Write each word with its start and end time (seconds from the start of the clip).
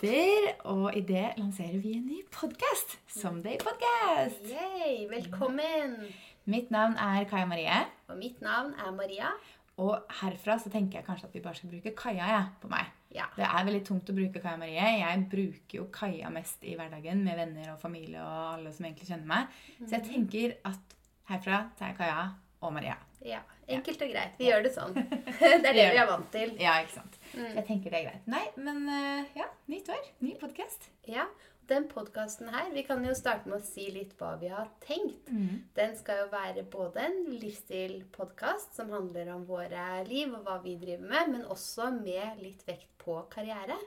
Petter, 0.00 0.46
og 0.64 0.94
i 0.96 1.00
det 1.04 1.26
lanserer 1.36 1.76
vi 1.82 1.90
en 1.92 2.06
ny 2.08 2.22
podkast. 2.32 2.94
Someday 3.12 3.58
Podcast. 3.60 4.46
Yay, 4.48 5.02
velkommen! 5.10 5.98
Mitt 6.48 6.70
navn 6.72 6.96
er 6.96 7.26
Kaja 7.28 7.44
Marie. 7.44 7.82
Og 8.08 8.16
mitt 8.16 8.40
navn 8.40 8.72
er 8.80 8.94
Maria. 8.96 9.34
Og 9.76 9.98
herfra 10.22 10.56
så 10.62 10.72
tenker 10.72 10.98
jeg 10.98 11.04
kanskje 11.04 11.28
at 11.28 11.36
vi 11.36 11.42
bare 11.44 11.58
skal 11.58 11.74
bruke 11.74 11.92
Kaja 11.98 12.30
ja, 12.32 12.40
på 12.62 12.72
meg. 12.72 12.88
Ja. 13.12 13.28
Det 13.36 13.44
er 13.44 13.68
veldig 13.68 13.82
tungt 13.90 14.08
å 14.08 14.16
bruke 14.16 14.40
Kaja 14.40 14.56
Marie. 14.62 14.88
Jeg 15.02 15.26
bruker 15.36 15.82
jo 15.82 15.86
Kaja 15.92 16.32
mest 16.32 16.64
i 16.64 16.78
hverdagen 16.80 17.20
med 17.26 17.36
venner 17.42 17.74
og 17.74 17.84
familie 17.84 18.24
og 18.24 18.54
alle 18.54 18.72
som 18.72 18.88
egentlig 18.88 19.10
kjenner 19.12 19.28
meg. 19.34 19.62
Så 19.82 19.98
jeg 19.98 20.06
tenker 20.08 20.56
at 20.72 20.96
herfra 21.28 21.66
tar 21.76 21.92
jeg 21.92 22.00
Kaja 22.00 22.30
og 22.64 22.72
Maria. 22.78 22.96
ja. 23.20 23.44
Enkelt 23.70 24.02
og 24.02 24.10
greit. 24.10 24.34
Vi 24.40 24.48
gjør 24.48 24.64
det 24.66 24.72
sånn. 24.74 24.96
Det 25.40 25.50
er 25.54 25.62
det 25.62 25.86
vi 25.94 26.00
er 26.02 26.08
vant 26.10 26.26
til. 26.34 26.56
Ja, 26.60 26.74
ikke 26.82 26.96
sant. 26.98 27.16
Mm. 27.30 27.52
jeg 27.54 27.64
tenker 27.68 27.92
det 27.94 28.00
er 28.00 28.08
greit. 28.08 28.26
Nei, 28.30 28.42
men 28.58 28.82
eh, 28.90 29.30
ja, 29.38 29.46
nytt 29.70 29.88
år. 29.94 30.08
Ny 30.26 30.34
podkast. 30.40 30.90
Ja, 31.06 31.28
Den 31.70 31.84
podkasten 31.86 32.48
her, 32.50 32.66
vi 32.74 32.82
kan 32.82 33.04
jo 33.06 33.12
starte 33.14 33.46
med 33.46 33.60
å 33.60 33.62
si 33.62 33.84
litt 33.94 34.16
hva 34.18 34.32
vi 34.40 34.48
har 34.50 34.66
tenkt. 34.82 35.28
Den 35.76 35.92
skal 35.94 36.24
jo 36.24 36.30
være 36.32 36.64
både 36.66 37.04
en 37.06 37.20
livsstilpodkast 37.30 38.74
som 38.74 38.90
handler 38.90 39.30
om 39.36 39.44
våre 39.46 39.84
liv 40.08 40.34
og 40.34 40.42
hva 40.48 40.56
vi 40.64 40.74
driver 40.80 41.06
med, 41.12 41.30
men 41.36 41.44
også 41.46 41.92
med 41.94 42.42
litt 42.42 42.66
vekt 42.66 42.90
på 42.98 43.20
karriere. 43.30 43.78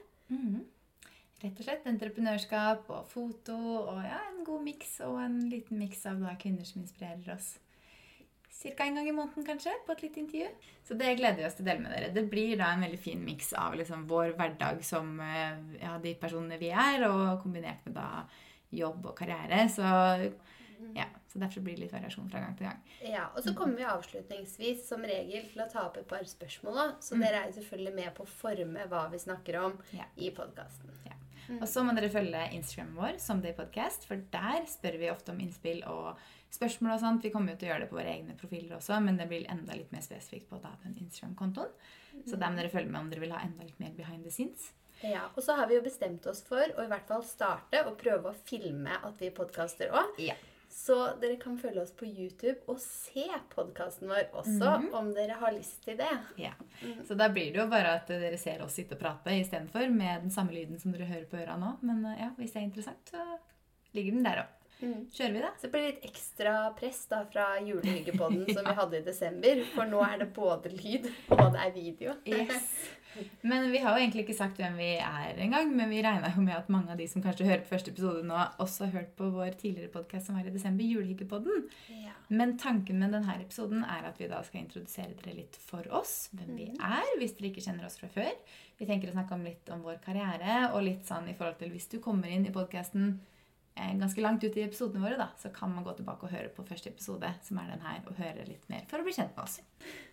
Rett 1.44 1.60
og 1.60 1.66
slett 1.66 1.84
entreprenørskap 1.92 2.88
og 2.88 3.04
foto 3.12 3.58
og 3.82 4.00
ja, 4.00 4.22
en 4.30 4.40
god 4.48 4.64
miks 4.64 4.94
og 5.04 5.18
en 5.20 5.36
liten 5.52 5.76
miks 5.76 6.06
av 6.08 6.24
da 6.24 6.32
kvinner 6.40 6.64
som 6.64 6.80
inspirerer 6.80 7.34
oss. 7.36 7.58
Cirka 8.64 8.86
en 8.88 8.96
gang 8.96 9.08
i 9.10 9.12
måneden 9.12 9.44
kanskje, 9.44 9.74
på 9.86 9.92
et 9.92 10.02
lite 10.06 10.22
intervju. 10.22 10.48
Så 10.88 10.96
det 10.96 11.10
gleder 11.18 11.36
vi 11.42 11.44
oss 11.44 11.58
til 11.58 11.66
å 11.66 11.68
dele 11.68 11.84
med 11.84 11.92
dere. 11.92 12.12
Det 12.16 12.22
blir 12.32 12.56
da 12.56 12.70
en 12.72 12.84
veldig 12.86 13.00
fin 13.02 13.20
miks 13.24 13.52
av 13.60 13.76
liksom 13.76 14.06
vår 14.08 14.32
hverdag 14.38 14.80
som 14.88 15.18
eh, 15.20 15.58
ja, 15.82 15.98
de 16.00 16.14
personene 16.20 16.56
vi 16.60 16.70
er, 16.72 17.04
og 17.10 17.42
kombinert 17.44 17.84
med 17.84 17.98
da 17.98 18.24
jobb 18.74 19.10
og 19.12 19.18
karriere. 19.20 19.66
Så 19.68 19.84
ja, 20.96 21.06
så 21.32 21.38
derfor 21.40 21.60
blir 21.64 21.76
det 21.76 21.84
litt 21.86 21.92
variasjon 21.94 22.28
fra 22.32 22.40
gang 22.42 22.56
til 22.58 22.66
gang. 22.68 22.80
Ja, 23.04 23.26
Og 23.36 23.44
så 23.44 23.52
kommer 23.56 23.78
vi 23.78 23.86
avslutningsvis 23.88 24.82
som 24.88 25.04
regel 25.06 25.44
til 25.52 25.62
å 25.64 25.68
ta 25.70 25.84
opp 25.88 25.96
et 26.00 26.08
par 26.10 26.24
spørsmål. 26.28 26.96
Så 27.04 27.16
dere 27.20 27.42
er 27.44 27.50
jo 27.52 27.58
selvfølgelig 27.60 27.94
med 28.00 28.14
på 28.16 28.24
å 28.26 28.32
forme 28.40 28.88
hva 28.90 29.04
vi 29.12 29.20
snakker 29.22 29.60
om 29.62 29.76
Ja. 29.92 30.08
i 30.16 30.30
podkasten. 30.34 30.90
Ja. 31.04 31.12
Og 31.60 31.66
så 31.68 31.82
må 31.84 31.92
dere 31.92 32.08
følge 32.08 32.46
Instagramen 32.56 32.96
vår, 32.96 33.18
som 33.20 33.42
Day 33.44 33.52
Podcast, 33.52 34.06
for 34.08 34.16
der 34.32 34.64
spør 34.70 34.96
vi 34.98 35.10
ofte 35.12 35.32
om 35.34 35.40
innspill 35.44 35.82
og 35.84 36.16
spørsmål 36.54 36.94
og 36.94 37.02
sånt. 37.02 37.26
Vi 37.26 37.32
kommer 37.34 37.54
jo 37.54 37.60
til 37.60 37.68
å 37.68 37.72
gjøre 37.72 37.84
det 37.84 37.90
på 37.90 37.98
våre 37.98 38.14
egne 38.14 38.36
profiler 38.38 38.78
også, 38.78 39.00
men 39.04 39.18
det 39.20 39.26
blir 39.30 39.44
enda 39.52 39.76
litt 39.76 39.92
mer 39.94 40.04
spesifikt 40.04 40.48
på 40.50 40.60
da, 40.62 40.72
den 40.84 40.96
Instagram-kontoen. 41.02 41.74
Så 42.24 42.38
der 42.38 42.50
må 42.54 42.60
dere 42.60 42.72
følge 42.72 42.90
med 42.92 43.02
om 43.02 43.12
dere 43.12 43.24
vil 43.24 43.34
ha 43.34 43.42
enda 43.44 43.66
litt 43.66 43.80
mer 43.82 43.92
behind 43.98 44.24
the 44.26 44.32
scenes. 44.32 44.70
Ja, 45.04 45.26
Og 45.34 45.42
så 45.42 45.56
har 45.58 45.68
vi 45.68 45.76
jo 45.76 45.84
bestemt 45.84 46.26
oss 46.30 46.40
for 46.46 46.62
å 46.62 46.84
i 46.84 46.88
hvert 46.88 47.06
fall 47.10 47.24
starte 47.26 47.82
og 47.88 47.96
prøve 48.00 48.30
å 48.30 48.42
filme 48.46 48.94
at 49.04 49.20
vi 49.20 49.32
podkaster 49.34 49.92
òg. 49.92 50.20
Ja. 50.22 50.36
Så 50.74 50.96
dere 51.22 51.36
kan 51.38 51.54
følge 51.60 51.84
oss 51.84 51.92
på 51.94 52.06
YouTube 52.08 52.56
og 52.72 52.80
se 52.82 53.26
podkasten 53.52 54.08
vår 54.10 54.32
også, 54.34 54.70
om 54.98 55.12
dere 55.14 55.36
har 55.38 55.54
lyst 55.54 55.84
til 55.86 55.98
det. 56.00 56.10
Ja. 56.40 56.50
Så 57.06 57.14
da 57.18 57.28
blir 57.30 57.52
det 57.54 57.60
jo 57.60 57.68
bare 57.70 57.92
at 58.00 58.10
dere 58.10 58.38
ser 58.40 58.64
oss 58.64 58.74
sitte 58.80 58.96
og 58.96 59.02
prate 59.04 59.36
istedenfor 59.38 59.86
med 59.92 60.26
den 60.26 60.34
samme 60.34 60.56
lyden 60.56 60.80
som 60.82 60.94
dere 60.94 61.06
hører 61.10 61.28
på 61.30 61.38
øra 61.44 61.54
nå. 61.60 61.76
Men 61.86 62.02
eh, 62.10 62.24
ja, 62.24 62.32
hvis 62.40 62.56
det 62.56 62.62
er 62.62 62.66
interessant, 62.66 63.12
så 63.14 63.94
ligger 63.94 64.16
den 64.16 64.26
der 64.26 64.42
òg. 64.42 64.53
Kjører 64.80 65.32
vi, 65.32 65.44
da? 65.44 65.52
Så 65.56 65.66
det 65.66 65.72
blir 65.74 65.86
litt 65.86 66.04
ekstra 66.08 66.56
press 66.78 67.04
da 67.10 67.22
fra 67.30 67.46
julehyggepodden 67.62 68.48
som 68.50 68.66
vi 68.66 68.74
hadde 68.80 69.00
i 69.00 69.06
desember. 69.06 69.62
For 69.74 69.88
nå 69.88 70.02
er 70.06 70.20
det 70.24 70.32
både 70.36 70.74
lyd 70.74 71.08
og 71.30 71.46
det 71.54 71.62
er 71.62 71.74
video. 71.74 72.18
Yes. 72.28 72.68
Men 73.46 73.68
vi 73.70 73.78
har 73.78 73.94
jo 73.94 74.02
egentlig 74.02 74.24
ikke 74.24 74.36
sagt 74.36 74.58
hvem 74.58 74.76
vi 74.80 74.90
er 74.98 75.38
engang. 75.44 75.70
Men 75.76 75.92
vi 75.92 76.02
regna 76.04 76.32
jo 76.34 76.42
med 76.42 76.56
at 76.56 76.70
mange 76.72 76.92
av 76.92 77.00
de 77.00 77.06
som 77.10 77.22
kanskje 77.24 77.46
hører 77.46 77.62
på 77.62 77.70
første 77.74 77.92
episode 77.94 78.24
nå, 78.26 78.40
også 78.62 78.88
har 78.88 78.96
hørt 78.98 79.12
på 79.18 79.28
vår 79.34 79.54
tidligere 79.60 79.92
podkast 79.92 80.28
som 80.28 80.38
var 80.38 80.48
i 80.48 80.54
desember, 80.54 80.84
Julehyggepodden. 80.84 81.68
Ja. 81.94 82.16
Men 82.34 82.56
tanken 82.58 82.98
med 83.02 83.14
denne 83.14 83.36
episoden 83.38 83.84
er 83.86 84.08
at 84.08 84.18
vi 84.20 84.30
da 84.30 84.40
skal 84.46 84.64
introdusere 84.64 85.14
dere 85.20 85.36
litt 85.38 85.58
for 85.62 85.86
oss, 85.94 86.32
hvem 86.34 86.56
vi 86.58 86.70
er, 86.74 87.12
hvis 87.20 87.36
dere 87.38 87.52
ikke 87.52 87.64
kjenner 87.64 87.86
oss 87.86 88.00
fra 88.00 88.10
før. 88.12 88.32
Vi 88.80 88.88
tenker 88.88 89.12
å 89.12 89.14
snakke 89.14 89.36
om 89.36 89.46
litt 89.46 89.70
om 89.70 89.84
vår 89.86 90.00
karriere, 90.02 90.72
og 90.72 90.82
litt 90.86 91.06
sånn 91.06 91.30
i 91.30 91.36
forhold 91.38 91.60
til 91.60 91.70
hvis 91.74 91.90
du 91.92 92.00
kommer 92.02 92.32
inn 92.32 92.48
i 92.48 92.54
podkasten 92.54 93.14
ganske 93.74 94.22
langt 94.22 94.44
ut 94.44 94.56
i 94.56 94.62
episodene 94.62 95.02
våre, 95.02 95.18
da, 95.18 95.28
så 95.40 95.50
kan 95.54 95.72
man 95.74 95.84
gå 95.86 95.96
tilbake 95.98 96.26
og 96.26 96.34
høre 96.34 96.50
på 96.54 96.64
første 96.68 96.92
episode, 96.92 97.30
som 97.42 97.58
er 97.58 97.72
den 97.72 97.82
her, 97.82 98.00
og 98.06 98.18
høre 98.20 98.46
litt 98.46 98.68
mer 98.70 98.84
for 98.90 99.02
å 99.02 99.06
bli 99.06 99.14
kjent 99.16 99.34
med 99.34 99.44
oss. 99.44 99.58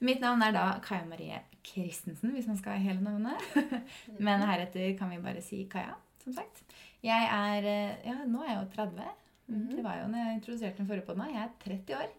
Mitt 0.01 0.23
navn 0.23 0.41
er 0.45 0.55
da 0.55 0.65
Kaja 0.83 1.05
Marie 1.09 1.41
Christensen, 1.67 2.33
hvis 2.35 2.49
man 2.49 2.57
skal 2.57 2.77
ha 2.77 2.81
hele 2.81 3.03
navnet. 3.05 3.77
Men 4.25 4.45
heretter 4.49 4.95
kan 4.99 5.13
vi 5.13 5.21
bare 5.21 5.43
si 5.45 5.63
Kaja, 5.71 5.93
som 6.23 6.35
sagt. 6.37 6.63
Jeg 7.05 7.29
er 7.33 7.69
eh, 7.69 7.95
Ja, 8.09 8.19
nå 8.29 8.43
er 8.45 8.53
jeg 8.53 8.59
jo 8.59 8.67
30. 8.75 9.17
Det 9.51 9.83
var 9.83 9.97
jo 9.99 10.11
når 10.11 10.21
jeg 10.21 10.37
introduserte 10.37 10.79
den 10.79 10.89
forrige 10.89 11.05
podden. 11.07 11.33
Jeg 11.33 11.43
er 11.43 11.55
30 11.65 11.97
år. 11.97 12.11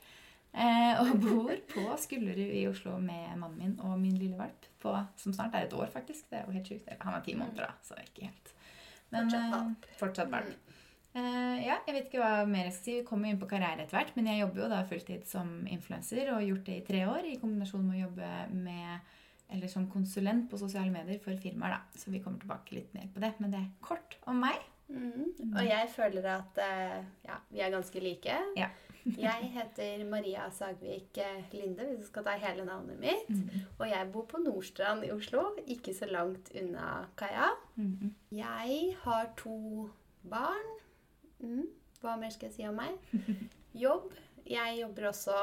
Eh, 0.52 0.98
og 1.00 1.12
bor 1.22 1.52
på 1.70 1.84
Skullerud 1.96 2.50
i 2.58 2.66
Oslo 2.68 2.98
med 3.00 3.38
mannen 3.40 3.56
min 3.56 3.76
og 3.80 3.94
min 4.00 4.18
lille 4.20 4.36
valp, 4.36 4.66
på, 4.82 4.92
som 5.16 5.32
snart 5.32 5.54
er 5.56 5.66
et 5.66 5.76
år, 5.76 5.88
faktisk. 5.94 6.26
Det 6.28 6.38
er 6.38 6.44
jo 6.46 6.56
helt 6.58 6.68
sjukt. 6.68 6.90
Han 7.00 7.16
er 7.16 7.24
ti 7.24 7.36
måneder, 7.38 7.70
da, 7.70 7.86
så 7.86 7.96
ikke 8.02 8.28
helt. 8.28 8.52
Men, 9.12 9.30
Fortsatt 10.00 10.28
eh, 10.28 10.34
valp. 10.34 10.71
Eh, 11.12 11.56
ja, 11.66 11.76
jeg 11.84 11.94
vet 11.94 12.06
ikke 12.08 12.22
hva 12.22 12.44
mer 12.48 12.68
jeg 12.68 12.76
skal 12.76 12.84
si. 12.84 12.98
Vi 13.00 13.08
kommer 13.08 13.28
inn 13.28 13.40
på 13.40 13.48
karriere 13.50 13.84
etter 13.84 13.98
hvert. 13.98 14.14
Men 14.16 14.30
jeg 14.30 14.42
jobber 14.42 14.64
jo 14.64 14.70
da 14.72 14.82
fulltid 14.88 15.26
som 15.28 15.54
influenser 15.70 16.30
og 16.30 16.38
har 16.40 16.46
gjort 16.48 16.68
det 16.68 16.78
i 16.78 16.86
tre 16.86 17.02
år 17.10 17.28
i 17.28 17.38
kombinasjon 17.42 17.84
med 17.86 17.98
å 17.98 18.04
jobbe 18.06 18.30
med 18.54 19.18
eller 19.52 19.68
som 19.68 19.84
konsulent 19.92 20.46
på 20.48 20.56
sosiale 20.56 20.88
medier 20.88 21.18
for 21.20 21.36
firmaer. 21.36 21.76
da. 21.76 22.00
Så 22.00 22.10
vi 22.10 22.22
kommer 22.24 22.40
tilbake 22.40 22.78
litt 22.78 22.94
mer 22.96 23.10
på 23.12 23.20
det. 23.20 23.34
Men 23.38 23.52
det 23.52 23.60
er 23.60 23.74
kort 23.84 24.16
om 24.24 24.40
meg. 24.40 24.62
Mm. 24.92 25.28
Og 25.56 25.60
jeg 25.64 25.88
føler 25.92 26.26
at 26.34 26.58
uh, 26.60 27.04
ja, 27.24 27.36
vi 27.52 27.60
er 27.60 27.74
ganske 27.74 28.00
like. 28.00 28.38
Ja. 28.56 28.70
jeg 29.26 29.48
heter 29.56 30.04
Maria 30.06 30.44
Sagvik 30.54 31.18
eh, 31.18 31.48
Linde, 31.52 31.88
hvis 31.88 32.04
du 32.04 32.06
skal 32.06 32.24
ta 32.26 32.36
hele 32.38 32.64
navnet 32.64 33.00
mitt. 33.02 33.32
Og 33.80 33.88
jeg 33.90 34.10
bor 34.14 34.28
på 34.30 34.40
Nordstrand 34.40 35.04
i 35.04 35.10
Oslo, 35.10 35.48
ikke 35.66 35.94
så 35.96 36.06
langt 36.06 36.52
unna 36.54 37.08
Kaja. 37.18 37.50
Mm. 37.74 38.14
Jeg 38.30 38.94
har 39.02 39.32
to 39.36 39.90
barn. 40.22 40.78
Mm. 41.42 41.66
Hva 42.02 42.16
mer 42.18 42.32
skal 42.34 42.50
jeg 42.50 42.56
si 42.56 42.66
om 42.68 42.78
meg? 42.78 42.98
Jobb. 43.84 44.10
Jeg 44.48 44.80
jobber 44.80 45.10
også 45.12 45.36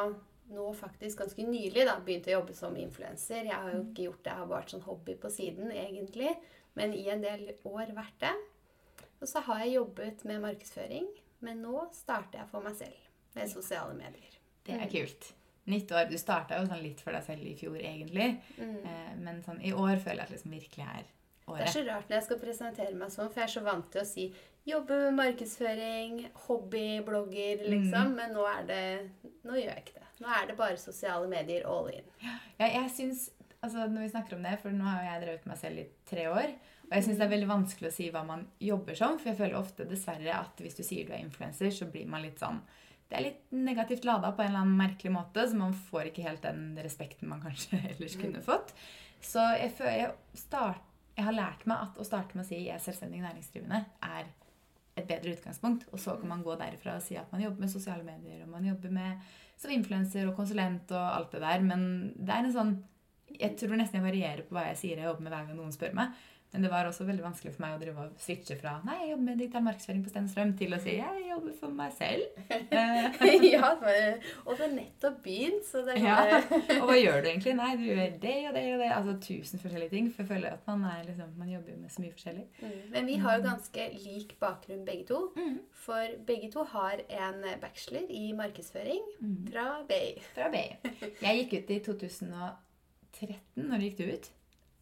nå 0.50 0.66
faktisk 0.74 1.22
ganske 1.22 1.46
nylig 1.46 1.86
da, 1.86 2.00
begynte 2.04 2.32
å 2.32 2.40
jobbe 2.40 2.56
som 2.58 2.78
influenser. 2.80 3.46
Jeg 3.48 3.56
har 3.56 3.74
jo 3.76 3.84
ikke 3.86 4.08
gjort 4.08 4.24
det, 4.24 4.32
jeg 4.32 4.42
har 4.42 4.48
bare 4.50 4.64
vært 4.64 4.74
sånn 4.74 4.88
hobby 4.88 5.16
på 5.22 5.32
siden 5.34 5.74
egentlig. 5.74 6.34
Men 6.78 6.94
i 6.96 7.06
en 7.12 7.24
del 7.24 7.52
år 7.68 7.94
vært 7.98 8.18
det. 8.24 8.36
Og 9.20 9.28
så 9.30 9.44
har 9.46 9.66
jeg 9.66 9.76
jobbet 9.76 10.24
med 10.30 10.42
markedsføring, 10.46 11.10
men 11.46 11.62
nå 11.64 11.84
starter 11.96 12.42
jeg 12.42 12.52
for 12.52 12.66
meg 12.66 12.78
selv 12.80 13.36
med 13.36 13.52
sosiale 13.52 13.94
medier. 13.98 14.40
Det 14.66 14.78
er 14.78 14.92
kult. 14.92 15.34
Nytt 15.70 15.92
år. 15.94 16.08
Du 16.10 16.18
starta 16.18 16.58
jo 16.58 16.70
sånn 16.70 16.82
litt 16.82 17.02
for 17.04 17.14
deg 17.14 17.26
selv 17.28 17.46
i 17.46 17.56
fjor, 17.60 17.78
egentlig. 17.78 18.30
Mm. 18.58 18.78
men 19.22 19.42
sånn, 19.46 19.60
i 19.62 19.74
år 19.76 20.00
føler 20.02 20.24
jeg 20.24 20.30
at 20.30 20.34
liksom 20.34 20.56
virkelig 20.56 20.86
er 20.86 21.04
året. 21.50 21.66
Det 21.66 21.68
er 21.68 21.76
så 21.76 21.84
rart 21.90 22.10
når 22.10 22.18
jeg 22.18 22.28
skal 22.30 22.42
presentere 22.42 22.96
meg 22.96 23.14
sånn, 23.14 23.30
for 23.30 23.42
jeg 23.42 23.50
er 23.50 23.54
så 23.54 23.66
vant 23.66 23.92
til 23.94 24.02
å 24.02 24.08
si 24.08 24.26
jobbe 24.68 24.98
med 25.06 25.18
markedsføring, 25.18 26.22
hobbyblogger, 26.48 27.66
liksom. 27.70 28.16
Men 28.18 28.34
nå 28.36 28.46
er 28.50 28.66
det 28.70 28.84
Nå 29.48 29.56
gjør 29.56 29.72
jeg 29.72 29.84
ikke 29.86 30.00
det. 30.00 30.08
Nå 30.20 30.32
er 30.36 30.50
det 30.50 30.58
bare 30.60 30.80
sosiale 30.80 31.30
medier 31.32 31.68
all 31.70 31.88
in. 31.94 32.10
Ja, 32.22 32.68
jeg 32.68 32.90
synes, 32.92 33.30
altså 33.62 33.88
Når 33.88 34.02
vi 34.02 34.10
snakker 34.10 34.36
om 34.36 34.44
det, 34.44 34.58
for 34.62 34.76
nå 34.76 34.84
har 34.88 35.00
jo 35.00 35.12
jeg 35.12 35.24
drevet 35.24 35.48
meg 35.50 35.62
selv 35.62 35.84
i 35.84 35.88
tre 36.10 36.28
år. 36.32 36.52
Og 36.90 36.96
jeg 36.98 37.06
syns 37.06 37.20
det 37.20 37.26
er 37.28 37.34
veldig 37.36 37.50
vanskelig 37.52 37.90
å 37.92 37.94
si 37.94 38.10
hva 38.10 38.24
man 38.26 38.48
jobber 38.66 38.98
som. 38.98 39.18
For 39.22 39.32
jeg 39.32 39.40
føler 39.40 39.60
ofte 39.60 39.88
dessverre 39.90 40.38
at 40.42 40.62
hvis 40.64 40.78
du 40.80 40.84
sier 40.86 41.06
du 41.08 41.14
er 41.14 41.22
influenser, 41.22 41.70
så 41.74 41.88
blir 41.92 42.10
man 42.10 42.26
litt 42.26 42.42
sånn 42.42 42.64
Det 43.10 43.18
er 43.18 43.26
litt 43.26 43.54
negativt 43.54 44.06
lada 44.06 44.30
på 44.34 44.44
en 44.44 44.52
eller 44.52 44.64
annen 44.66 44.78
merkelig 44.78 45.12
måte, 45.14 45.48
så 45.50 45.58
man 45.58 45.74
får 45.74 46.12
ikke 46.12 46.26
helt 46.28 46.44
den 46.46 46.76
respekten 46.78 47.30
man 47.32 47.42
kanskje 47.42 47.80
ellers 47.94 48.18
kunne 48.22 48.42
fått. 48.46 48.76
Så 49.22 49.42
jeg, 49.58 49.74
jeg, 49.82 50.12
start, 50.38 50.84
jeg 51.18 51.26
har 51.26 51.36
lært 51.36 51.66
meg 51.70 51.88
at 51.88 51.98
å 51.98 52.06
starte 52.06 52.38
med 52.38 52.46
å 52.46 52.50
si 52.50 52.60
jeg 52.62 52.76
er 52.76 52.84
selvstendig 52.84 53.24
næringsdrivende 53.24 53.82
er 54.06 54.30
et 55.00 55.10
bedre 55.10 55.36
utgangspunkt. 55.38 55.88
Og 55.94 56.02
så 56.02 56.16
kan 56.20 56.32
man 56.32 56.44
gå 56.46 56.56
derifra 56.60 56.98
og 57.00 57.06
si 57.06 57.18
at 57.20 57.32
man 57.34 57.44
jobber 57.46 57.66
med 57.66 57.74
sosiale 57.74 58.06
medier, 58.06 58.44
og 58.46 58.54
man 58.54 58.68
jobber 58.68 58.94
med 58.96 59.32
som 59.60 59.74
influenser 59.76 60.30
og 60.30 60.38
konsulent 60.38 60.92
og 60.96 61.06
alt 61.18 61.34
det 61.36 61.44
der. 61.44 61.66
Men 61.66 61.82
det 62.16 62.36
er 62.36 62.46
en 62.46 62.56
sånn 62.56 62.78
Jeg 63.30 63.54
tror 63.60 63.78
nesten 63.78 64.00
jeg 64.00 64.08
varierer 64.08 64.46
på 64.48 64.56
hva 64.56 64.64
jeg 64.72 64.78
sier 64.80 64.98
jeg 64.98 65.06
jobber 65.06 65.22
med 65.22 65.34
hver 65.36 65.44
gang 65.46 65.58
noen 65.60 65.74
spør 65.76 65.92
meg. 65.94 66.16
Men 66.52 66.64
det 66.66 66.70
var 66.72 66.88
også 66.90 67.06
veldig 67.06 67.22
vanskelig 67.22 67.52
for 67.54 67.62
meg 67.62 67.76
å 67.76 67.80
drive 67.82 68.04
og 68.08 68.22
switche 68.22 68.56
fra 68.58 68.80
Nei, 68.82 68.96
jeg 69.04 69.10
jobber 69.12 69.26
med 69.28 69.42
digital 69.44 69.64
markedsføring 69.68 70.00
på 70.02 70.10
Stenstrøm 70.14 70.54
til 70.58 70.74
å 70.74 70.80
si 70.82 70.96
jeg 70.96 71.26
jobber 71.28 71.58
for 71.60 71.76
meg 71.78 71.94
selv. 71.98 72.24
Ja, 73.50 73.70
og 74.46 74.58
det 74.58 74.66
er 74.66 74.72
nettopp 74.74 75.20
begynt, 75.24 75.66
så 75.68 75.82
det 75.86 75.98
ja. 76.02 76.16
er 76.26 76.48
Og 76.80 76.88
hva 76.90 76.96
gjør 76.98 77.22
du 77.22 77.30
egentlig? 77.30 77.54
Nei, 77.58 77.70
du 77.78 77.84
gjør 77.86 78.16
det 78.24 78.36
og 78.50 78.56
det 78.56 78.64
og 78.74 78.82
det. 78.82 78.90
Altså 78.96 79.16
tusen 79.24 79.62
forskjellige 79.62 79.94
ting. 79.94 80.10
For 80.14 80.24
jeg 80.24 80.30
føler 80.32 80.56
at 80.58 80.66
man, 80.70 80.86
er 80.90 81.04
liksom, 81.08 81.36
man 81.40 81.52
jobber 81.52 81.78
med 81.82 81.94
så 81.94 82.04
mye 82.04 82.16
forskjellig. 82.16 82.46
Mm. 82.62 82.80
Men 82.96 83.10
vi 83.10 83.18
har 83.24 83.38
jo 83.38 83.46
ganske 83.46 83.88
lik 84.06 84.36
bakgrunn 84.42 84.84
begge 84.88 85.06
to. 85.12 85.22
For 85.86 86.18
begge 86.28 86.52
to 86.54 86.66
har 86.74 87.04
en 87.10 87.46
bachelor 87.62 88.10
i 88.10 88.26
markedsføring 88.38 89.06
fra 89.52 89.68
BI. 89.90 90.02
Fra 90.34 90.50
BI. 90.54 90.66
Jeg 91.22 91.44
gikk 91.44 91.56
ut 91.60 91.74
i 91.76 91.80
2013. 91.92 93.40
Når 93.70 93.88
gikk 93.88 94.02
du 94.02 94.06
ut? 94.10 94.34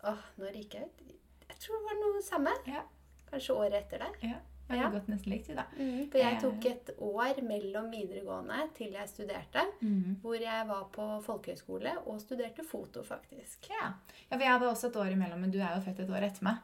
Åh, 0.07 0.25
når 0.39 0.59
gikk 0.61 0.79
jeg 0.79 0.89
ut? 0.89 1.16
Jeg 1.57 1.65
tror 1.65 1.79
det 1.81 1.87
var 1.89 1.97
noe 2.03 2.21
samme. 2.21 2.53
Ja. 2.67 2.83
kanskje 3.27 3.55
året 3.59 3.73
etter 3.73 3.99
der. 3.99 4.13
Ja. 4.23 4.35
Ja. 4.69 4.75
har 4.83 4.91
gått 4.91 5.07
nesten 5.07 5.31
likt, 5.31 5.47
da. 5.55 5.63
Mm, 5.77 6.09
for 6.11 6.17
jeg 6.19 6.33
Eh. 6.35 6.39
tok 6.41 6.65
et 6.65 6.89
år 6.99 7.41
mellom 7.43 7.89
videregående 7.91 8.73
til 8.75 8.91
jeg 8.91 9.07
studerte. 9.07 9.63
Mm. 9.81 10.17
Hvor 10.21 10.35
jeg 10.39 10.67
var 10.67 10.83
på 10.91 11.05
folkehøyskole 11.23 11.93
og 12.05 12.19
studerte 12.21 12.63
foto, 12.67 13.01
faktisk. 13.03 13.69
Ja. 13.69 13.93
ja, 14.29 14.35
for 14.37 14.43
jeg 14.43 14.51
hadde 14.51 14.69
også 14.69 14.87
et 14.89 14.95
år 14.95 15.11
imellom, 15.11 15.39
men 15.39 15.51
du 15.51 15.59
er 15.59 15.75
jo 15.75 15.81
født 15.81 15.99
et 16.03 16.09
år 16.09 16.23
etter 16.27 16.43
meg. 16.43 16.57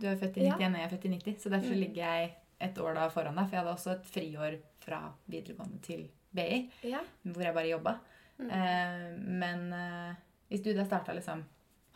Du 0.00 0.06
er 0.06 0.16
født 0.16 0.36
i 0.36 0.44
Ja. 0.44 0.56
91, 0.56 0.74
og 0.74 0.78
jeg 0.80 0.84
er 0.84 0.96
født 0.96 1.04
i 1.04 1.08
90, 1.08 1.38
så 1.42 1.50
derfor 1.50 1.74
Mm. 1.74 1.80
ligger 1.80 2.02
jeg 2.04 2.34
et 2.60 2.78
år 2.78 2.94
da 2.94 3.08
foran 3.08 3.34
deg. 3.36 3.44
For 3.48 3.56
jeg 3.56 3.64
hadde 3.64 3.74
også 3.74 3.90
et 3.92 4.06
friår 4.06 4.58
fra 4.80 5.12
videregående 5.28 5.80
til 5.82 6.08
BI, 6.34 6.70
Ja. 6.84 7.00
hvor 7.24 7.42
jeg 7.42 7.54
bare 7.54 7.68
jobba. 7.70 7.98
Mm. 8.38 8.50
Eh, 8.50 9.18
men 9.18 9.72
eh, 9.72 10.14
hvis 10.50 10.62
du 10.62 10.72
da 10.74 10.84
starta 10.84 11.12
liksom 11.14 11.44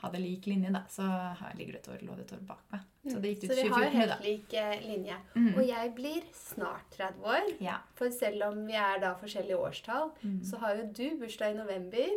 hadde 0.02 0.18
lik 0.22 0.46
linje, 0.46 0.70
da, 0.72 0.80
så 0.88 1.02
her 1.40 1.54
ligger 1.58 1.72
det 1.76 1.80
et 1.82 1.88
år, 1.94 2.02
lå 2.08 2.14
det 2.16 2.24
et 2.26 2.32
år 2.38 2.42
bak 2.48 2.62
meg. 2.72 2.80
Så 3.10 3.20
det 3.20 3.30
gikk 3.34 3.42
Så 3.42 3.52
ut 3.52 3.56
vi 3.58 3.68
har 3.68 3.84
jo 3.84 3.90
2014, 3.90 3.92
du, 3.92 4.06
da. 4.08 4.16
helt 4.16 4.24
lik 4.26 4.54
eh, 4.54 4.82
linje. 4.88 5.16
Mm. 5.34 5.48
Og 5.54 5.62
jeg 5.68 5.92
blir 5.96 6.22
snart 6.36 6.90
30 6.96 7.24
år. 7.34 7.50
Ja. 7.64 7.76
For 7.98 8.10
selv 8.10 8.44
om 8.50 8.62
vi 8.66 8.76
er 8.80 9.00
da 9.02 9.14
forskjellige 9.20 9.56
årstall, 9.58 10.10
Mm. 10.22 10.38
så 10.44 10.58
har 10.62 10.74
jo 10.76 10.86
du 10.92 11.18
bursdag 11.20 11.50
i 11.54 11.58
november, 11.58 12.08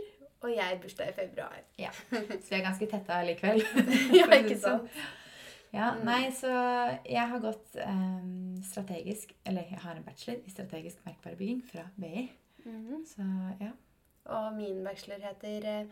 og 0.43 0.49
jeg 0.55 0.79
bursdag 0.81 1.09
i 1.09 1.13
februar. 1.13 1.59
ja. 1.79 1.91
Så 2.11 2.49
vi 2.49 2.55
er 2.55 2.63
ganske 2.69 2.87
tette 2.91 3.13
allikevel. 3.15 3.61
ja, 4.19 4.25
ikke 4.39 4.57
sånn. 4.59 4.87
sant? 4.87 4.89
Ja, 5.73 5.91
Mm. 5.95 6.03
nei, 6.05 6.29
så 6.31 6.49
jeg 7.09 7.27
har 7.29 7.39
gått 7.41 7.75
um, 7.81 8.59
strategisk 8.61 9.31
Eller 9.45 9.63
jeg 9.71 9.79
har 9.81 9.95
en 9.95 10.03
bachelor 10.03 10.37
i 10.45 10.51
strategisk 10.53 10.99
merkvarebygging 11.07 11.63
fra 11.65 11.87
BI. 11.97 12.29
Mhm. 12.65 12.99
Så 13.09 13.25
ja. 13.59 13.71
Og 14.25 14.53
min 14.55 14.83
bachelor 14.85 15.17
heter 15.19 15.65
eh, 15.65 15.85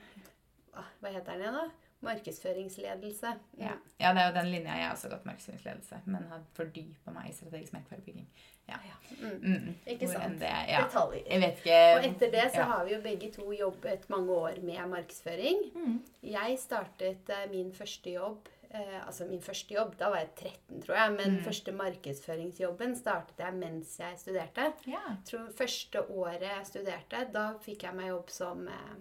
ah, 0.77 0.85
Hva 1.01 1.09
heter 1.11 1.33
den 1.33 1.41
igjen, 1.41 1.57
da? 1.57 1.65
Markedsføringsledelse. 2.01 3.33
Ja. 3.57 3.73
ja, 3.99 4.13
det 4.13 4.21
er 4.21 4.27
jo 4.29 4.35
den 4.39 4.49
linja 4.51 4.75
jeg 4.77 4.85
har 4.87 4.95
også 4.95 5.09
gått 5.11 5.25
markedsføringsledelse, 5.25 5.99
men 6.05 6.23
har 6.31 6.41
fordypa 6.57 7.11
meg 7.15 7.29
i 7.29 7.33
strategisk 7.37 7.73
merkevarebygging. 7.73 8.27
Ja. 8.69 8.77
Mm. 9.19 9.41
Mm. 9.43 9.75
Ikke 9.85 10.05
Hvor 10.07 10.13
sant? 10.21 10.39
Det, 10.39 10.49
ja. 10.69 10.83
Detaljer. 10.85 11.23
Jeg 11.27 11.41
vet 11.41 11.57
ikke 11.59 11.79
Og 11.97 12.05
etter 12.07 12.31
det 12.31 12.45
så 12.53 12.61
ja. 12.61 12.67
har 12.69 12.85
vi 12.87 12.93
jo 12.93 13.01
begge 13.03 13.31
to 13.35 13.51
jobbet 13.53 14.05
mange 14.09 14.31
år 14.31 14.61
med 14.63 14.87
markedsføring. 14.93 15.59
mm. 15.75 15.97
Jeg 16.23 16.57
startet 16.59 17.29
eh, 17.29 17.49
min 17.51 17.73
første 17.75 18.13
jobb 18.13 18.47
eh, 18.69 19.01
Altså 19.07 19.25
min 19.27 19.41
første 19.41 19.73
jobb, 19.75 19.97
da 19.99 20.09
var 20.13 20.21
jeg 20.23 20.29
13, 20.37 20.81
tror 20.85 20.95
jeg. 20.95 21.11
Men 21.17 21.35
Mm. 21.35 21.43
første 21.43 21.71
markedsføringsjobben 21.71 22.95
startet 22.95 23.39
jeg 23.43 23.53
mens 23.59 23.99
jeg 23.99 24.19
studerte. 24.19 24.71
Ja. 24.87 25.01
Jeg 25.09 25.17
tror 25.25 25.51
første 25.57 26.01
året 26.09 26.41
jeg 26.47 26.65
studerte, 26.65 27.25
da 27.33 27.49
fikk 27.65 27.83
jeg 27.83 27.95
meg 27.95 28.07
jobb 28.13 28.29
som 28.29 28.67
eh, 28.67 28.95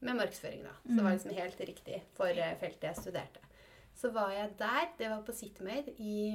med 0.00 0.16
markedsføring. 0.16 0.62
da. 0.62 0.74
Så 0.82 0.88
det 0.96 1.02
var 1.02 1.10
Mm. 1.10 1.18
liksom 1.18 1.34
helt 1.34 1.60
riktig 1.60 2.02
for 2.14 2.26
eh, 2.26 2.56
feltet 2.60 2.82
jeg 2.82 2.96
studerte. 2.96 3.40
Så 3.94 4.10
var 4.12 4.30
jeg 4.30 4.58
der. 4.58 4.88
Det 4.98 5.08
var 5.10 5.22
på 5.22 5.32
Citymade 5.32 5.94
i 5.98 6.34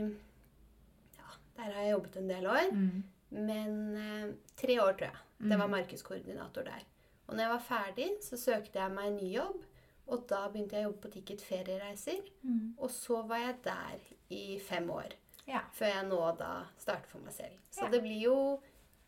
Ja, 1.17 1.29
der 1.57 1.71
har 1.71 1.81
jeg 1.81 1.91
jobbet 1.93 2.15
en 2.17 2.27
del 2.29 2.47
år. 2.47 2.71
Mm. 2.71 3.03
Men 3.29 3.95
eh, 3.97 4.33
tre 4.57 4.79
år, 4.81 4.91
tror 4.93 5.07
jeg. 5.09 5.17
Det 5.39 5.57
var 5.59 5.67
Mm. 5.67 5.71
markedskoordinator 5.71 6.63
der. 6.63 6.83
Og 7.27 7.35
når 7.35 7.43
jeg 7.43 7.49
var 7.49 7.59
ferdig, 7.59 8.09
så 8.21 8.37
søkte 8.37 8.79
jeg 8.79 8.91
meg 8.91 9.07
en 9.07 9.15
ny 9.17 9.33
jobb. 9.33 9.63
Og 10.07 10.27
da 10.27 10.47
begynte 10.49 10.73
jeg 10.75 10.85
å 10.85 10.89
jobbe 10.91 11.01
på 11.01 11.11
Ticket 11.11 11.41
Feriereiser. 11.41 12.21
Mm. 12.43 12.75
Og 12.77 12.89
så 12.89 13.21
var 13.27 13.37
jeg 13.37 13.55
der 13.63 13.99
i 14.29 14.59
fem 14.59 14.89
år. 14.91 15.13
Ja. 15.47 15.59
Før 15.73 15.85
jeg 15.87 16.05
nå 16.09 16.37
da 16.37 16.65
starter 16.77 17.07
for 17.07 17.19
meg 17.19 17.33
selv. 17.33 17.53
Så 17.71 17.83
Ja. 17.83 17.89
det 17.89 18.01
blir 18.01 18.21
jo 18.21 18.59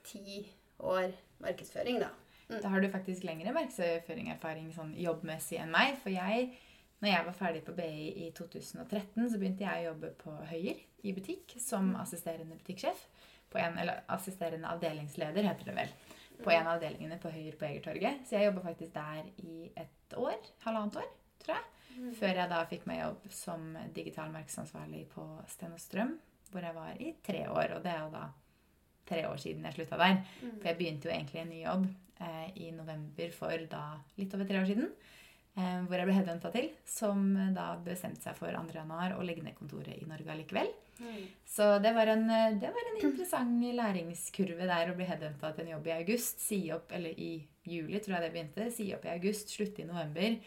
ti 0.03 0.47
år 0.79 1.13
markedsføring, 1.41 1.99
da. 1.99 2.09
Da 2.47 2.69
har 2.69 2.81
du 2.81 2.89
faktisk 2.93 3.25
lengre 3.25 3.53
markedsføring-erfaring 3.55 4.69
sånn 4.75 4.93
jobbmessig 5.01 5.57
enn 5.61 5.71
meg. 5.73 5.95
For 6.01 6.13
jeg, 6.13 6.51
når 7.01 7.11
jeg 7.11 7.27
var 7.27 7.37
ferdig 7.39 7.63
på 7.65 7.73
BI 7.77 8.09
i 8.25 8.29
2013, 8.37 9.23
så 9.31 9.39
begynte 9.41 9.65
jeg 9.65 9.81
å 9.81 9.87
jobbe 9.91 10.11
på 10.19 10.33
Høyer 10.51 10.83
i 11.05 11.13
butikk 11.15 11.55
som 11.61 11.95
assisterende 12.01 12.57
butikksjef. 12.59 13.07
På 13.49 13.61
en, 13.61 13.79
eller 13.81 14.03
assisterende 14.13 14.69
avdelingsleder, 14.69 15.47
heter 15.47 15.71
det 15.71 15.77
vel. 15.79 15.95
På 16.43 16.51
en 16.51 16.67
av 16.67 16.75
avdelingene 16.75 17.17
på 17.21 17.31
Høyer 17.33 17.57
på 17.57 17.69
Egertorget. 17.69 18.25
Så 18.27 18.37
jeg 18.37 18.51
jobba 18.51 18.65
faktisk 18.67 18.93
der 18.93 19.25
i 19.41 19.71
et 19.81 20.17
år. 20.19 20.37
Halvannet 20.67 21.01
år, 21.01 21.11
tror 21.41 21.57
jeg. 21.57 21.71
Før 22.19 22.41
jeg 22.41 22.51
da 22.51 22.63
fikk 22.67 22.87
meg 22.89 22.99
jobb 22.99 23.27
som 23.31 23.69
digital 23.95 24.33
markedsansvarlig 24.33 25.05
på 25.13 25.23
Sten 25.47 25.77
og 25.77 25.79
Strøm, 25.79 26.17
hvor 26.51 26.65
jeg 26.67 26.75
var 26.75 26.97
i 26.99 27.13
tre 27.23 27.45
år. 27.47 27.77
Og 27.77 27.85
det 27.85 27.93
er 27.93 28.01
jo 28.03 28.09
da 28.13 28.25
tre 29.07 29.21
år 29.29 29.39
siden 29.41 29.65
jeg 29.65 29.77
slutta 29.77 30.01
der. 30.01 30.19
Mm. 30.41 30.57
For 30.57 30.67
jeg 30.69 30.77
begynte 30.81 31.07
jo 31.07 31.15
egentlig 31.15 31.41
en 31.41 31.53
ny 31.53 31.61
jobb 31.63 31.85
eh, 32.19 32.47
i 32.67 32.71
november 32.75 33.35
for 33.35 33.67
da 33.71 33.85
litt 34.19 34.33
over 34.35 34.47
tre 34.49 34.61
år 34.61 34.69
siden. 34.69 34.89
Eh, 35.55 35.83
hvor 35.87 35.95
jeg 35.95 36.07
ble 36.09 36.15
headhunta 36.17 36.49
til, 36.51 36.65
som 36.83 37.29
da 37.55 37.69
bestemte 37.83 38.19
seg 38.25 38.35
for 38.35 38.51
2. 38.51 38.75
januar 38.75 39.15
å 39.15 39.23
legge 39.23 39.43
ned 39.45 39.55
kontoret 39.55 39.95
i 39.95 40.07
Norge 40.09 40.33
allikevel. 40.33 40.67
Mm. 40.99 41.21
Så 41.47 41.79
det 41.83 41.93
var 41.95 42.07
en, 42.07 42.29
eh, 42.29 42.57
det 42.59 42.71
var 42.75 42.89
en 42.91 42.99
interessant 42.99 43.63
læringskurve 43.79 44.67
der 44.67 44.91
å 44.91 44.95
bli 44.95 45.07
headhunta 45.07 45.53
til 45.55 45.65
en 45.65 45.71
jobb 45.75 45.87
i 45.87 45.95
august. 45.95 46.39
Si 46.39 46.59
opp, 46.71 46.91
eller 46.91 47.15
i 47.19 47.47
juli, 47.63 47.99
tror 47.99 48.17
jeg 48.17 48.21
det 48.25 48.33
begynte. 48.33 48.71
Si 48.71 48.93
opp 48.93 49.05
i 49.05 49.13
august, 49.15 49.49
slutte 49.49 49.81
i 49.81 49.87
november. 49.87 50.37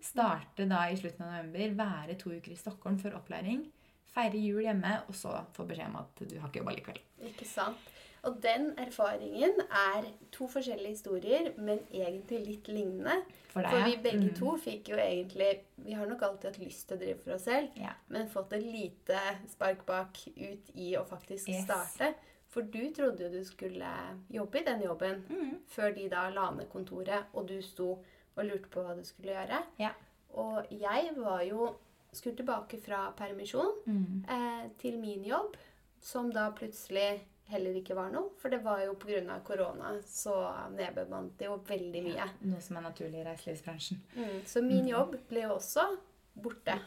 Starte 0.00 0.68
da 0.68 0.84
i 0.88 0.96
slutten 0.96 1.24
av 1.26 1.32
november, 1.32 1.74
være 1.84 2.18
to 2.18 2.30
uker 2.30 2.52
i 2.52 2.60
Stockholm 2.60 2.98
for 2.98 3.16
opplæring. 3.18 3.66
Feire 4.14 4.40
jul 4.40 4.62
hjemme, 4.62 5.02
og 5.08 5.14
så 5.14 5.32
få 5.54 5.66
beskjed 5.68 5.90
om 5.90 5.96
at 6.00 6.22
du 6.28 6.38
har 6.38 6.48
ikke 6.48 6.62
jobba 6.62 6.76
likevel. 6.76 7.00
Ikke 7.28 7.48
sant? 7.48 7.90
Og 8.24 8.42
den 8.42 8.72
erfaringen 8.78 9.60
er 9.70 10.04
to 10.32 10.46
forskjellige 10.48 10.88
historier, 10.88 11.52
men 11.56 11.78
egentlig 11.94 12.46
litt 12.46 12.68
lignende. 12.68 13.22
For 13.52 13.62
deg, 13.62 13.70
For 13.70 13.84
vi 13.84 13.96
begge 14.02 14.30
Mm. 14.30 14.34
to 14.38 14.56
fikk 14.56 14.88
jo 14.88 14.96
egentlig 14.96 15.60
Vi 15.84 15.92
har 15.92 16.06
nok 16.06 16.22
alltid 16.22 16.50
hatt 16.50 16.58
lyst 16.58 16.88
til 16.88 16.96
å 16.96 17.00
drive 17.00 17.18
for 17.24 17.32
oss 17.34 17.42
selv, 17.44 17.68
Ja. 17.76 17.92
men 18.08 18.28
fått 18.28 18.52
et 18.52 18.62
lite 18.62 19.18
spark 19.48 19.86
bak 19.86 20.16
ut 20.36 20.70
i 20.74 20.94
å 20.96 21.04
faktisk 21.06 21.48
Yes. 21.48 21.64
starte. 21.64 22.14
For 22.48 22.62
du 22.62 22.90
trodde 22.90 23.20
jo 23.20 23.28
du 23.30 23.44
skulle 23.44 23.86
jobbe 24.30 24.60
i 24.60 24.64
den 24.64 24.82
jobben 24.82 25.22
Mm. 25.28 25.58
før 25.68 25.94
de 25.94 26.08
da 26.08 26.28
la 26.30 26.50
ned 26.50 26.68
kontoret, 26.70 27.24
og 27.34 27.46
du 27.46 27.60
sto 27.62 27.90
og 28.36 28.44
lurte 28.44 28.68
på 28.70 28.82
hva 28.84 28.96
du 28.96 29.04
skulle 29.04 29.32
gjøre. 29.32 29.62
Ja. 29.78 29.90
Og 30.34 30.66
jeg 30.70 31.10
var 31.16 31.40
jo 31.42 31.76
skulle 32.12 32.36
tilbake 32.36 32.80
fra 32.80 33.12
permisjon 33.16 33.72
Mm. 33.86 34.24
eh, 34.28 34.68
til 34.78 34.98
min 34.98 35.24
jobb, 35.24 35.56
som 36.00 36.30
da 36.32 36.50
plutselig 36.50 37.20
heller 37.48 37.74
ikke 37.80 37.94
var 37.96 38.10
noe. 38.12 38.30
For 38.38 38.48
det 38.50 38.62
var 38.64 38.80
jo 38.84 38.94
pga. 38.94 39.40
korona 39.44 39.94
så 40.04 40.34
nedbemannet 40.76 41.38
det 41.38 41.46
jo 41.46 41.56
veldig 41.68 42.02
mye. 42.04 42.28
Noe 42.42 42.60
som 42.60 42.76
er 42.76 42.82
naturlig 42.82 43.20
i 43.20 43.24
reiselivsbransjen. 43.24 43.98
Mm, 44.16 44.40
så 44.46 44.62
min 44.62 44.84
Mm. 44.84 44.88
jobb 44.88 45.16
ble 45.28 45.42
jo 45.42 45.54
også 45.56 45.98
borte. 46.40 46.78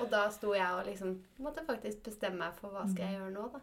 Og 0.00 0.10
da 0.10 0.28
sto 0.30 0.52
jeg 0.54 0.66
og 0.74 0.84
liksom 0.86 1.22
måtte 1.40 1.64
faktisk 1.64 2.02
bestemme 2.04 2.38
meg 2.38 2.54
for 2.54 2.70
hva 2.70 2.86
skal 2.90 3.04
Mm. 3.04 3.10
jeg 3.10 3.20
gjøre 3.20 3.32
nå, 3.32 3.52
da. 3.52 3.60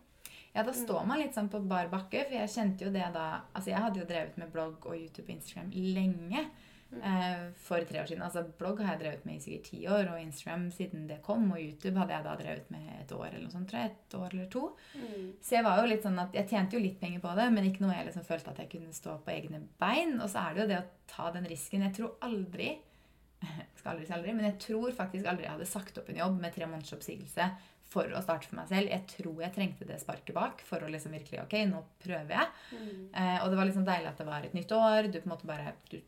Ja, 0.55 0.63
da 0.63 0.71
står 0.71 1.05
man 1.05 1.19
litt 1.19 1.33
sånn 1.35 1.49
på 1.49 1.59
bar 1.67 1.87
bakke, 1.89 2.23
for 2.25 2.33
jeg 2.33 2.49
kjente 2.49 2.81
jo 2.85 2.89
det 2.91 3.13
da 3.13 3.41
Altså, 3.53 3.65
jeg 3.67 3.75
hadde 3.81 3.99
jo 3.99 4.05
drevet 4.05 4.37
med 4.37 4.51
blogg 4.53 4.85
og 4.85 4.95
YouTube 4.97 5.25
og 5.29 5.35
Instagram 5.35 5.71
lenge. 5.71 6.49
Eh, 6.93 7.51
for 7.55 7.81
tre 7.81 8.01
år 8.01 8.05
siden. 8.09 8.23
Altså, 8.23 8.43
blogg 8.59 8.79
har 8.83 8.93
jeg 8.93 9.01
drevet 9.01 9.25
med 9.27 9.39
i 9.39 9.43
sikkert 9.43 9.69
ti 9.69 9.81
år, 9.91 10.09
og 10.13 10.21
Instagram 10.21 10.67
siden 10.71 11.07
det 11.09 11.19
kom. 11.25 11.47
Og 11.51 11.61
YouTube 11.61 11.97
hadde 11.99 12.15
jeg 12.15 12.27
da 12.27 12.35
drevet 12.39 12.71
med 12.73 12.87
et 13.01 13.13
år 13.15 13.27
eller 13.27 13.45
noe 13.45 13.53
sånt, 13.53 13.67
tror 13.69 13.83
jeg. 13.83 13.93
Et 13.93 14.17
år 14.19 14.27
eller 14.29 14.49
to. 14.53 14.65
Mm. 14.95 15.27
Så 15.43 15.57
jeg 15.57 15.67
var 15.67 15.81
jo 15.81 15.91
litt 15.91 16.07
sånn 16.07 16.23
at 16.23 16.39
jeg 16.39 16.49
tjente 16.51 16.77
jo 16.77 16.83
litt 16.83 16.99
penger 17.01 17.23
på 17.25 17.35
det, 17.39 17.47
men 17.55 17.69
ikke 17.69 17.85
noe 17.85 17.97
jeg 17.97 18.09
liksom 18.09 18.27
følte 18.27 18.53
at 18.53 18.63
jeg 18.63 18.73
kunne 18.77 18.95
stå 18.95 19.19
på 19.25 19.35
egne 19.35 19.61
bein. 19.81 20.17
Og 20.21 20.31
så 20.31 20.45
er 20.45 20.55
det 20.55 20.63
jo 20.63 20.71
det 20.71 20.81
å 20.81 20.89
ta 21.11 21.29
den 21.35 21.49
risken. 21.51 21.85
Jeg 21.89 21.97
tror 21.99 22.17
aldri 22.25 22.73
skal 23.77 23.93
aldri 23.93 24.07
si 24.07 24.15
aldri, 24.15 24.35
men 24.35 24.49
jeg 24.49 24.59
tror 24.69 24.97
faktisk 24.97 25.29
aldri 25.29 25.47
jeg 25.47 25.55
hadde 25.57 25.69
sagt 25.69 25.97
opp 26.01 26.11
en 26.11 26.21
jobb 26.21 26.37
med 26.41 26.55
tre 26.55 26.69
måneders 26.69 26.95
oppsigelse 26.95 27.49
for 27.95 28.09
å 28.09 28.21
starte 28.23 28.49
for 28.49 28.57
meg 28.57 28.69
selv. 28.71 28.89
Jeg 28.89 29.05
tror 29.11 29.43
jeg 29.43 29.53
trengte 29.55 29.87
det 29.87 29.99
sparket 30.01 30.33
bak 30.35 30.63
for 30.65 30.81
å 30.81 30.89
liksom 30.89 31.13
virkelig 31.13 31.43
Ok, 31.43 31.53
nå 31.69 31.83
prøver 32.01 32.33
jeg. 32.33 32.53
Mm. 32.73 33.03
Eh, 33.13 33.37
og 33.43 33.51
det 33.51 33.59
var 33.59 33.69
liksom 33.69 33.85
deilig 33.87 34.09
at 34.09 34.21
det 34.21 34.27
var 34.29 34.47
et 34.47 34.57
nytt 34.57 34.73
år. 34.75 35.09
Du 35.11 35.19
på 35.19 35.27
en 35.27 35.35
måte 35.35 35.49
bare 35.49 35.75
du, 35.91 35.99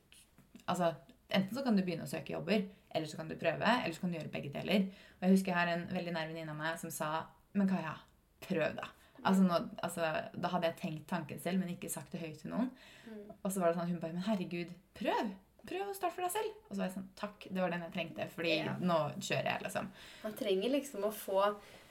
Altså, 0.68 0.92
enten 1.30 1.56
så 1.58 1.64
kan 1.66 1.78
du 1.78 1.84
begynne 1.84 2.06
å 2.08 2.12
søke 2.12 2.34
jobber, 2.36 2.68
eller 2.96 3.08
så 3.10 3.18
kan 3.20 3.30
du 3.30 3.36
prøve, 3.40 3.64
eller 3.84 3.96
så 3.96 4.04
kan 4.04 4.12
du 4.14 4.18
gjøre 4.20 4.34
begge 4.34 4.52
deler. 4.54 4.88
Og 5.18 5.26
jeg 5.28 5.36
husker 5.38 5.54
jeg 5.54 5.60
har 5.60 5.74
en 5.74 5.88
veldig 5.94 6.14
nær 6.16 6.30
venninne 6.30 6.54
av 6.54 6.60
meg 6.60 6.78
som 6.82 6.94
sa 6.94 7.10
Men 7.58 7.70
Kaja, 7.70 7.96
prøv, 8.46 8.76
da. 8.78 8.92
Altså, 9.26 9.42
nå, 9.48 9.58
altså, 9.84 10.12
da 10.38 10.52
hadde 10.54 10.70
jeg 10.70 10.78
tenkt 10.82 11.08
tanken 11.10 11.40
selv, 11.42 11.60
men 11.60 11.72
ikke 11.74 11.90
sagt 11.90 12.14
det 12.14 12.22
høyt 12.22 12.38
til 12.44 12.52
noen. 12.54 12.70
Mm. 13.08 13.32
Og 13.42 13.50
så 13.50 13.62
var 13.64 13.72
det 13.72 13.80
sånn 13.80 13.90
hun 13.90 14.02
bare 14.04 14.14
Men 14.14 14.28
herregud, 14.28 14.74
prøv! 14.98 15.32
Prøv 15.68 15.90
å 15.90 15.96
starte 15.98 16.16
for 16.16 16.24
deg 16.24 16.32
selv. 16.36 16.60
Og 16.68 16.70
så 16.76 16.80
var 16.80 16.86
jeg 16.86 16.96
sånn 16.96 17.08
Takk, 17.20 17.48
det 17.50 17.64
var 17.64 17.74
den 17.74 17.84
jeg 17.88 17.96
trengte, 17.96 18.28
fordi 18.36 18.54
Ja. 18.60 18.76
nå 18.80 19.00
kjører 19.18 19.50
jeg, 19.52 19.64
liksom. 19.66 19.90
Man 20.24 20.38
trenger 20.44 20.76
liksom 20.78 21.08
å 21.08 21.12
få 21.12 21.42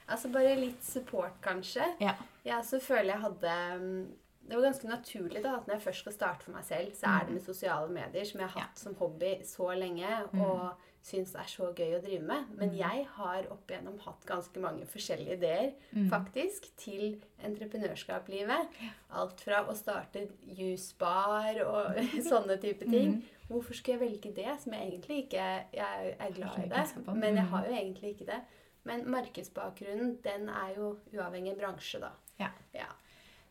Altså 0.06 0.28
bare 0.30 0.52
litt 0.54 0.84
support, 0.86 1.34
kanskje. 1.42 1.82
Ja. 1.98 2.12
Ja, 2.46 2.60
også 2.60 2.78
føler 2.78 3.16
jeg 3.16 3.22
hadde 3.24 3.54
mm, 3.80 4.04
Det 4.48 4.54
var 4.56 4.62
ganske 4.68 4.88
naturlig 4.88 5.42
da, 5.42 5.56
at 5.56 5.66
når 5.66 5.74
jeg 5.74 5.82
først 5.82 6.00
skal 6.04 6.12
starte 6.12 6.44
for 6.44 6.52
meg 6.52 6.64
selv, 6.64 6.92
så 6.94 7.06
er 7.06 7.24
det 7.26 7.32
med 7.34 7.42
sosiale 7.42 7.88
medier, 7.90 8.24
som 8.24 8.40
jeg 8.40 8.48
har 8.48 8.60
hatt 8.62 8.78
som 8.78 8.94
hobby 8.94 9.32
så 9.44 9.72
lenge, 9.74 10.06
og 10.38 10.70
syns 11.06 11.34
er 11.38 11.46
så 11.46 11.68
gøy 11.74 11.92
å 11.96 12.02
drive 12.02 12.22
med. 12.26 12.44
Men 12.58 12.72
jeg 12.74 13.04
har 13.16 13.46
opp 13.54 13.66
igjennom 13.70 13.98
hatt 14.02 14.24
ganske 14.26 14.58
mange 14.62 14.86
forskjellige 14.86 15.36
ideer, 15.36 15.72
Mm. 15.94 16.08
faktisk, 16.10 16.66
til 16.76 17.20
entreprenørskap-livet. 17.44 18.68
Alt 19.10 19.40
fra 19.40 19.64
å 19.66 19.74
starte 19.76 20.28
jusbar 20.58 21.60
og 21.66 21.98
sånne 22.30 22.56
type 22.62 22.86
ting. 22.90 23.22
Hvorfor 23.48 23.74
skulle 23.78 23.98
jeg 24.00 24.10
velge 24.10 24.34
det, 24.34 24.48
som 24.62 24.72
jeg 24.74 24.88
egentlig 24.90 25.18
ikke 25.26 25.46
Jeg 25.76 26.14
er 26.18 26.30
glad 26.34 26.58
i 26.64 26.68
det, 26.68 26.86
men 27.14 27.36
jeg 27.36 27.44
Mm. 27.44 27.50
har 27.50 27.64
jo 27.66 27.72
egentlig 27.74 28.14
ikke 28.14 28.26
det. 28.26 28.40
Men 28.84 29.02
markedsbakgrunnen, 29.10 30.16
den 30.22 30.48
er 30.48 30.74
jo 30.76 30.96
uavhengig 31.14 31.56
bransje, 31.58 32.00
da. 32.00 32.10
Ja. 32.38 32.48
ja. 32.74 32.86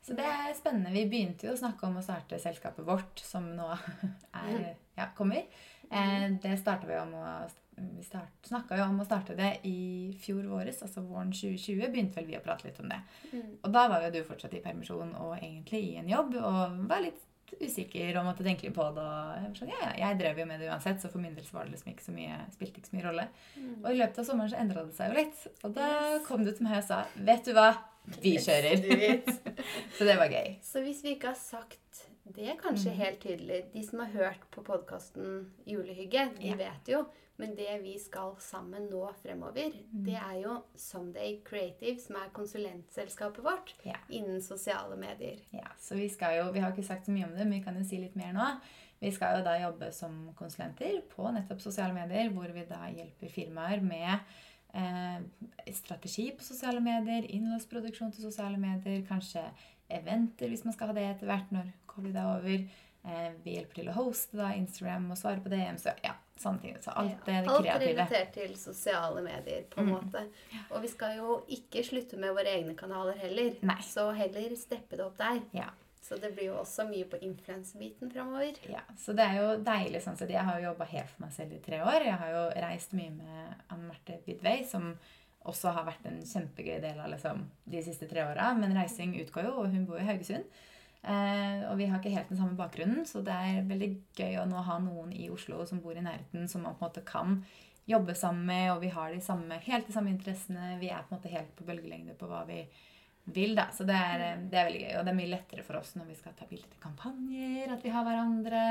Så 0.06 0.14
det 0.14 0.26
er 0.30 0.54
spennende. 0.54 0.94
Vi 0.94 1.08
begynte 1.10 1.48
jo 1.48 1.56
å 1.56 1.60
snakke 1.60 1.88
om 1.88 1.98
å 1.98 2.06
starte 2.06 2.38
selskapet 2.42 2.86
vårt, 2.86 3.22
som 3.26 3.48
nå 3.58 3.72
er, 4.44 4.76
ja, 4.98 5.10
kommer. 5.18 5.48
Eh, 5.90 6.28
det 6.42 6.58
starta 6.62 6.90
vi 6.90 7.00
om 7.02 7.16
å 7.18 7.28
vi 7.76 8.04
snakka 8.48 8.78
jo 8.80 8.86
om 8.88 9.02
å 9.04 9.06
starte 9.06 9.36
det 9.36 9.50
i 9.68 10.16
fjor 10.24 10.46
våres, 10.48 10.78
altså 10.86 11.02
våren 11.04 11.34
2020. 11.36 11.90
begynte 11.92 12.22
vel 12.22 12.30
vi 12.30 12.38
å 12.38 12.44
prate 12.44 12.70
litt 12.70 12.80
om 12.80 12.88
det. 12.88 13.02
Mm. 13.34 13.50
Og 13.60 13.74
da 13.76 13.88
var 13.92 14.06
jo 14.06 14.14
du 14.14 14.22
fortsatt 14.28 14.56
i 14.56 14.62
permisjon 14.64 15.12
og 15.20 15.34
egentlig 15.36 15.82
i 15.90 15.98
en 16.00 16.08
jobb 16.08 16.38
og 16.40 16.78
var 16.88 17.04
litt 17.04 17.20
usikker 17.60 18.16
og 18.18 18.26
måtte 18.30 18.46
tenke 18.46 18.68
litt 18.68 18.78
på 18.78 18.86
det. 18.96 19.04
Og 19.04 19.42
jeg, 19.42 19.52
sånn, 19.60 19.74
ja, 19.74 19.82
ja, 19.84 19.92
jeg 20.06 20.20
drev 20.22 20.40
jo 20.42 20.48
med 20.50 20.64
det 20.64 20.70
uansett, 20.72 21.04
så 21.04 21.12
for 21.12 21.24
min 21.24 21.36
del 21.36 21.50
var 21.52 21.68
det 21.68 21.76
liksom 21.76 21.92
ikke 21.92 22.08
så 22.08 22.16
mye, 22.16 22.40
spilte 22.56 22.80
ikke 22.80 22.92
så 22.92 22.98
mye 22.98 23.08
rolle. 23.10 23.28
Mm. 23.58 23.76
Og 23.82 23.90
i 23.92 24.00
løpet 24.00 24.22
av 24.22 24.30
sommeren 24.30 24.54
så 24.54 24.62
endra 24.62 24.86
det 24.86 24.96
seg 24.96 25.12
jo 25.12 25.20
litt. 25.20 25.44
Og 25.68 25.76
da 25.76 25.90
kom 26.30 26.48
du 26.48 26.54
til 26.54 26.70
meg 26.70 26.80
og 26.80 26.88
sa 26.88 27.04
vet 27.28 27.44
du 27.44 27.54
hva, 27.58 27.70
vi 28.22 28.36
kjører. 28.38 29.22
så 29.98 30.06
det 30.08 30.18
var 30.20 30.30
gøy. 30.32 30.56
Så 30.64 30.82
hvis 30.86 31.04
vi 31.04 31.16
ikke 31.16 31.28
har 31.34 31.40
sagt 31.40 32.06
det 32.36 32.56
kanskje 32.62 32.90
Mm. 32.92 32.98
helt 32.98 33.20
tydelig 33.22 33.60
De 33.74 33.84
som 33.86 34.00
har 34.00 34.08
hørt 34.08 34.46
på 34.52 34.64
podkasten 34.66 35.52
Julehygge, 35.68 36.30
de 36.40 36.48
Ja. 36.48 36.56
vet 36.56 36.88
jo. 36.90 37.06
Men 37.38 37.52
det 37.56 37.82
vi 37.84 37.98
skal 38.00 38.36
sammen 38.40 38.88
nå 38.90 39.10
fremover, 39.22 39.72
Mm. 39.94 40.06
det 40.06 40.16
er 40.16 40.42
jo 40.42 40.62
Someday 40.76 41.42
Creative, 41.44 42.00
som 42.00 42.16
er 42.16 42.30
konsulentselskapet 42.34 43.44
vårt 43.44 43.74
Ja. 43.86 43.96
innen 44.10 44.42
sosiale 44.42 44.96
medier. 44.98 45.38
Ja, 45.54 45.68
så 45.80 45.96
vi 45.96 46.08
skal 46.10 46.38
jo, 46.46 46.52
vi 46.52 46.60
har 46.60 46.72
ikke 46.72 46.84
sagt 46.88 47.06
så 47.06 47.12
mye 47.12 47.26
om 47.26 47.32
det, 47.38 47.46
men 47.46 47.60
vi 47.60 47.64
kan 47.64 47.76
jo 47.78 47.84
si 47.84 47.98
litt 47.98 48.16
mer 48.16 48.34
nå. 48.34 48.60
Vi 49.02 49.12
skal 49.12 49.38
jo 49.38 49.44
da 49.44 49.58
jobbe 49.60 49.92
som 49.94 50.30
konsulenter 50.36 51.02
på 51.10 51.32
nettopp 51.34 51.62
sosiale 51.62 51.94
medier, 51.94 52.30
hvor 52.32 52.48
vi 52.54 52.64
da 52.66 52.88
hjelper 52.88 53.30
firmaer 53.30 53.82
med 53.84 54.20
strategi 55.74 56.30
på 56.36 56.44
sosiale 56.44 56.82
medier, 56.84 57.26
innholdsproduksjon 57.32 58.12
til 58.16 58.28
sosiale 58.28 58.58
medier, 58.62 59.02
kanskje 59.08 59.44
eventer 59.90 60.50
hvis 60.52 60.66
man 60.66 60.74
skal 60.76 60.92
ha 60.92 60.98
det 60.98 61.06
etter 61.14 61.30
hvert 61.30 61.52
når 61.56 61.72
covid 61.88 62.16
er 62.18 62.32
over. 62.40 62.66
Eh, 63.06 63.32
vi 63.44 63.54
hjelper 63.54 63.78
til 63.78 63.90
å 63.92 63.94
hoste 64.00 64.38
da 64.40 64.48
Instagram 64.58 65.12
og 65.14 65.18
svare 65.20 65.38
på 65.44 65.52
DM, 65.52 65.76
så 65.78 65.92
ja, 66.04 66.16
sånne 66.42 66.62
ting. 66.64 66.78
Så 66.82 66.90
alt 66.98 67.20
det, 67.28 67.36
det 67.46 67.52
Alt 67.54 67.68
relatert 67.84 68.32
til 68.34 68.56
sosiale 68.58 69.22
medier, 69.22 69.68
på 69.70 69.84
en 69.84 69.92
Mm. 69.92 69.94
måte. 69.94 70.24
Og 70.72 70.82
vi 70.82 70.88
skal 70.90 71.18
jo 71.18 71.36
ikke 71.48 71.84
slutte 71.86 72.18
med 72.18 72.34
våre 72.34 72.50
egne 72.58 72.74
kanaler 72.76 73.16
heller. 73.22 73.54
Nei. 73.62 73.78
Så 73.86 74.10
heller 74.18 74.56
steppe 74.58 74.98
det 74.98 75.06
opp 75.06 75.18
der. 75.18 75.42
Ja. 75.54 75.70
Så 76.06 76.20
det 76.22 76.36
blir 76.36 76.52
jo 76.52 76.60
også 76.60 76.86
mye 76.86 77.08
på 77.10 77.18
influensebiten 77.26 78.12
framover. 78.14 78.60
Ja, 78.70 78.84
så 79.02 79.16
det 79.18 79.26
er 79.26 79.40
jo 79.40 79.48
deilig 79.66 80.04
sånn 80.06 80.20
sett. 80.20 80.34
Jeg 80.36 80.46
har 80.46 80.60
jo 80.60 80.68
jobba 80.68 80.86
helt 80.92 81.10
for 81.10 81.26
meg 81.26 81.34
selv 81.34 81.56
i 81.56 81.62
tre 81.66 81.80
år. 81.82 82.06
Jeg 82.06 82.20
har 82.22 82.34
jo 82.36 82.44
reist 82.62 82.94
mye 82.94 83.14
med 83.16 83.64
Anne 83.74 83.88
Marte 83.88 84.20
Bidvei, 84.28 84.60
som 84.70 84.92
også 85.50 85.74
har 85.74 85.88
vært 85.88 86.06
en 86.10 86.22
kjempegøy 86.26 86.78
del 86.84 87.02
av 87.02 87.10
liksom, 87.10 87.42
de 87.74 87.82
siste 87.86 88.10
tre 88.12 88.22
åra. 88.26 88.52
Men 88.58 88.78
reising 88.78 89.18
utgår 89.24 89.50
jo, 89.50 89.58
og 89.64 89.74
hun 89.74 89.90
bor 89.90 90.02
i 90.02 90.06
Haugesund. 90.06 90.46
Eh, 91.06 91.66
og 91.72 91.76
vi 91.82 91.90
har 91.90 92.00
ikke 92.02 92.14
helt 92.14 92.32
den 92.34 92.40
samme 92.40 92.58
bakgrunnen, 92.58 93.06
så 93.06 93.22
det 93.26 93.34
er 93.34 93.68
veldig 93.70 93.92
gøy 94.18 94.40
å 94.42 94.48
nå 94.50 94.62
ha 94.66 94.80
noen 94.82 95.12
i 95.14 95.28
Oslo 95.34 95.62
som 95.70 95.82
bor 95.82 95.98
i 95.98 96.06
nærheten, 96.06 96.48
som 96.50 96.66
man 96.66 96.78
på 96.78 96.86
en 96.86 96.90
måte 96.90 97.06
kan 97.06 97.40
jobbe 97.86 98.16
sammen 98.18 98.46
med, 98.50 98.72
og 98.74 98.82
vi 98.82 98.90
har 98.94 99.14
de 99.14 99.22
samme, 99.22 99.60
helt 99.68 99.86
de 99.90 99.94
samme 99.94 100.10
interessene. 100.14 100.80
Vi 100.82 100.90
er 100.90 101.06
på 101.06 101.14
en 101.14 101.20
måte 101.20 101.34
helt 101.34 101.52
på 101.58 101.68
bølgelengde 101.68 102.18
på 102.18 102.30
hva 102.30 102.42
vi 102.50 102.64
vil, 103.28 103.56
da. 103.56 103.68
Så 103.74 103.84
det 103.88 103.96
er, 103.96 104.20
eh, 104.34 104.38
det 104.52 104.54
er 104.60 104.66
veldig 104.70 104.82
gøy. 104.86 104.94
Og 105.00 105.06
det 105.06 105.12
er 105.14 105.20
mye 105.20 105.32
lettere 105.34 105.64
for 105.64 105.78
oss 105.80 105.96
når 105.96 106.06
vi 106.12 106.16
skal 106.16 106.34
ta 106.38 106.46
bilder 106.50 106.68
til 106.70 106.80
kampanjer, 106.84 107.72
at 107.74 107.84
vi 107.84 107.90
har 107.90 108.04
hverandre. 108.06 108.64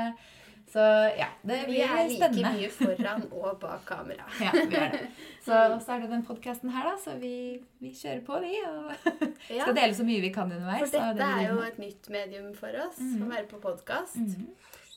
Så 0.65 0.81
ja, 1.17 1.27
det 1.45 1.59
Vi 1.67 1.75
blir 1.75 1.83
er 1.85 2.07
like 2.09 2.29
mye 2.55 2.69
foran 2.73 3.27
og 3.31 3.59
bak 3.61 3.83
kamera. 3.85 4.23
Ja, 4.41 4.49
vi 4.51 4.75
er 4.75 4.91
det. 4.95 5.01
Så, 5.45 5.53
så 5.85 5.91
er 5.93 5.99
det 6.01 6.09
den 6.09 6.23
podkasten 6.25 6.71
her, 6.73 6.87
da. 6.89 6.95
Så 6.97 7.13
vi, 7.21 7.61
vi 7.79 7.91
kjører 7.93 8.23
på, 8.25 8.39
vi. 8.41 8.55
Og 8.65 9.51
Ja, 9.53 9.61
skal 9.67 9.75
dele 9.77 9.93
så 9.93 10.03
mye 10.07 10.21
vi 10.23 10.31
kan 10.33 10.49
underveis. 10.51 10.79
For 10.87 10.95
dette 10.97 11.13
det 11.19 11.27
er 11.27 11.51
jo 11.53 11.59
et 11.67 11.77
nytt 11.77 12.09
medium 12.09 12.53
for 12.57 12.73
oss, 12.87 12.97
Mhm. 12.97 13.21
å 13.21 13.29
være 13.35 13.47
på 13.51 13.59
podkast. 13.61 14.17
Mhm. 14.17 14.47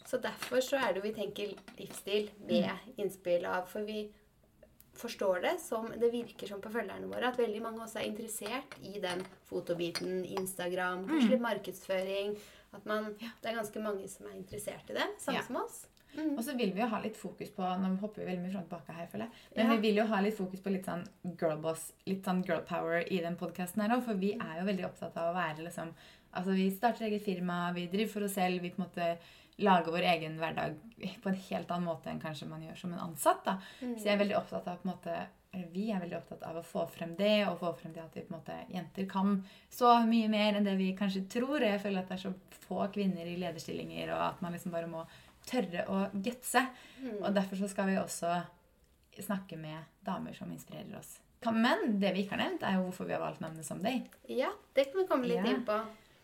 Så 0.09 0.17
derfor 0.25 0.57
så 0.65 0.79
er 0.81 0.95
det 0.95 1.03
jo 1.03 1.11
vi 1.11 1.13
tenker 1.13 1.53
livsstil 1.77 2.31
med 2.49 2.65
Mm. 2.65 2.95
innspill 3.05 3.45
av 3.45 3.69
For 3.69 3.85
vi 3.85 4.09
forstår 4.99 5.43
det 5.43 5.55
som 5.63 5.87
Det 5.99 6.11
virker 6.13 6.49
som 6.51 6.61
på 6.61 6.71
følgerne 6.75 7.09
våre 7.11 7.29
at 7.31 7.39
veldig 7.39 7.63
mange 7.63 7.81
også 7.85 8.01
er 8.03 8.09
interessert 8.11 8.75
i 8.83 8.99
den 9.01 9.23
fotobiten, 9.49 10.25
Instagram, 10.39 11.07
kanskje 11.09 11.29
Mm. 11.29 11.31
litt 11.31 11.41
markedsføring. 11.41 12.39
At 12.75 12.85
man 12.87 13.15
Det 13.19 13.47
er 13.51 13.55
ganske 13.57 13.81
mange 13.83 14.09
som 14.09 14.27
er 14.27 14.37
interessert 14.37 14.91
i 14.91 14.95
det, 14.95 15.07
samme 15.19 15.39
Ja. 15.39 15.43
som 15.43 15.57
oss. 15.57 15.87
Mm. 16.17 16.37
Og 16.39 16.45
så 16.45 16.57
vil 16.57 16.73
vi 16.73 16.81
jo 16.81 16.87
ha 16.87 17.01
litt 17.03 17.17
fokus 17.17 17.51
på 17.51 17.63
Nå 17.63 17.99
hopper 18.01 18.25
vi 18.25 18.33
veldig 18.33 18.43
mye 18.43 18.53
fram 18.53 18.63
og 18.63 18.69
tilbake 18.71 18.95
her, 18.97 19.07
føler 19.07 19.25
jeg. 19.27 19.31
Men 19.57 19.67
Ja. 19.67 19.77
vi 19.77 19.81
vil 19.89 19.97
jo 19.97 20.07
ha 20.07 20.21
litt 20.21 20.35
fokus 20.37 20.61
på 20.61 20.73
litt 20.73 20.85
sånn 20.87 21.07
girlboss, 21.37 21.93
litt 22.07 22.23
sånn 22.25 22.45
girl 22.47 22.61
power 22.63 23.01
i 23.11 23.21
den 23.21 23.37
podkasten 23.37 23.83
her 23.83 23.97
òg. 23.97 24.03
For 24.05 24.15
vi 24.15 24.33
er 24.33 24.61
jo 24.61 24.67
veldig 24.67 24.85
opptatt 24.85 25.17
av 25.17 25.35
å 25.35 25.37
være 25.39 25.65
liksom 25.65 25.95
Altså, 26.35 26.55
vi 26.55 26.71
starter 26.71 27.07
eget 27.09 27.23
firma, 27.25 27.73
vi 27.75 27.87
driver 27.87 28.11
for 28.13 28.21
oss 28.25 28.35
selv, 28.35 28.61
vi 28.61 28.69
på 28.71 28.81
en 28.81 28.85
måte 28.85 29.19
lager 29.59 29.91
vår 29.95 30.07
egen 30.15 30.37
hverdag 30.39 30.77
på 31.23 31.29
en 31.31 31.35
helt 31.49 31.71
annen 31.75 31.89
måte 31.89 32.11
enn 32.13 32.21
kanskje 32.23 32.47
man 32.51 32.63
gjør 32.63 32.77
som 32.79 32.93
en 32.95 33.03
ansatt. 33.09 33.45
da. 33.45 33.57
Mm. 33.81 33.97
Så 33.99 34.05
jeg 34.07 34.15
er 34.15 34.23
veldig 34.23 34.37
opptatt 34.39 34.69
av 34.71 34.79
på 34.83 34.89
en 34.89 34.95
måte 34.95 35.19
Vi 35.73 35.87
er 35.91 36.01
veldig 36.03 36.17
opptatt 36.19 36.43
av 36.45 36.59
å 36.61 36.63
få 36.63 36.83
frem 36.93 37.15
det, 37.17 37.47
og 37.49 37.59
få 37.59 37.71
frem 37.79 37.93
det 37.95 38.03
at 38.03 38.15
vi 38.15 38.21
på 38.21 38.35
en 38.35 38.37
måte, 38.39 38.57
jenter 38.69 39.07
kan 39.09 39.31
så 39.73 39.95
mye 40.07 40.29
mer 40.29 40.59
enn 40.59 40.67
det 40.67 40.75
vi 40.77 40.91
kanskje 40.95 41.25
tror. 41.33 41.57
Og 41.57 41.65
jeg 41.65 41.81
føler 41.81 42.03
at 42.03 42.11
det 42.13 42.19
er 42.19 42.25
så 42.29 42.35
få 42.69 42.83
kvinner 42.93 43.27
i 43.27 43.39
lederstillinger, 43.41 44.13
og 44.13 44.21
at 44.27 44.43
man 44.45 44.53
liksom 44.53 44.75
bare 44.77 44.91
må 44.93 45.07
tørre 45.49 45.87
å 45.89 46.03
gutse. 46.13 46.63
Mm. 47.01 47.23
Og 47.23 47.33
derfor 47.35 47.57
så 47.63 47.71
skal 47.73 47.89
vi 47.89 47.97
også 47.97 48.35
snakke 49.25 49.57
med 49.59 49.89
damer 50.05 50.37
som 50.37 50.53
inspirerer 50.53 50.99
oss. 51.01 51.17
Men 51.47 51.99
det 51.99 52.13
vi 52.15 52.25
ikke 52.25 52.37
har 52.37 52.45
nevnt, 52.45 52.63
er 52.67 52.77
jo 52.77 52.89
hvorfor 52.89 53.07
vi 53.09 53.15
har 53.15 53.23
valgt 53.23 53.41
navnet 53.41 53.83
deg. 53.83 54.09
Ja, 54.29 54.51
det 54.75 54.91
kan 54.93 55.01
vi 55.01 55.07
komme 55.09 55.27
litt 55.27 55.45
Ja. 55.45 55.51
inn 55.53 55.65
på. 55.65 55.81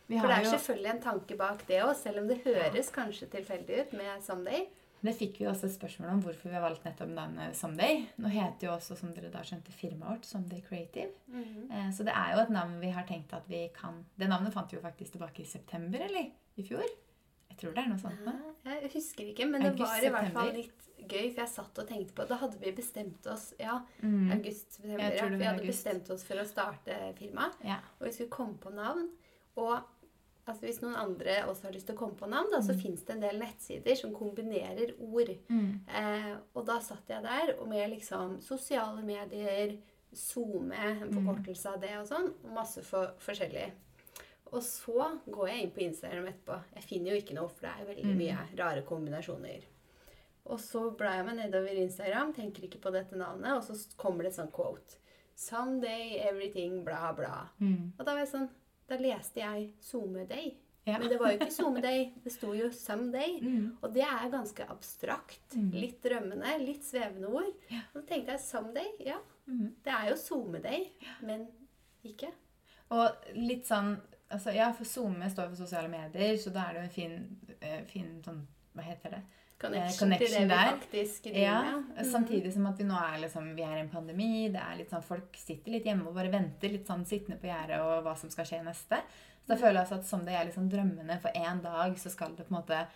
Vi 0.09 0.19
For 0.21 0.29
det 0.29 0.37
er 0.37 0.45
jo, 0.45 0.51
selvfølgelig 0.59 0.91
en 0.95 1.03
tanke 1.03 1.37
bak 1.41 1.63
det 1.67 1.79
òg, 1.83 1.95
selv 1.97 2.19
om 2.21 2.27
det 2.29 2.43
høres 2.45 2.91
kanskje 2.93 3.29
tilfeldig 3.33 3.79
ut 3.87 3.93
med 3.97 4.23
Someday. 4.23 4.67
det 5.05 5.15
fikk 5.17 5.39
vi 5.41 5.45
også 5.47 5.65
et 5.69 5.73
spørsmål 5.75 6.11
om 6.15 6.21
hvorfor 6.25 6.49
vi 6.49 6.55
har 6.55 6.63
valgt 6.65 6.85
nettopp 6.85 7.09
navnet 7.13 7.57
Someday. 7.57 8.07
Nå 8.19 8.29
heter 8.33 8.67
jo 8.69 8.73
også, 8.75 8.97
som 8.97 9.13
dere 9.17 9.31
da 9.33 9.41
skjønte, 9.45 9.73
firmaet 9.73 10.11
vårt 10.19 10.25
Someday 10.29 10.61
Creative. 10.65 11.11
Eh, 11.71 11.91
Så 11.93 12.05
det 12.05 12.13
er 12.17 12.35
jo 12.37 12.43
et 12.43 12.51
navn 12.51 12.79
vi 12.81 12.91
har 12.91 13.05
tenkt 13.09 13.33
at 13.33 13.49
vi 13.49 13.69
kan 13.75 14.05
Det 14.19 14.29
navnet 14.29 14.53
fant 14.53 14.71
vi 14.73 14.77
jo 14.77 14.83
faktisk 14.83 15.13
tilbake 15.17 15.41
i 15.43 15.45
september, 15.45 15.99
eller? 16.01 16.31
I 16.57 16.63
fjor? 16.63 16.85
Jeg 17.51 17.59
tror 17.59 17.75
det 17.75 17.85
er 17.85 17.89
noe 17.89 17.99
sånt 17.99 18.25
nå. 18.27 18.33
Jeg 18.65 18.91
husker 18.95 19.25
ikke, 19.33 19.47
men 19.51 19.63
det 19.63 19.79
var 19.79 19.97
i 20.03 20.09
hvert 20.11 20.33
fall 20.33 20.53
litt 20.53 20.81
gøy. 21.09 21.33
For 21.35 21.41
jeg 21.45 21.49
satt 21.49 21.79
og 21.79 21.87
tenkte 21.89 22.15
på 22.17 22.27
Da 22.29 22.37
hadde 22.37 22.59
vi 22.61 22.73
bestemt 22.73 23.27
oss 23.27 23.53
Ja, 23.61 23.81
Mm. 24.03 24.31
august-september. 24.33 25.15
Ja, 25.15 25.29
vi 25.29 25.45
hadde 25.45 25.61
august. 25.61 25.85
bestemt 25.85 26.11
oss 26.11 26.25
for 26.25 26.35
å 26.35 26.45
starte 26.47 26.97
firma. 27.19 27.53
Ja. 27.63 27.77
Og 28.01 28.07
vi 28.09 28.13
skulle 28.13 28.31
komme 28.31 28.57
på 28.59 28.73
navn. 28.75 29.09
Og 29.57 29.83
altså, 30.47 30.61
hvis 30.67 30.81
noen 30.83 30.95
andre 30.97 31.37
også 31.49 31.63
har 31.69 31.73
lyst 31.73 31.87
til 31.87 31.95
å 31.97 31.99
komme 31.99 32.17
på 32.19 32.29
navn, 32.29 32.51
da, 32.53 32.59
så 32.61 32.75
Mm. 32.75 32.81
fins 32.83 33.03
det 33.05 33.15
en 33.15 33.21
del 33.21 33.39
nettsider 33.39 33.97
som 33.97 34.13
kombinerer 34.15 34.95
ord. 35.01 35.31
Mm. 35.49 35.81
Eh, 35.89 36.37
og 36.55 36.67
da 36.67 36.79
satt 36.81 37.09
jeg 37.09 37.23
der 37.23 37.55
og 37.59 37.69
med 37.69 37.91
liksom 37.91 38.41
sosiale 38.43 39.03
medier, 39.03 39.77
SoMe, 40.13 40.75
en 40.75 41.11
Mm. 41.11 41.15
forkortelse 41.25 41.67
av 41.75 41.81
det 41.81 41.97
og 41.99 42.07
sånn. 42.07 42.33
og 42.45 42.53
Masse 42.53 42.83
for, 42.85 43.15
forskjellig. 43.19 43.71
Og 44.53 44.61
så 44.63 45.19
går 45.29 45.49
jeg 45.49 45.63
inn 45.65 45.71
på 45.73 45.81
Instagram 45.83 46.27
etterpå. 46.29 46.63
Jeg 46.75 46.83
finner 46.85 47.11
jo 47.11 47.21
ikke 47.21 47.35
noe, 47.35 47.49
for 47.49 47.61
det 47.63 47.71
er 47.81 47.95
veldig 47.95 48.05
Mm. 48.05 48.17
mye 48.19 48.57
rare 48.59 48.83
kombinasjoner. 48.83 49.63
Og 50.47 50.59
så 50.59 50.95
blar 50.97 51.17
jeg 51.17 51.25
meg 51.27 51.37
nedover 51.51 51.71
Instagram, 51.75 52.33
tenker 52.35 52.63
ikke 52.69 52.79
på 52.81 52.93
dette 52.93 53.17
navnet, 53.17 53.57
og 53.57 53.63
så 53.65 53.97
kommer 53.97 54.19
det 54.23 54.27
et 54.27 54.35
sånt 54.37 54.53
quote. 54.53 54.99
Someday 55.35 56.19
everything 56.21 56.85
bla, 56.85 57.13
bla. 57.13 57.49
Mm. 57.61 57.93
Og 57.99 58.05
da 58.07 58.13
var 58.15 58.25
jeg 58.25 58.29
sånn 58.29 58.49
Da 58.89 58.97
leste 59.01 59.41
jeg 59.41 59.71
SoMe-day. 59.81 60.55
Ja. 60.85 60.99
Men 60.99 61.09
det 61.09 61.17
var 61.21 61.31
jo 61.33 61.39
ikke 61.39 61.53
SoMe-day, 61.55 62.11
det 62.25 62.33
sto 62.35 62.51
jo 62.53 62.67
Someday. 62.77 63.39
Mm. 63.41 63.69
Og 63.83 63.95
det 63.95 64.03
er 64.05 64.27
ganske 64.33 64.67
abstrakt. 64.69 65.55
Mm. 65.57 65.71
Litt 65.73 66.03
drømmende, 66.05 66.59
litt 66.61 66.85
svevende 66.85 67.31
ord. 67.33 67.53
Ja. 67.73 67.81
Og 67.95 68.03
så 68.03 68.07
tenkte 68.11 68.33
jeg 68.37 68.41
someday. 68.41 68.91
Ja, 69.07 69.21
Mm. 69.47 69.75
det 69.85 69.93
er 69.93 70.07
jo 70.09 70.15
SoMe-day, 70.17 70.87
men 71.21 71.47
ikke. 72.05 72.31
Og 72.91 73.27
litt 73.37 73.67
sånn 73.69 73.99
altså, 74.31 74.55
Ja, 74.55 74.71
for 74.73 74.85
SoMe 74.89 75.29
står 75.31 75.51
for 75.51 75.57
sosiale 75.57 75.89
medier, 75.89 76.37
så 76.41 76.51
da 76.53 76.63
er 76.71 76.73
det 76.73 76.81
jo 76.81 76.85
en 76.85 76.95
fin, 76.95 77.57
eh, 77.61 77.85
fin 77.85 78.23
sånn 78.25 78.47
Hva 78.75 78.83
heter 78.83 79.11
det? 79.11 79.23
Connection, 79.61 80.11
til 80.11 80.11
det 80.11 80.19
connection 80.19 80.43
vi 80.43 80.49
der. 80.49 80.71
faktisk 80.75 81.23
driver 81.25 81.39
Ja, 81.41 81.63
med. 81.63 81.85
Mhm. 81.97 82.05
Samtidig 82.11 82.53
som 82.53 82.67
at 82.67 82.77
vi 82.79 82.85
nå 82.85 82.95
er 82.97 83.21
liksom 83.23 83.55
Vi 83.57 83.63
er 83.63 83.77
i 83.77 83.81
en 83.81 83.89
pandemi. 83.89 84.49
det 84.53 84.61
er 84.61 84.77
litt 84.77 84.91
sånn 84.91 85.03
Folk 85.05 85.37
sitter 85.37 85.71
litt 85.73 85.85
hjemme 85.85 86.07
og 86.09 86.15
bare 86.15 86.31
venter, 86.31 86.69
litt 86.71 86.87
sånn 86.87 87.05
sittende 87.07 87.39
på 87.41 87.47
gjerdet 87.49 87.81
og 87.81 88.03
hva 88.05 88.17
som 88.17 88.31
skal 88.31 88.45
skje 88.45 88.65
neste. 88.65 88.97
Så 89.45 89.49
da 89.49 89.57
føler 89.57 89.75
jeg 89.75 89.87
altså 89.87 89.99
at 89.99 90.07
som 90.07 90.25
det 90.25 90.35
er 90.35 90.45
liksom 90.47 90.69
drømmende 90.71 91.21
for 91.21 91.31
en 91.35 91.61
dag, 91.63 91.95
så 91.97 92.11
skal 92.11 92.35
det 92.35 92.47
på 92.49 92.55
en 92.55 92.63
måte 92.63 92.87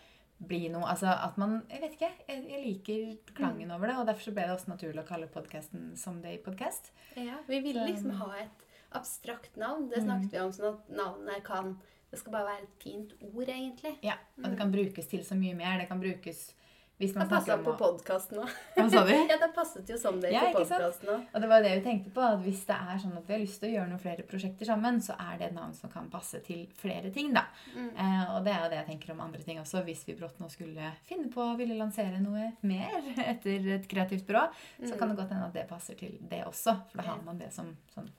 bli 0.40 0.68
noe 0.68 0.84
Altså 0.86 1.06
at 1.08 1.36
man 1.38 1.62
Jeg 1.70 1.80
vet 1.80 1.92
ikke. 1.92 2.10
Jeg, 2.28 2.48
jeg 2.48 2.64
liker 2.64 3.34
klangen 3.34 3.70
over 3.70 3.86
det, 3.88 3.96
og 3.96 4.06
derfor 4.06 4.20
så 4.30 4.34
ble 4.34 4.42
det 4.46 4.56
også 4.56 4.68
naturlig 4.68 5.02
å 5.04 5.06
kalle 5.08 5.26
podkasten 5.26 5.96
Someday 5.96 6.38
Podcast. 6.38 6.90
Ja, 7.16 7.38
vi 7.48 7.60
ville 7.60 7.86
liksom 7.86 8.10
ha 8.12 8.32
et 8.38 8.64
abstrakt 8.92 9.56
navn. 9.56 9.88
Det 9.90 9.98
Mm. 9.98 10.04
snakket 10.06 10.30
vi 10.32 10.38
om, 10.38 10.50
sånn 10.52 10.74
at 10.74 10.88
navnet 10.90 11.44
kan 11.44 11.78
Det 12.10 12.18
skal 12.22 12.32
bare 12.32 12.46
være 12.52 12.62
et 12.64 12.78
fint 12.82 13.10
ord, 13.34 13.48
egentlig. 13.52 13.96
Ja, 14.02 14.14
og 14.40 14.48
det 14.50 14.56
kan 14.58 14.70
brukes 14.72 15.06
til 15.10 15.24
så 15.26 15.36
mye 15.36 15.54
mer. 15.58 15.78
Det 15.82 15.88
kan 15.90 16.00
brukes 16.00 16.54
Hvis 16.98 17.12
Det 17.14 17.18
man 17.20 17.28
passa 17.30 17.54
snakker 17.54 17.62
på 17.62 17.72
podkasten 17.78 18.38
òg. 18.42 18.48
Hva 18.74 18.84
sa 18.90 19.02
du? 19.06 19.10
Ja, 19.30 19.36
det 19.38 19.48
passet 19.54 19.86
jo 19.92 19.94
som 20.00 20.16
det 20.18 20.32
Ja, 20.32 20.40
på 20.50 20.64
podkasten 20.64 21.10
òg. 21.12 21.26
Og 21.30 21.44
det 21.44 21.48
var 21.52 21.62
det 21.62 21.74
vi 21.76 21.82
tenkte 21.84 22.10
på, 22.10 22.24
at 22.26 22.40
hvis 22.42 22.64
det 22.66 22.74
er 22.74 22.98
sånn 22.98 23.12
at 23.20 23.28
vi 23.28 23.34
har 23.36 23.42
lyst 23.44 23.60
til 23.62 23.68
å 23.68 23.74
gjøre 23.76 23.90
noen 23.92 24.00
flere 24.02 24.24
prosjekter 24.26 24.66
sammen, 24.66 24.98
så 25.06 25.14
er 25.14 25.36
det 25.38 25.46
et 25.46 25.54
navn 25.54 25.76
som 25.78 25.92
kan 25.92 26.08
passe 26.10 26.40
til 26.48 26.64
flere 26.80 27.12
ting, 27.14 27.30
da. 27.36 27.44
Mm. 27.76 27.92
Eh, 27.92 28.24
og 28.34 28.40
det 28.48 28.54
er 28.56 28.64
jo 28.64 28.72
det 28.72 28.80
jeg 28.80 28.88
tenker 28.88 29.14
om 29.14 29.22
andre 29.28 29.44
ting 29.46 29.60
også. 29.62 29.84
Hvis 29.86 30.02
vi 30.08 30.16
brått 30.18 30.40
nå 30.42 30.50
skulle 30.50 30.90
finne 31.06 31.30
på 31.30 31.44
å 31.44 31.54
ville 31.60 31.78
lansere 31.78 32.18
noe 32.24 32.48
mer 32.66 32.98
etter 33.36 33.70
et 33.76 33.86
kreativt 33.94 34.26
byrå, 34.26 34.48
så 34.80 34.90
Mm. 34.90 34.98
kan 34.98 35.08
det 35.14 35.20
godt 35.22 35.36
hende 35.36 35.46
at 35.52 35.54
det 35.60 35.68
passer 35.70 35.94
til 36.02 36.18
det 36.34 36.42
også. 36.50 36.74
For 36.90 36.98
da 36.98 37.12
har 37.12 37.22
man 37.22 37.38
det 37.38 37.52
som 37.54 37.76
sånn 37.94 38.10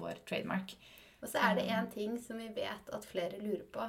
vår 0.00 0.24
trademark. 0.24 0.72
Og 1.22 1.28
så 1.30 1.38
er 1.38 1.54
det 1.54 1.68
én 1.70 1.86
ting 1.92 2.18
som 2.18 2.38
vi 2.38 2.48
vet 2.56 2.88
at 2.92 3.04
flere 3.06 3.38
lurer 3.38 3.64
på, 3.72 3.84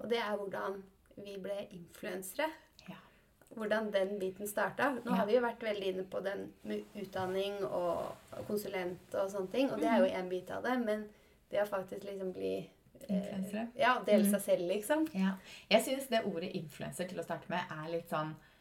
og 0.00 0.08
det 0.10 0.18
er 0.18 0.36
hvordan 0.36 0.82
vi 1.16 1.36
ble 1.38 1.66
influensere. 1.70 2.48
Ja. 2.88 2.96
Hvordan 3.54 3.90
den 3.92 4.18
biten 4.18 4.46
starta. 4.48 4.90
Nå 5.04 5.10
Ja. 5.10 5.14
har 5.20 5.26
vi 5.26 5.34
jo 5.36 5.40
vært 5.44 5.62
veldig 5.62 5.86
inne 5.92 6.04
på 6.04 6.20
den 6.24 6.52
med 6.64 6.82
utdanning 6.96 7.64
og 7.64 8.14
konsulent 8.48 9.14
og 9.14 9.30
sånne 9.30 9.50
ting, 9.52 9.70
og 9.72 9.78
det 9.80 9.88
er 9.88 9.98
jo 9.98 10.04
én 10.10 10.28
bit 10.28 10.50
av 10.50 10.62
det. 10.64 10.78
Men 10.84 11.08
det 11.50 11.60
å 11.62 11.66
faktisk 11.68 12.02
liksom 12.04 12.32
bli 12.32 12.54
eh, 12.58 13.16
Influensere. 13.16 13.68
Ja, 13.76 13.98
dele 14.06 14.24
seg 14.30 14.40
selv, 14.40 14.68
liksom. 14.68 15.06
Ja. 15.14 15.34
Jeg 15.70 15.82
syns 15.84 16.08
det 16.08 16.24
ordet 16.24 16.52
influenser 16.54 17.04
til 17.08 17.18
å 17.20 17.24
starte 17.24 17.48
med 17.50 17.60
er 17.70 17.90
litt 17.92 18.08
sånn 18.08 18.30
eh, 18.34 18.51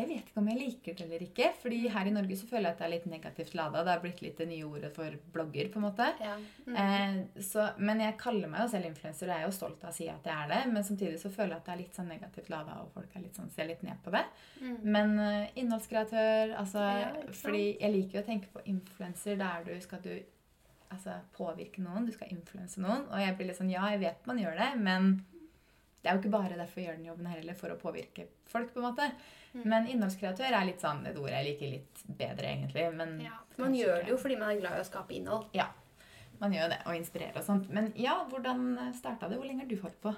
Jeg 0.00 0.06
vet 0.06 0.28
ikke 0.30 0.40
om 0.40 0.48
jeg 0.48 0.58
liker 0.60 0.94
det 0.96 1.04
eller 1.04 1.22
ikke. 1.24 1.48
fordi 1.60 1.80
her 1.92 2.08
i 2.08 2.12
Norge 2.14 2.36
så 2.38 2.46
føler 2.48 2.70
jeg 2.70 2.76
at 2.76 2.78
det 2.80 2.86
er 2.86 2.92
litt 2.94 3.08
negativt 3.10 3.54
lada. 3.58 3.82
Det 3.84 3.92
har 3.92 4.02
blitt 4.04 4.22
litt 4.24 4.38
det 4.38 4.46
nye 4.48 4.64
ordet 4.68 4.90
for 4.94 5.16
blogger, 5.34 5.68
på 5.72 5.80
en 5.80 5.84
måte. 5.84 6.06
Ja. 6.22 6.36
Mm. 6.66 6.76
Eh, 6.82 7.42
så, 7.44 7.66
men 7.78 8.00
jeg 8.04 8.16
kaller 8.20 8.50
meg 8.52 8.64
jo 8.64 8.70
selv 8.72 8.88
influenser, 8.88 9.28
og 9.28 9.34
jeg 9.34 9.44
er 9.44 9.48
jo 9.48 9.56
stolt 9.58 9.84
av 9.84 9.92
å 9.92 9.96
si 9.96 10.08
at 10.08 10.28
jeg 10.30 10.36
er 10.36 10.52
det. 10.54 10.60
Men 10.72 10.86
samtidig 10.86 11.20
så 11.20 11.32
føler 11.34 11.56
jeg 11.56 11.62
at 11.62 11.68
det 11.68 11.74
er 11.74 11.82
litt 11.82 11.98
sånn 11.98 12.12
negativt 12.14 12.52
lada, 12.52 12.78
og 12.84 12.92
folk 12.94 13.16
er 13.16 13.24
litt 13.26 13.40
sånn, 13.40 13.50
ser 13.52 13.68
litt 13.68 13.82
ned 13.86 14.00
på 14.04 14.14
det. 14.14 14.24
Mm. 14.60 14.76
Men 14.96 15.16
eh, 15.26 15.54
innholdskreatør 15.62 16.54
altså, 16.60 16.86
Ja. 17.00 17.10
Fordi 17.36 17.64
jeg 17.80 17.92
liker 17.92 18.18
jo 18.18 18.22
å 18.22 18.28
tenke 18.28 18.52
på 18.54 18.62
influenser 18.70 19.36
der 19.40 19.66
du 19.66 19.74
skal 19.82 20.00
du 20.04 20.14
altså, 20.90 21.18
påvirke 21.36 21.82
noen. 21.84 22.06
Du 22.06 22.14
skal 22.14 22.32
influense 22.32 22.80
noen. 22.82 23.04
Og 23.10 23.20
jeg 23.20 23.36
blir 23.36 23.50
litt 23.50 23.60
sånn 23.60 23.72
Ja, 23.72 23.90
jeg 23.92 24.02
vet 24.04 24.30
man 24.30 24.40
gjør 24.40 24.56
det, 24.58 24.70
men 24.80 25.12
det 26.00 26.08
er 26.08 26.16
jo 26.16 26.22
ikke 26.22 26.32
bare 26.32 26.56
derfor 26.56 26.80
jeg 26.80 26.88
gjør 26.88 26.96
den 26.96 27.10
jobben 27.10 27.28
her 27.28 27.40
heller, 27.42 27.56
for 27.58 27.72
å 27.74 27.80
påvirke 27.80 28.26
folk, 28.48 28.72
på 28.72 28.80
en 28.80 28.86
måte. 28.86 29.10
Mm. 29.52 29.64
Men 29.68 29.88
innholdskreatør 29.90 30.54
er 30.56 30.64
litt 30.68 30.80
sånn 30.80 31.02
et 31.10 31.18
ord 31.20 31.28
jeg 31.28 31.46
liker 31.48 31.74
litt 31.74 32.02
bedre, 32.08 32.54
egentlig. 32.54 32.86
Men 32.96 33.18
Ja, 33.24 33.36
man 33.60 33.76
gjør 33.76 34.00
det 34.04 34.14
jo 34.14 34.18
fordi 34.22 34.38
man 34.40 34.54
er 34.54 34.62
glad 34.62 34.78
i 34.78 34.84
å 34.84 34.88
skape 34.88 35.16
innhold. 35.18 35.50
Ja, 35.56 35.68
man 36.40 36.56
gjør 36.56 36.72
det, 36.72 36.80
og 36.86 36.96
inspirere 36.96 37.42
og 37.42 37.44
sånt. 37.44 37.68
Men 37.68 37.92
ja, 38.00 38.16
hvordan 38.30 38.72
starta 38.96 39.28
det? 39.28 39.36
Hvor 39.36 39.50
lenge 39.50 39.66
har 39.66 39.70
du 39.70 39.76
holdt 39.82 40.00
på? 40.00 40.14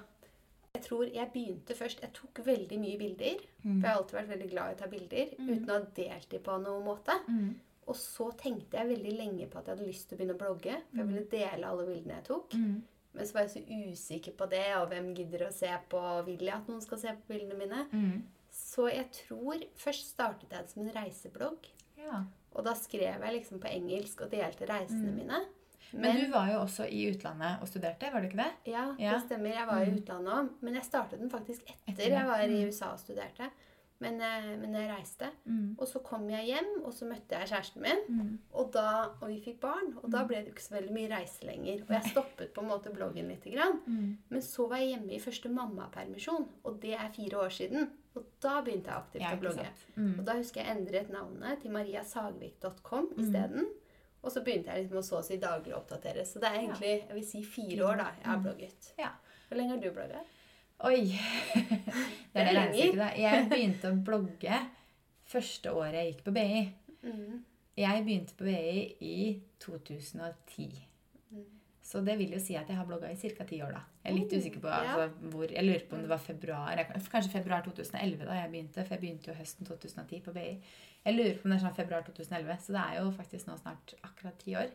Jeg 0.73 0.87
tror 0.87 1.03
jeg 1.05 1.29
begynte 1.29 1.75
først 1.77 1.99
Jeg 2.01 2.09
tok 2.17 2.39
veldig 2.47 2.77
mye 2.81 2.97
bilder. 2.97 3.43
Mm. 3.61 3.75
For 3.75 3.83
jeg 3.83 3.89
har 3.91 3.99
alltid 3.99 4.17
vært 4.17 4.31
veldig 4.31 4.49
glad 4.53 4.71
i 4.71 4.73
å 4.73 4.79
ta 4.79 4.89
bilder 4.89 5.35
uten 5.37 5.69
å 5.69 5.75
ha 5.75 5.83
delt 5.99 6.31
dem 6.31 6.47
på 6.47 6.55
noen 6.63 6.87
måte. 6.87 7.17
Mm. 7.27 7.51
Og 7.91 7.99
så 7.99 8.29
tenkte 8.39 8.79
jeg 8.79 8.89
veldig 8.93 9.13
lenge 9.19 9.49
på 9.51 9.59
at 9.59 9.67
jeg 9.67 9.75
hadde 9.75 9.89
lyst 9.89 10.07
til 10.07 10.15
å 10.15 10.21
begynne 10.21 10.37
å 10.37 10.39
blogge. 10.39 10.79
For 10.89 11.03
jeg 11.03 11.09
ville 11.11 11.25
dele 11.33 11.69
alle 11.69 11.85
bildene 11.89 12.17
jeg 12.21 12.27
tok. 12.29 12.55
Mm. 12.55 12.75
Men 13.13 13.25
så 13.27 13.33
var 13.33 13.41
jeg 13.41 13.49
så 13.49 13.91
usikker 13.91 14.33
på 14.37 14.49
det, 14.49 14.63
og 14.79 14.87
hvem 14.89 15.13
gidder 15.15 15.47
å 15.47 15.53
se 15.53 15.69
på 15.89 15.99
Vil 16.25 16.39
jeg 16.47 16.53
at 16.55 16.67
noen 16.67 16.81
skal 16.81 16.97
se 16.97 17.07
på 17.13 17.27
bildene 17.33 17.57
mine? 17.59 17.83
Mm. 17.93 18.23
Så 18.51 18.87
jeg 18.91 19.09
tror 19.11 19.63
Først 19.77 20.09
startet 20.15 20.49
jeg 20.49 20.63
det 20.63 20.69
som 20.71 20.81
en 20.83 20.93
reiseblogg. 20.95 21.67
Ja. 21.97 22.23
Og 22.53 22.63
da 22.65 22.73
skrev 22.73 23.21
jeg 23.21 23.33
liksom 23.39 23.59
på 23.61 23.69
engelsk 23.69 24.21
og 24.21 24.31
delte 24.31 24.65
reisene 24.69 25.11
Mm. 25.11 25.15
mine. 25.17 25.45
Men 25.93 26.15
du 26.17 26.31
var 26.31 26.47
jo 26.49 26.59
også 26.59 26.87
i 26.89 27.03
utlandet 27.11 27.61
og 27.61 27.67
studerte, 27.67 28.11
var 28.11 28.21
du 28.21 28.27
ikke 28.27 28.37
det? 28.43 28.51
Ja, 28.73 28.95
Ja. 28.97 29.13
det 29.13 29.23
stemmer. 29.29 29.53
Jeg 29.53 29.67
var 29.67 29.81
i 29.81 29.89
Mm. 29.91 29.97
utlandet 29.99 30.33
òg. 30.33 30.49
Men 30.61 30.73
jeg 30.73 30.83
startet 30.83 31.19
den 31.19 31.29
faktisk 31.29 31.61
etter 31.61 31.91
Etter 31.91 32.09
jeg 32.09 32.25
var 32.25 32.39
i 32.41 32.47
Mm. 32.47 32.67
USA 32.67 32.91
og 32.93 32.99
studerte. 32.99 33.49
Men, 34.03 34.19
eh, 34.21 34.49
men 34.61 34.73
jeg 34.77 34.89
reiste. 34.91 35.29
Mm. 35.47 35.75
Og 35.79 35.87
så 35.87 36.01
kom 36.03 36.27
jeg 36.29 36.45
hjem, 36.51 36.69
og 36.85 36.93
så 36.93 37.07
møtte 37.09 37.39
jeg 37.39 37.49
kjæresten 37.49 37.81
min. 37.85 38.03
Mm. 38.09 38.31
Og, 38.53 38.69
da, 38.75 38.85
og 39.21 39.27
vi 39.31 39.39
fikk 39.41 39.59
barn. 39.63 39.93
Og 40.03 40.09
da 40.13 40.23
ble 40.29 40.43
det 40.43 40.53
ikke 40.53 40.65
så 40.67 40.75
veldig 40.75 40.93
mye 40.93 41.09
reise 41.15 41.45
lenger. 41.47 41.81
Og 41.87 41.89
jeg 41.95 42.11
stoppet 42.11 42.53
på 42.53 42.61
en 42.63 42.67
måte 42.69 42.93
bloggen 42.93 43.27
litt. 43.31 43.43
Grann. 43.53 43.79
Mm. 43.87 44.17
Men 44.29 44.41
så 44.41 44.67
var 44.69 44.77
jeg 44.83 44.93
hjemme 44.95 45.13
i 45.15 45.19
første 45.23 45.49
mammapermisjon, 45.49 46.47
og 46.63 46.79
det 46.83 46.93
er 46.99 47.09
fire 47.15 47.37
år 47.47 47.49
siden. 47.49 47.89
Og 48.15 48.25
da 48.43 48.59
begynte 48.61 48.91
jeg 48.91 48.99
aktivt 49.01 49.23
jeg 49.23 49.37
å 49.37 49.41
blogge. 49.41 49.69
Mm. 49.95 50.19
Og 50.19 50.25
da 50.27 50.33
husker 50.37 50.61
jeg 50.61 50.77
endret 50.77 51.09
navnet 51.09 51.61
til 51.63 51.71
mariasagvik.com 51.71 53.09
Mm. 53.15 53.23
isteden. 53.23 53.65
Og 54.23 54.31
så 54.31 54.43
begynte 54.43 54.71
jeg 54.71 54.83
liksom 54.85 54.97
å 54.99 55.03
så 55.03 55.17
å 55.19 55.23
si 55.25 55.37
daglig 55.37 55.73
oppdatere. 55.75 56.23
Så 56.25 56.39
det 56.39 56.47
er 56.49 56.59
egentlig 56.61 56.91
jeg 57.07 57.13
vil 57.17 57.25
si 57.27 57.43
fire 57.43 57.85
år 57.89 57.97
da 57.97 58.05
jeg 58.17 58.25
har 58.25 58.37
Mm. 58.37 58.43
blogget. 58.43 58.93
Ja. 58.97 59.09
Hvor 59.49 59.57
lenge 59.57 59.69
har 59.69 59.77
du 59.81 59.91
blogget? 59.91 60.25
Oi! 60.83 61.01
det 62.33 62.41
er 62.41 62.47
det 62.47 62.55
regnestykket. 62.57 63.19
Jeg 63.21 63.49
begynte 63.51 63.91
å 63.91 63.99
blogge 64.09 64.61
første 65.33 65.73
året 65.73 65.99
jeg 65.99 66.13
gikk 66.13 66.23
på 66.25 66.33
BI. 66.35 66.63
Mm. 67.03 67.43
Jeg 67.79 68.05
begynte 68.05 68.35
på 68.37 68.47
BI 68.47 68.81
i 69.05 69.17
2010. 69.63 70.67
Mm. 71.33 71.45
Så 71.83 72.01
det 72.05 72.17
vil 72.19 72.35
jo 72.35 72.41
si 72.41 72.55
at 72.59 72.69
jeg 72.69 72.77
har 72.77 72.87
blogga 72.87 73.09
i 73.11 73.17
ca. 73.19 73.47
ti 73.47 73.61
år, 73.63 73.73
da. 73.77 73.83
Jeg 74.03 74.11
er 74.11 74.17
litt 74.17 74.33
Oh, 74.35 74.39
usikker 74.43 74.63
på 74.63 74.71
ja. 74.71 74.79
altså, 74.81 75.29
hvor 75.31 75.51
Jeg 75.51 75.63
lurer 75.63 75.85
på 75.87 75.95
om 75.95 76.01
det 76.03 76.09
var 76.11 76.19
februar 76.19 76.81
Kanskje 76.89 77.31
februar 77.31 77.63
2011 77.63 78.25
da 78.27 78.39
jeg 78.41 78.51
begynte, 78.51 78.83
for 78.83 78.95
jeg 78.95 79.03
begynte 79.03 79.31
jo 79.31 79.37
høsten 79.37 79.67
2010 79.69 80.21
på 80.25 80.35
BI. 80.35 80.49
Jeg 81.05 81.15
lurer 81.17 81.37
på 81.37 81.47
om 81.47 81.53
det 81.53 81.59
er 81.59 81.65
sånn 81.65 81.77
februar 81.77 82.05
2011, 82.07 82.57
så 82.65 82.75
det 82.75 82.83
er 82.83 82.99
jo 82.99 83.11
faktisk 83.15 83.47
nå 83.47 83.57
snart 83.61 83.95
akkurat 84.01 84.39
ti 84.43 84.55
år. 84.59 84.71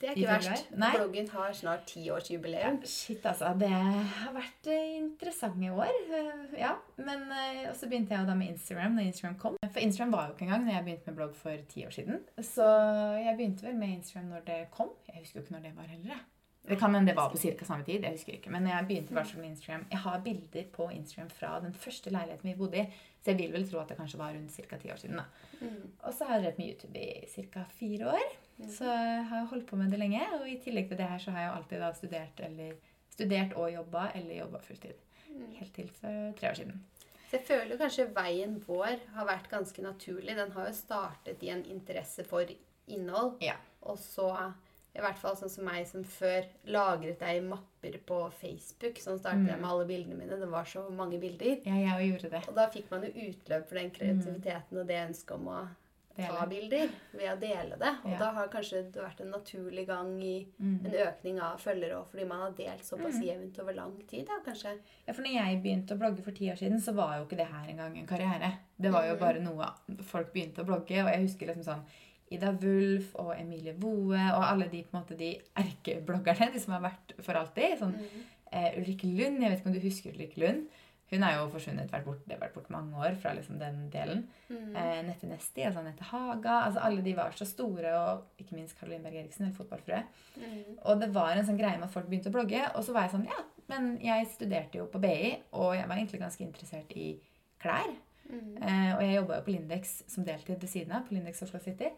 Det 0.00 0.08
er 0.10 0.14
ikke 0.18 0.26
verst. 0.50 0.66
Bloggen 0.96 1.28
har 1.30 1.52
snart 1.54 1.84
tiårsjubileum. 1.86 2.80
Shit, 2.84 3.24
altså. 3.30 3.52
Det 3.60 3.68
har 3.70 4.32
vært 4.34 4.66
eh, 4.66 4.96
interessante 4.98 5.70
år. 5.72 5.92
eh, 6.18 6.58
Ja. 6.60 6.72
Men 6.98 7.22
eh, 7.32 7.72
så 7.78 7.86
begynte 7.88 8.14
jeg 8.14 8.26
da 8.26 8.34
med 8.34 8.48
Instagram 8.48 8.98
når 8.98 9.06
Instagram 9.12 9.38
kom. 9.38 9.56
For 9.70 9.80
Instagram 9.80 10.12
var 10.12 10.26
jo 10.26 10.32
ikke 10.34 10.44
engang 10.48 10.64
når 10.66 10.72
jeg 10.74 10.84
begynte 10.84 11.06
med 11.10 11.16
blogg 11.20 11.34
for 11.36 11.56
ti 11.68 11.86
år 11.86 11.90
siden. 11.94 12.20
Så 12.42 12.66
jeg 13.22 13.36
begynte 13.38 13.66
vel 13.66 13.76
med 13.76 13.88
Instagram 13.98 14.28
når 14.34 14.44
det 14.50 14.60
kom. 14.74 14.90
Jeg 15.08 15.22
husker 15.22 15.40
jo 15.40 15.44
ikke 15.46 15.52
når 15.56 15.66
det 15.68 15.76
var 15.76 15.90
heller. 15.94 16.24
Jeg. 16.64 16.70
Det 16.70 16.78
kan 16.80 16.94
hende 16.94 17.10
det 17.10 17.16
var 17.16 17.30
på 17.30 17.38
ca. 17.38 17.64
samme 17.64 17.84
tid. 17.84 18.02
jeg 18.02 18.16
husker 18.16 18.32
ikke. 18.38 18.50
Men 18.50 18.66
jeg 18.66 18.86
begynte 18.88 19.12
i 19.12 19.18
hvert 19.18 19.26
fall 19.26 19.40
med 19.40 19.50
Instagram. 19.50 19.86
Jeg 19.90 19.98
har 19.98 20.22
bilder 20.24 20.70
på 20.72 20.88
Instagram 20.90 21.30
fra 21.30 21.60
den 21.60 21.74
første 21.74 22.10
leiligheten 22.10 22.50
vi 22.50 22.56
bodde 22.56 22.80
i. 22.80 22.86
Så 23.20 23.30
jeg 23.30 23.38
vil 23.38 23.52
vel 23.52 23.68
tro 23.68 23.78
at 23.80 23.88
det 23.88 23.96
kanskje 23.96 24.18
var 24.18 24.32
rundt 24.32 24.52
ca. 24.52 24.76
ti 24.76 24.90
år 24.92 24.96
siden. 24.96 25.16
da. 25.16 25.24
Mm. 25.60 25.92
Og 26.02 26.14
så 26.14 26.24
har 26.24 26.34
jeg 26.34 26.42
drevet 26.42 26.58
med 26.58 26.66
YouTube 26.68 26.98
i 26.98 27.46
ca. 27.52 27.64
fire 27.78 28.10
år. 28.16 28.34
Så 28.70 28.84
jeg 28.84 29.24
har 29.30 29.46
holdt 29.50 29.66
på 29.66 29.76
med 29.76 29.90
det 29.90 29.98
lenge. 29.98 30.22
Og 30.38 30.48
i 30.48 30.58
tillegg 30.64 30.88
til 30.88 30.98
det 30.98 31.08
her 31.08 31.18
så 31.18 31.30
har 31.30 31.40
jeg 31.40 31.48
jo 31.48 31.56
alltid 31.58 31.80
da 31.80 31.92
studert, 31.92 32.40
eller, 32.48 32.74
studert 33.10 33.52
og 33.52 33.72
jobba, 33.72 34.08
eller 34.14 34.38
jobba 34.38 34.60
fulltid. 34.64 35.00
Mm. 35.28 35.46
Helt 35.60 35.74
til 35.74 35.88
for 36.00 36.32
tre 36.38 36.50
år 36.50 36.60
siden. 36.60 36.84
Så 37.30 37.40
jeg 37.40 37.46
føler 37.48 37.80
kanskje 37.80 38.04
veien 38.14 38.60
vår 38.66 39.00
har 39.16 39.26
vært 39.26 39.48
ganske 39.50 39.82
naturlig. 39.82 40.36
Den 40.36 40.52
har 40.54 40.68
jo 40.68 40.76
startet 40.76 41.42
i 41.42 41.50
en 41.50 41.64
interesse 41.66 42.24
for 42.28 42.46
innhold. 42.86 43.40
Ja. 43.42 43.56
Og 43.82 43.98
så, 43.98 44.28
i 44.94 45.00
hvert 45.00 45.18
fall 45.18 45.34
sånn 45.36 45.50
som 45.50 45.64
meg 45.64 45.86
som 45.86 46.04
før, 46.04 46.44
lagret 46.66 47.18
jeg 47.20 47.40
i 47.42 47.46
mapper 47.46 47.98
på 48.06 48.18
Facebook. 48.40 48.94
Sånn 49.02 49.18
startet 49.18 49.42
Mm. 49.42 49.48
jeg 49.48 49.60
med 49.60 49.70
alle 49.70 49.86
bildene 49.86 50.16
mine. 50.18 50.38
Det 50.38 50.48
var 50.48 50.64
så 50.64 50.88
mange 50.90 51.18
bilder. 51.20 51.58
Ja, 51.66 51.74
jeg 51.98 52.12
gjorde 52.12 52.30
det. 52.30 52.48
Og 52.48 52.54
da 52.54 52.68
fikk 52.70 52.90
man 52.90 53.02
jo 53.02 53.10
utløp 53.10 53.66
for 53.68 53.74
den 53.74 53.90
kreativiteten 53.90 54.78
og 54.78 54.86
det 54.86 55.08
ønsket 55.08 55.32
om 55.34 55.46
å 55.48 55.68
ta 56.16 56.46
bilder 56.46 56.88
ved 57.12 57.26
å 57.28 57.40
dele 57.40 57.76
det. 57.76 57.90
Og 58.04 58.10
Ja. 58.12 58.18
da 58.18 58.30
har 58.30 58.46
kanskje 58.46 58.92
det 58.92 59.02
vært 59.02 59.20
en 59.20 59.32
naturlig 59.32 59.84
gang 59.88 60.22
i 60.22 60.46
Mm. 60.62 60.86
en 60.86 60.92
økning 60.92 61.40
av 61.42 61.58
følgere 61.58 61.94
òg, 61.98 62.06
fordi 62.12 62.24
man 62.28 62.38
har 62.40 62.50
delt 62.52 62.84
såpass 62.84 63.18
Mm. 63.18 63.24
jevnt 63.26 63.58
over 63.58 63.72
lang 63.74 64.00
tid. 64.06 64.26
da, 64.28 64.38
kanskje. 64.46 64.78
Ja, 65.08 65.12
for 65.12 65.22
når 65.22 65.32
jeg 65.34 65.62
begynte 65.64 65.88
å 65.90 65.98
blogge 65.98 66.22
for 66.22 66.30
ti 66.30 66.44
år 66.52 66.56
siden, 66.56 66.78
så 66.80 66.94
var 66.94 67.18
jo 67.18 67.24
ikke 67.24 67.36
det 67.38 67.48
her 67.48 67.66
engang 67.68 67.98
en 67.98 68.06
karriere. 68.06 68.58
Det 68.80 68.92
var 68.92 69.06
jo 69.08 69.14
Mhm. 69.14 69.18
bare 69.18 69.40
noe 69.40 69.74
folk 70.04 70.32
begynte 70.32 70.62
å 70.62 70.64
blogge. 70.64 71.04
Og 71.04 71.10
jeg 71.12 71.20
husker 71.26 71.46
liksom 71.48 71.64
sånn 71.64 71.82
Ida 72.34 72.52
Wulf 72.62 73.14
og 73.22 73.32
Emilie 73.38 73.72
Boe 73.78 74.18
og 74.34 74.44
alle 74.44 74.68
de 74.72 74.82
på 74.84 74.94
en 74.96 75.00
måte 75.02 75.16
de 75.18 75.32
erkebloggerne, 75.60 76.52
de 76.54 76.60
som 76.62 76.76
har 76.76 76.84
vært 76.90 77.14
for 77.24 77.38
alltid. 77.40 77.78
Sånn 77.80 77.94
Mm. 77.98 78.24
eh, 78.52 78.72
Ulrikke 78.78 79.06
Lund, 79.10 79.40
jeg 79.42 79.50
vet 79.50 79.58
ikke 79.60 79.66
om 79.66 79.72
du 79.76 79.80
husker 79.80 80.12
Ulrikke 80.12 80.38
Lund? 80.44 80.66
Hun 81.10 81.22
er 81.22 81.34
jo 81.36 81.48
forsvunnet, 81.52 81.90
vært 81.92 82.04
bort, 82.06 82.22
det 82.26 82.32
har 82.38 82.40
vært 82.48 82.54
bort 82.54 82.70
mange 82.70 82.96
år 82.96 83.14
fra 83.20 83.34
liksom 83.36 83.58
den 83.58 83.90
delen. 83.92 84.22
Mm. 84.48 84.74
Eh, 84.74 85.02
Nette 85.04 85.26
Nesti, 85.28 85.60
altså 85.62 85.82
Nette 85.84 86.02
Haga. 86.08 86.62
altså 86.64 86.80
Alle 86.82 87.02
de 87.02 87.12
var 87.14 87.30
så 87.36 87.44
store, 87.46 87.92
og 87.98 88.22
ikke 88.40 88.54
minst 88.56 88.78
Caroline 88.80 89.02
Berg 89.04 89.14
Eriksen, 89.20 89.44
eller 89.44 89.54
fotballfrue. 89.54 90.02
Mm. 90.38 90.78
Og 90.84 91.00
det 91.00 91.10
var 91.14 91.36
en 91.36 91.44
sånn 91.46 91.58
greie 91.58 91.76
med 91.78 91.84
at 91.84 91.92
folk 91.92 92.08
begynte 92.08 92.30
å 92.32 92.34
blogge. 92.34 92.64
Og 92.74 92.82
så 92.84 92.92
var 92.94 93.02
jeg 93.02 93.10
sånn, 93.12 93.26
ja, 93.26 93.44
men 93.68 93.98
jeg 94.00 94.26
studerte 94.32 94.78
jo 94.80 94.86
på 94.86 94.98
BI, 95.00 95.36
og 95.52 95.74
jeg 95.76 95.86
var 95.88 95.96
egentlig 95.96 96.20
ganske 96.20 96.40
interessert 96.46 96.96
i 96.96 97.20
klær. 97.60 97.92
Mm. 98.30 98.56
Eh, 98.62 98.96
og 98.96 99.02
jeg 99.04 99.14
jobba 99.20 99.36
jo 99.36 99.42
på 99.44 99.52
Lindex 99.52 100.02
som 100.08 100.24
deltid 100.24 100.58
ved 100.58 100.68
siden 100.72 100.92
av, 100.92 101.04
på 101.06 101.14
Lindex 101.14 101.42
Oslo 101.42 101.60
City. 101.60 101.90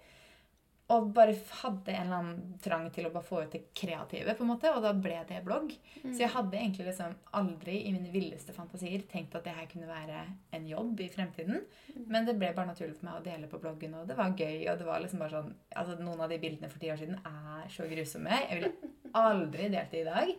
Og 0.89 1.09
bare 1.13 1.33
hadde 1.63 1.91
en 1.91 2.05
eller 2.07 2.17
annen 2.21 2.59
trang 2.63 2.85
til 2.95 3.09
å 3.09 3.11
bare 3.11 3.27
få 3.27 3.41
ut 3.43 3.51
det 3.51 3.75
kreative, 3.75 4.37
på 4.39 4.45
en 4.45 4.51
måte, 4.53 4.71
og 4.71 4.85
da 4.85 4.93
ble 4.95 5.17
det 5.27 5.41
blogg. 5.43 5.73
Mm. 6.05 6.13
Så 6.15 6.21
jeg 6.23 6.31
hadde 6.31 6.55
egentlig 6.61 6.87
liksom 6.87 7.17
aldri 7.35 7.75
i 7.89 7.93
mine 7.93 8.13
villeste 8.13 8.55
fantasier 8.55 9.03
tenkt 9.11 9.35
at 9.35 9.43
det 9.49 9.55
her 9.57 9.67
kunne 9.67 9.89
være 9.91 10.21
en 10.55 10.69
jobb 10.71 11.01
i 11.03 11.09
fremtiden. 11.11 11.65
Mm. 11.91 12.05
Men 12.07 12.25
det 12.29 12.37
ble 12.39 12.53
bare 12.55 12.71
naturlig 12.71 12.95
for 13.01 13.09
meg 13.09 13.19
å 13.19 13.25
dele 13.25 13.49
på 13.51 13.59
bloggen, 13.59 13.97
og 13.99 14.07
det 14.07 14.17
var 14.17 14.31
gøy. 14.39 14.61
Og 14.71 14.79
det 14.79 14.87
var 14.87 15.03
liksom 15.03 15.19
bare 15.25 15.35
sånn 15.41 15.55
Altså, 15.77 15.99
noen 15.99 16.21
av 16.23 16.31
de 16.31 16.39
bildene 16.39 16.71
for 16.71 16.79
ti 16.79 16.93
år 16.95 17.03
siden 17.03 17.19
er 17.27 17.67
så 17.69 17.89
grusomme. 17.91 18.39
Jeg 18.47 18.61
ville 18.61 18.93
aldri 19.19 19.69
delt 19.75 19.91
det 19.91 20.05
i 20.05 20.07
dag. 20.07 20.31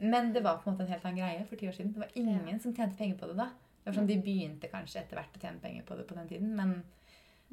Men 0.00 0.32
det 0.32 0.44
var 0.46 0.62
på 0.62 0.70
en 0.70 0.76
måte 0.76 0.86
en 0.86 0.94
helt 0.94 1.04
annen 1.04 1.18
greie 1.20 1.42
for 1.50 1.56
ti 1.60 1.66
år 1.68 1.74
siden. 1.76 1.92
Det 1.92 2.00
var 2.06 2.14
ingen 2.14 2.46
Ja. 2.48 2.58
som 2.62 2.72
tjente 2.72 2.96
penger 2.96 3.18
på 3.18 3.26
det 3.26 3.36
da. 3.42 3.50
Det 3.82 3.90
var 3.90 3.98
sånn, 3.98 4.06
De 4.06 4.16
begynte 4.22 4.70
kanskje 4.70 5.00
etter 5.02 5.16
hvert 5.18 5.34
å 5.36 5.40
tjene 5.42 5.60
penger 5.60 5.82
på 5.82 5.96
det 5.98 6.06
på 6.06 6.14
den 6.14 6.28
tiden, 6.28 6.54
men 6.56 6.68
Mm. 6.78 6.82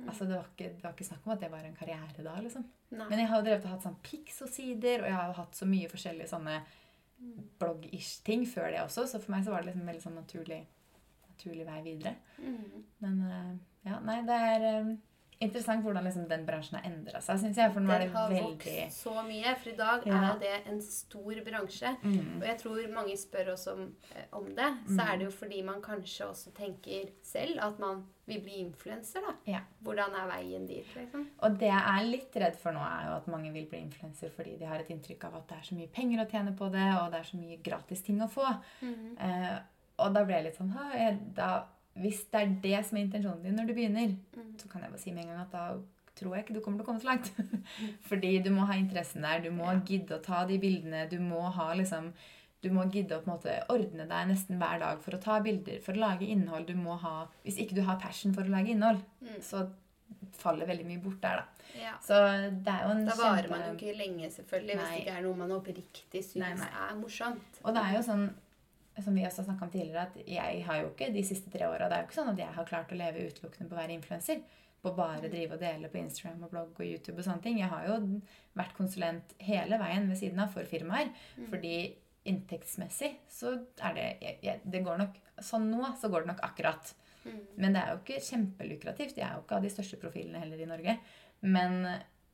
Altså, 0.05 0.27
det, 0.29 0.35
var 0.35 0.49
ikke, 0.51 0.73
det 0.75 0.83
var 0.83 0.93
ikke 0.93 1.07
snakk 1.07 1.25
om 1.25 1.33
at 1.33 1.41
det 1.41 1.51
var 1.51 1.65
en 1.65 1.77
karriere 1.77 2.25
da. 2.25 2.35
liksom. 2.43 2.65
Nei. 2.93 3.07
Men 3.09 3.21
jeg 3.21 3.29
har 3.31 3.39
jo 3.39 3.47
drevet 3.47 3.65
og 3.65 3.73
hatt 3.73 3.87
sånn 3.87 4.01
Pixo-sider, 4.05 5.03
og 5.03 5.09
jeg 5.09 5.17
har 5.17 5.39
hatt 5.39 5.57
så 5.57 5.67
mye 5.69 5.89
forskjellige 5.91 6.31
sånne 6.31 6.59
blogg-ish-ting 7.57 8.45
før 8.49 8.69
det 8.71 8.83
også, 8.83 9.07
så 9.09 9.21
for 9.21 9.33
meg 9.33 9.45
så 9.45 9.53
var 9.53 9.63
det 9.63 9.71
liksom 9.71 9.83
en 9.83 9.91
veldig 9.91 10.03
sånn 10.03 10.19
naturlig, 10.19 10.59
naturlig 11.31 11.65
vei 11.65 11.79
videre. 11.85 12.13
Mm. 12.37 12.83
Men 13.03 13.23
eh, 13.25 13.53
ja, 13.89 13.99
nei, 14.05 14.19
det 14.27 14.37
er 14.51 14.67
eh, 14.69 14.91
interessant 15.41 15.83
hvordan 15.83 16.03
liksom 16.03 16.27
den 16.29 16.45
bransjen 16.47 16.79
har 16.79 16.85
endra 16.89 17.19
seg, 17.21 17.39
Synes 17.39 17.57
jeg. 17.57 17.71
For 17.73 17.79
nå 17.81 17.91
er 17.93 17.99
det 17.99 18.11
har 18.11 18.29
veldig 18.29 18.43
vokst 18.57 18.97
så 19.03 19.13
mye, 19.27 19.55
for 19.61 19.69
i 19.69 19.75
dag 19.77 20.05
Ja. 20.07 20.33
er 20.33 20.39
det 20.39 20.67
en 20.67 20.81
stor 20.81 21.41
bransje. 21.45 21.95
mm. 22.03 22.41
Og 22.41 22.45
jeg 22.47 22.57
tror 22.59 22.93
mange 22.93 23.17
spør 23.17 23.53
oss 23.53 23.67
om, 23.67 23.95
eh, 24.15 24.23
om 24.33 24.45
det. 24.45 24.69
Så 24.87 24.97
Mm. 24.97 25.13
er 25.13 25.17
det 25.17 25.25
jo 25.25 25.31
fordi 25.31 25.61
man 25.63 25.81
kanskje 25.81 26.25
også 26.29 26.51
tenker 26.53 27.09
selv 27.21 27.59
at 27.61 27.79
man 27.79 28.05
vil 28.27 28.41
bli 28.41 28.59
influenser, 28.65 29.21
da. 29.21 29.33
Ja. 29.45 29.59
Hvordan 29.83 30.09
er 30.13 30.27
veien 30.31 30.67
dit, 30.67 30.85
liksom? 30.95 31.27
Og 31.39 31.51
det 31.59 31.69
jeg 31.69 31.83
er 31.87 32.03
litt 32.03 32.33
redd 32.35 32.55
for 32.57 32.71
nå, 32.71 32.79
er 32.79 33.05
jo 33.07 33.15
at 33.15 33.27
mange 33.27 33.53
vil 33.53 33.65
bli 33.67 33.79
influenser 33.79 34.29
fordi 34.29 34.57
de 34.59 34.65
har 34.65 34.79
et 34.79 34.89
inntrykk 34.89 35.23
av 35.25 35.35
at 35.35 35.47
det 35.47 35.57
er 35.57 35.61
så 35.61 35.75
mye 35.75 35.87
penger 35.87 36.25
å 36.25 36.29
tjene 36.29 36.55
på 36.57 36.71
det, 36.71 37.01
og 37.01 37.11
det 37.11 37.19
er 37.19 37.23
så 37.23 37.37
mye 37.39 37.61
gratis 37.63 38.01
ting 38.01 38.19
å 38.19 38.29
få. 38.29 38.59
Eh, 39.19 39.59
og 39.99 40.13
da 40.13 40.23
ble 40.25 40.33
jeg 40.35 40.43
litt 40.43 40.57
sånn 40.57 40.73
«Hæ, 40.73 40.93
jeg, 40.97 41.33
da, 41.35 41.63
Hvis 42.01 42.25
det 42.31 42.41
er 42.41 42.55
det 42.61 42.85
som 42.85 42.97
er 42.97 43.05
intensjonen 43.07 43.43
din 43.43 43.55
når 43.55 43.67
du 43.67 43.73
begynner, 43.73 44.15
Mm. 44.37 44.57
så 44.57 44.69
kan 44.69 44.81
jeg 44.81 44.91
bare 44.91 44.99
si 44.99 45.11
med 45.11 45.23
en 45.25 45.29
gang 45.31 45.41
at 45.41 45.51
da 45.51 45.77
tror 46.15 46.35
jeg 46.35 46.45
ikke 46.45 46.53
du 46.53 46.61
kommer 46.61 46.79
til 46.79 46.85
å 46.85 46.89
komme 46.89 47.01
så 47.01 47.09
langt. 47.11 47.31
Fordi 48.09 48.31
du 48.43 48.49
må 48.51 48.65
ha 48.67 48.73
interessen 48.73 49.21
der. 49.21 49.39
Du 49.41 49.51
må 49.51 49.65
Ja. 49.71 49.79
gidde 49.79 50.17
å 50.17 50.23
ta 50.23 50.45
de 50.45 50.57
bildene. 50.59 51.09
Du 51.09 51.19
må 51.19 51.51
ha 51.51 51.73
liksom 51.73 52.13
du 52.59 52.69
må 52.73 52.83
gidde 52.91 53.13
å 53.13 53.21
på 53.21 53.29
en 53.29 53.37
måte 53.37 53.53
ordne 53.69 54.07
deg 54.09 54.27
nesten 54.31 54.57
hver 54.57 54.79
dag 54.79 54.99
for 55.03 55.11
å 55.11 55.21
ta 55.21 55.39
bilder, 55.45 55.79
for 55.79 55.93
å 55.93 55.99
lage 56.01 56.25
innhold. 56.27 56.65
Du 56.65 56.73
må 56.73 56.97
ha, 56.99 57.27
hvis 57.45 57.59
ikke 57.61 57.75
du 57.75 57.81
har 57.83 57.99
passion 58.01 58.33
for 58.33 58.41
å 58.41 58.49
lage 58.49 58.69
innhold, 58.73 59.03
Mm. 59.21 59.39
så 59.41 59.69
faller 60.33 60.65
veldig 60.65 60.85
mye 60.87 61.01
bort 61.03 61.21
der, 61.21 61.35
da. 61.37 61.45
Ja. 61.79 61.93
Så 62.01 62.17
det 62.63 62.67
er 62.73 62.81
jo 62.87 62.91
en 62.95 63.05
Da 63.05 63.11
varer 63.13 63.43
kjempe- 63.43 63.49
man 63.51 63.61
jo 63.61 63.75
ikke 63.77 63.97
lenge, 63.97 64.31
selvfølgelig, 64.31 64.75
hvis 64.79 64.89
det 64.89 65.05
ikke 65.05 65.17
er 65.17 65.21
noe 65.21 65.35
man 65.35 65.49
oppriktig 65.51 66.23
syns 66.23 66.35
Nei, 66.39 66.53
nei. 66.55 66.67
er 66.89 66.95
morsomt. 66.95 67.61
Og 67.63 67.73
det 67.75 67.83
er 67.83 67.93
jo 67.93 68.01
sånn, 68.01 68.33
som 69.03 69.15
vi 69.15 69.25
også 69.27 69.45
har 69.45 69.59
om 69.61 69.71
tidligere, 69.71 70.07
at 70.07 70.15
jeg 70.27 70.63
har 70.65 70.81
jo 70.81 70.89
ikke 70.91 71.11
de 71.13 71.23
siste 71.25 71.51
tre 71.53 71.67
åra 71.67 71.89
Det 71.89 71.97
er 71.97 72.03
jo 72.03 72.07
ikke 72.09 72.19
sånn 72.19 72.31
at 72.33 72.41
jeg 72.41 72.55
har 72.55 72.69
klart 72.69 72.93
å 72.93 72.97
leve 72.97 73.27
utelukkende 73.29 73.69
på 73.69 73.77
å 73.77 73.81
være 73.81 73.95
influenser. 73.97 74.41
På 74.81 74.93
bare 74.97 75.29
drive 75.31 75.57
og 75.57 75.61
dele 75.61 75.89
på 75.91 75.99
Instagram 75.99 76.43
og 76.45 76.51
blogg 76.53 76.81
og 76.81 76.85
YouTube 76.85 77.17
og 77.19 77.27
sånne 77.27 77.43
ting. 77.43 77.59
Jeg 77.61 77.71
har 77.71 77.87
jo 77.89 77.97
vært 78.57 78.75
konsulent 78.77 79.33
hele 79.43 79.79
veien 79.81 80.09
ved 80.09 80.19
siden 80.19 80.41
av 80.43 80.53
for 80.53 80.69
firmaer. 80.69 81.11
Fordi 81.51 81.75
inntektsmessig 82.27 83.13
så 83.31 83.53
er 83.85 83.95
det 83.95 84.07
jeg, 84.21 84.37
jeg, 84.43 84.61
Det 84.65 84.83
går 84.83 84.97
nok 85.03 85.23
Sånn 85.45 85.67
nå 85.69 85.85
så 86.01 86.09
går 86.09 86.23
det 86.23 86.31
nok 86.31 86.39
akkurat. 86.47 86.95
Mm. 87.21 87.41
Men 87.61 87.75
det 87.75 87.81
er 87.81 87.91
jo 87.91 87.99
ikke 88.01 88.23
kjempelukrativt. 88.25 89.19
Jeg 89.19 89.27
er 89.27 89.35
jo 89.35 89.43
ikke 89.43 89.59
av 89.59 89.65
de 89.67 89.69
største 89.69 89.99
profilene 90.01 90.41
heller 90.41 90.63
i 90.63 90.69
Norge. 90.69 90.95
Men 91.45 91.83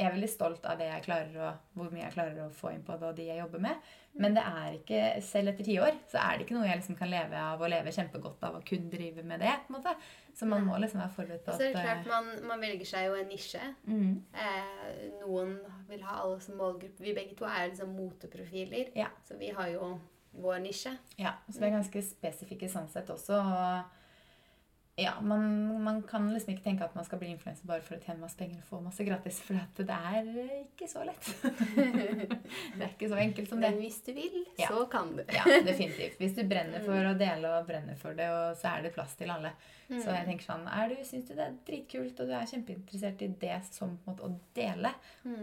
jeg 0.04 0.10
er 0.10 0.16
veldig 0.18 0.30
stolt 0.32 0.66
av 0.70 0.80
det 0.80 0.88
jeg 0.90 1.04
klarer 1.06 1.36
å, 1.40 1.50
hvor 1.78 1.92
mye 1.94 2.04
jeg 2.04 2.14
klarer 2.16 2.40
å 2.44 2.50
få 2.54 2.74
inn 2.76 2.84
på 2.86 2.98
det, 3.00 3.10
og 3.10 3.16
de 3.18 3.28
jeg 3.30 3.40
jobber 3.40 3.62
med. 3.64 3.92
Men 4.20 4.36
det 4.38 4.44
er 4.46 4.76
ikke, 4.78 5.00
selv 5.26 5.50
etter 5.54 5.66
ti 5.66 5.78
år 5.82 5.96
så 6.12 6.20
er 6.22 6.38
det 6.38 6.46
ikke 6.46 6.58
noe 6.58 6.68
jeg 6.68 6.78
liksom 6.82 6.98
kan 7.00 7.10
leve 7.10 7.40
av 7.40 7.64
og 7.64 7.72
leve 7.74 7.94
kjempegodt 7.96 8.44
av 8.46 8.60
å 8.60 8.62
kun 8.68 8.86
drive 8.92 9.24
med 9.26 9.42
det. 9.42 9.54
på 9.66 9.74
en 9.74 9.78
måte. 9.80 9.96
Så 10.38 10.46
man 10.50 10.68
må 10.68 10.78
liksom 10.82 11.02
være 11.02 11.16
forberedt 11.16 11.46
på 11.46 11.54
at 11.54 11.58
så 11.62 11.66
er 11.70 11.74
det 11.74 11.82
er 11.82 12.04
klart, 12.04 12.12
man, 12.12 12.30
man 12.52 12.62
velger 12.62 12.90
seg 12.92 13.08
jo 13.08 13.16
en 13.18 13.32
nisje. 13.32 13.64
eh, 13.64 13.94
mm, 13.94 14.14
Eh, 14.44 14.94
noen 15.24 15.56
vil 15.90 16.06
ha 16.06 16.20
alle 16.22 16.40
som 16.46 16.60
målgruppe. 16.62 17.02
Vi 17.02 17.16
begge 17.18 17.36
to 17.40 17.46
er 17.50 17.72
liksom 17.72 17.96
moteprofiler. 17.98 18.94
Ja. 18.98 19.10
Så 19.26 19.38
vi 19.40 19.50
har 19.56 19.74
jo 19.74 19.96
vår 20.34 20.62
nisje. 20.64 20.94
Ja, 21.18 21.36
så 21.50 21.60
vi 21.60 21.68
er 21.70 21.76
ganske 21.80 22.02
spesifikke 22.06 22.70
sånn 22.70 22.90
sett 22.90 23.10
også. 23.14 23.40
og 23.42 24.02
ja, 24.96 25.14
man, 25.22 25.82
man 25.84 26.02
kan 26.06 26.28
liksom 26.34 26.54
ikke 26.54 26.64
tenke 26.68 26.84
at 26.86 26.94
man 26.96 27.06
skal 27.06 27.18
bli 27.20 27.32
influenser 27.34 27.66
bare 27.66 27.82
for 27.82 27.96
å 27.96 28.00
tjene 28.04 28.20
masse 28.22 28.38
penger 28.38 28.60
og 28.62 28.68
få 28.70 28.82
masse 28.84 29.06
gratis, 29.08 29.40
for 29.42 29.58
det 29.80 29.90
er 29.90 30.28
ikke 30.68 30.88
så 30.92 31.02
lett. 31.08 31.30
det 32.78 32.84
er 32.86 32.92
ikke 32.92 33.10
så 33.10 33.18
enkelt 33.18 33.50
som 33.50 33.62
det. 33.64 33.72
Men 33.74 33.80
hvis 33.82 33.98
du 34.06 34.12
vil, 34.14 34.36
Ja. 34.60 34.68
så 34.70 34.84
kan 34.92 35.16
du. 35.18 35.24
Ja, 35.34 35.44
definitivt. 35.66 36.20
Hvis 36.22 36.36
du 36.38 36.44
brenner 36.48 36.84
for 36.86 36.94
å 37.10 37.16
dele 37.18 37.56
og 37.58 37.66
brenner 37.68 37.98
for 37.98 38.14
det, 38.18 38.28
og 38.30 38.56
så 38.62 38.76
er 38.78 38.86
det 38.86 38.94
plass 38.94 39.16
til 39.20 39.32
alle. 39.34 39.54
Så 39.90 40.10
jeg 40.14 40.26
tenker 40.30 40.46
sånn, 40.46 40.68
er 40.70 40.90
du, 40.94 40.96
Syns 41.06 41.28
du 41.28 41.34
det 41.36 41.48
er 41.48 41.58
dritkult, 41.68 42.20
og 42.24 42.30
du 42.30 42.34
er 42.38 42.46
kjempeinteressert 42.50 43.22
i 43.26 43.32
det 43.42 43.58
som 43.74 43.98
måte, 44.06 44.24
å 44.30 44.38
dele 44.58 44.94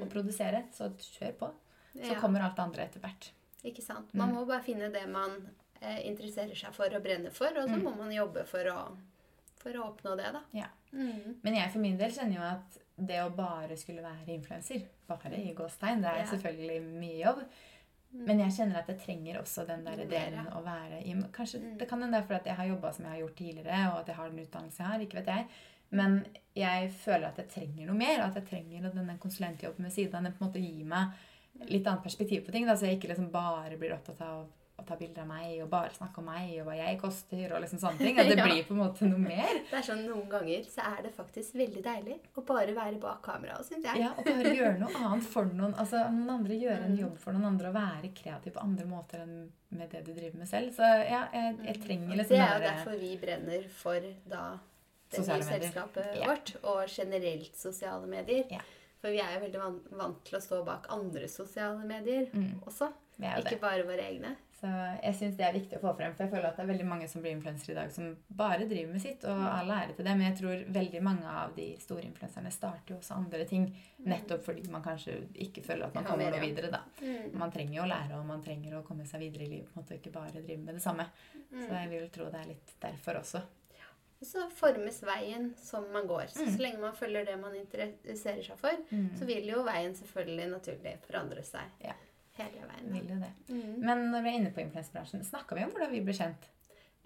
og 0.00 0.06
produsere, 0.10 0.64
så 0.74 0.92
kjør 1.18 1.34
på. 1.42 1.50
Så 1.90 2.06
Mm. 2.06 2.12
Ja. 2.14 2.20
kommer 2.20 2.40
alt 2.46 2.54
det 2.54 2.62
andre 2.62 2.82
etter 2.84 3.00
hvert. 3.02 3.30
Ikke 3.66 3.82
sant? 3.82 4.14
Man 4.14 4.28
Mm. 4.30 4.34
må 4.36 4.46
bare 4.46 4.62
finne 4.62 4.92
det 4.92 5.08
man 5.08 5.50
eh, 5.82 6.06
interesserer 6.06 6.54
seg 6.54 6.72
for 6.72 6.84
og 6.94 7.02
brenner 7.02 7.30
for, 7.32 7.46
og 7.48 7.66
så 7.68 7.74
Mm. 7.76 7.82
må 7.82 7.96
man 7.96 8.10
jobbe 8.12 8.44
for 8.46 8.58
å, 8.70 8.96
for 9.60 9.76
å 9.76 9.86
oppnå 9.90 10.16
det, 10.18 10.30
da. 10.36 10.40
Ja. 10.56 10.68
Mm. 10.92 11.36
Men 11.44 11.54
jeg 11.58 11.70
for 11.74 11.84
min 11.84 11.98
del 12.00 12.10
kjenner 12.14 12.38
jo 12.40 12.46
at 12.48 12.78
det 13.00 13.18
å 13.24 13.30
bare 13.36 13.76
skulle 13.80 14.02
være 14.04 14.32
influenser, 14.34 14.82
bare 15.08 15.36
i 15.38 15.52
gåstegn, 15.56 16.02
det 16.02 16.10
er 16.10 16.22
Ja. 16.24 16.30
selvfølgelig 16.32 16.80
mye 17.00 17.18
jobb. 17.24 17.44
Men 18.12 18.40
jeg 18.42 18.50
kjenner 18.56 18.78
at 18.80 18.88
jeg 18.90 18.98
trenger 19.04 19.36
også 19.38 19.66
den 19.68 19.84
der 19.84 20.00
delen 20.10 20.46
å 20.50 20.62
være 20.64 20.98
i. 21.06 21.12
Kanskje 21.30 21.60
Mm. 21.62 21.78
Det 21.78 21.88
kan 21.88 22.00
hende 22.02 22.16
det 22.18 22.24
er 22.24 22.26
fordi 22.38 22.48
jeg 22.50 22.56
har 22.56 22.66
jobba 22.66 22.92
som 22.92 23.04
jeg 23.04 23.12
har 23.12 23.20
gjort 23.20 23.36
tidligere, 23.36 23.92
og 23.92 23.98
at 24.00 24.06
jeg 24.06 24.16
har 24.16 24.30
den 24.30 24.46
utdannelsen 24.46 24.78
jeg 24.78 24.86
har. 24.86 24.98
ikke 25.00 25.14
vet 25.20 25.26
jeg. 25.26 25.46
Men 25.92 26.26
jeg 26.56 26.90
føler 26.90 27.26
at 27.28 27.36
jeg 27.36 27.48
trenger 27.48 27.86
noe 27.86 27.96
mer. 27.96 28.20
At 28.20 28.34
jeg 28.34 28.46
trenger 28.48 28.86
at 28.86 28.94
denne 28.94 29.18
konsulentjobben 29.18 29.84
ved 29.84 29.92
siden 29.92 30.14
av. 30.14 30.22
Den 30.24 30.32
på 30.32 30.42
en 30.44 30.48
måte 30.50 30.60
gir 30.60 30.84
meg 30.84 31.12
litt 31.70 31.86
annet 31.86 32.02
perspektiv 32.02 32.44
på 32.46 32.52
ting. 32.52 32.66
Da, 32.66 32.74
så 32.74 32.86
jeg 32.86 32.98
ikke 33.00 33.08
liksom 33.14 33.30
bare 33.32 33.76
blir 33.78 33.92
opptatt 33.94 34.20
av 34.20 34.46
å 34.80 34.86
ta 34.88 34.96
bilder 34.96 35.22
av 35.22 35.28
meg 35.28 35.62
og 35.62 35.68
bare 35.70 35.90
snakke 35.94 36.18
om 36.18 36.24
meg 36.30 36.54
og 36.60 36.66
hva 36.70 36.76
jeg 36.78 36.98
koster. 37.00 37.52
og 37.54 37.60
liksom 37.62 37.78
sånne 37.82 37.98
ting. 38.06 38.18
At 38.18 38.26
det 38.30 38.36
Ja. 38.38 38.44
blir 38.48 38.64
på 38.64 38.74
en 38.74 38.80
måte 38.80 39.02
noe 39.10 39.18
mer. 39.18 39.60
Det 39.70 39.78
er 39.78 39.86
sånn 39.86 40.02
Noen 40.08 40.28
ganger 40.32 40.64
så 40.64 40.80
er 40.98 41.02
det 41.02 41.12
faktisk 41.16 41.54
veldig 41.60 41.82
deilig 41.84 42.18
å 42.36 42.44
bare 42.46 42.74
være 42.74 42.98
bak 43.00 43.22
kamera, 43.22 43.58
syns 43.62 43.84
jeg. 43.84 44.00
Ja, 44.02 44.10
Og 44.16 44.24
bare 44.24 44.54
gjøre 44.56 44.78
noe 44.80 44.94
annet 45.04 45.24
for 45.28 45.44
noen. 45.44 45.74
altså 45.74 46.02
noen 46.10 46.30
andre 46.38 46.54
Gjøre 46.60 46.84
en 46.84 46.96
Mm. 46.96 47.00
jobb 47.04 47.18
for 47.18 47.32
noen 47.32 47.44
andre 47.46 47.68
og 47.68 47.74
være 47.74 48.14
kreativ 48.14 48.52
på 48.54 48.62
andre 48.64 48.86
måter 48.86 49.20
enn 49.22 49.50
med 49.70 49.90
det 49.90 50.04
du 50.04 50.12
driver 50.12 50.38
med 50.38 50.48
selv. 50.48 50.72
Så 50.74 50.82
ja, 51.08 51.28
jeg, 51.32 51.56
jeg 51.64 51.80
trenger 51.84 52.10
Og 52.10 52.16
liksom 52.18 52.36
det 52.36 52.40
er 52.40 52.58
jo 52.58 52.66
derfor 52.66 52.98
vi 53.00 53.16
brenner 53.16 53.68
for 53.70 54.00
da 54.28 54.58
det 55.10 55.26
nye 55.26 55.42
selskapet 55.42 56.16
Ja. 56.20 56.26
vårt, 56.26 56.56
og 56.64 56.88
generelt 56.88 57.56
sosiale 57.56 58.06
medier. 58.06 58.44
Ja. 58.50 58.60
For 59.00 59.08
vi 59.10 59.18
er 59.18 59.32
jo 59.38 59.40
veldig 59.46 59.58
van 59.62 59.80
vant 59.98 60.24
til 60.24 60.38
å 60.38 60.42
stå 60.42 60.64
bak 60.64 60.86
andre 60.90 61.26
sosiale 61.28 61.84
medier 61.86 62.26
Mm, 62.34 62.60
også. 62.66 62.92
Ikke 63.20 63.58
bare 63.60 63.82
våre 63.84 64.04
egne. 64.04 64.36
Så 64.60 64.68
jeg 65.02 65.14
syns 65.16 65.36
det 65.38 65.44
er 65.46 65.54
viktig 65.56 65.78
å 65.78 65.80
få 65.80 65.94
frem. 65.96 66.12
For 66.14 66.24
jeg 66.26 66.32
føler 66.34 66.48
at 66.50 66.56
det 66.58 66.64
er 66.66 66.68
veldig 66.74 66.86
mange 66.86 67.06
som 67.08 67.22
blir 67.22 67.32
influensere 67.32 67.72
i 67.72 67.78
dag, 67.78 67.92
som 67.94 68.10
bare 68.36 68.66
driver 68.68 68.92
med 68.92 69.00
sitt, 69.00 69.24
og 69.24 69.38
all 69.48 69.70
ære 69.72 69.94
til 69.96 70.04
det. 70.04 70.16
Men 70.18 70.26
jeg 70.26 70.36
tror 70.42 70.64
veldig 70.76 71.00
mange 71.06 71.24
av 71.42 71.54
de 71.56 71.68
store 71.80 72.04
influenserne 72.04 72.52
starter 72.52 72.92
jo 72.92 72.98
også 73.00 73.16
andre 73.16 73.46
ting. 73.48 73.64
Nettopp 74.04 74.44
fordi 74.44 74.66
man 74.68 74.82
kanskje 74.84 75.16
ikke 75.46 75.64
føler 75.64 75.86
at 75.86 75.94
man 75.96 76.04
kommer 76.04 76.30
noe 76.30 76.40
videre, 76.44 76.70
da. 76.70 76.82
Mm. 77.00 77.38
Man 77.40 77.50
trenger 77.54 77.74
jo 77.78 77.86
å 77.86 77.88
lære, 77.88 78.18
og 78.20 78.26
man 78.26 78.42
trenger 78.44 78.76
å 78.76 78.82
komme 78.84 79.06
seg 79.08 79.20
videre 79.24 79.46
i 79.46 79.48
livet, 79.54 79.70
på 79.72 79.78
en 79.80 79.82
måte, 79.84 79.94
og 79.96 80.02
ikke 80.02 80.12
bare 80.18 80.44
drive 80.44 80.60
med 80.66 80.74
det 80.76 80.82
samme. 80.84 81.08
Mm. 81.54 81.64
Så 81.64 81.70
jeg 81.80 81.88
vil 81.94 82.10
tro 82.18 82.28
det 82.30 82.40
er 82.44 82.52
litt 82.52 82.76
derfor 82.84 83.22
også. 83.22 83.42
Og 84.20 84.26
så 84.28 84.42
formes 84.52 84.98
veien 85.08 85.54
som 85.56 85.86
man 85.94 86.04
går. 86.06 86.26
Så, 86.28 86.44
Mm. 86.44 86.50
så 86.52 86.60
lenge 86.60 86.80
man 86.82 86.92
følger 86.92 87.24
det 87.24 87.38
man 87.40 87.54
interesserer 87.56 88.44
seg 88.44 88.58
for, 88.58 88.76
Mm. 88.92 89.08
så 89.16 89.24
vil 89.24 89.46
jo 89.48 89.62
veien 89.64 89.94
selvfølgelig 89.96 90.50
naturlig 90.50 90.98
forandre 91.08 91.42
seg 91.42 91.62
Ja. 91.82 91.94
Hele 92.38 92.66
veien. 92.68 92.92
Vil 92.92 93.08
jo 93.08 93.18
det. 93.20 93.32
Mm. 93.48 93.80
Men 93.84 94.10
når 94.12 94.22
vi 94.22 94.28
er 94.28 94.38
inne 94.40 94.52
på 94.54 94.60
influensebransjen, 94.64 95.24
snakka 95.24 95.54
vi 95.58 95.64
om 95.64 95.70
hvordan 95.70 95.90
vi 95.90 96.00
ble 96.00 96.12
kjent? 96.12 96.48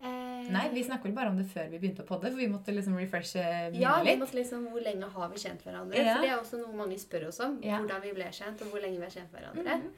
Eh, 0.05 0.51
Nei, 0.53 0.69
vi 0.75 0.83
snakker 0.85 1.05
vel 1.09 1.15
bare 1.17 1.31
om 1.31 1.37
det 1.39 1.47
før 1.49 1.71
vi 1.71 1.79
begynte 1.79 2.03
å 2.05 2.07
podde, 2.07 2.29
for 2.31 2.37
vi 2.37 2.49
måtte 2.53 2.75
liksom 2.75 2.97
refreshe 2.99 3.41
litt. 3.73 3.81
Ja, 3.81 4.03
vi 4.05 4.17
måtte 4.21 4.35
liksom, 4.37 4.67
Hvor 4.69 4.83
lenge 4.85 5.09
har 5.09 5.29
vi 5.33 5.37
kjent 5.41 5.63
hverandre? 5.65 5.97
Ja. 5.97 6.17
For 6.17 6.23
Det 6.27 6.31
er 6.31 6.41
også 6.41 6.59
noe 6.61 6.77
mange 6.77 6.99
spør 6.99 7.29
oss 7.29 7.41
om. 7.41 7.61
Ja. 7.63 7.79
Hvordan 7.81 8.03
vi 8.03 8.13
ble 8.13 8.25
kjent, 8.31 8.61
og 8.61 8.69
hvor 8.75 8.81
lenge 8.85 8.99
vi 8.99 9.07
har 9.09 9.11
kjent 9.11 9.31
hverandre. 9.33 9.79
Mhm. 9.81 9.93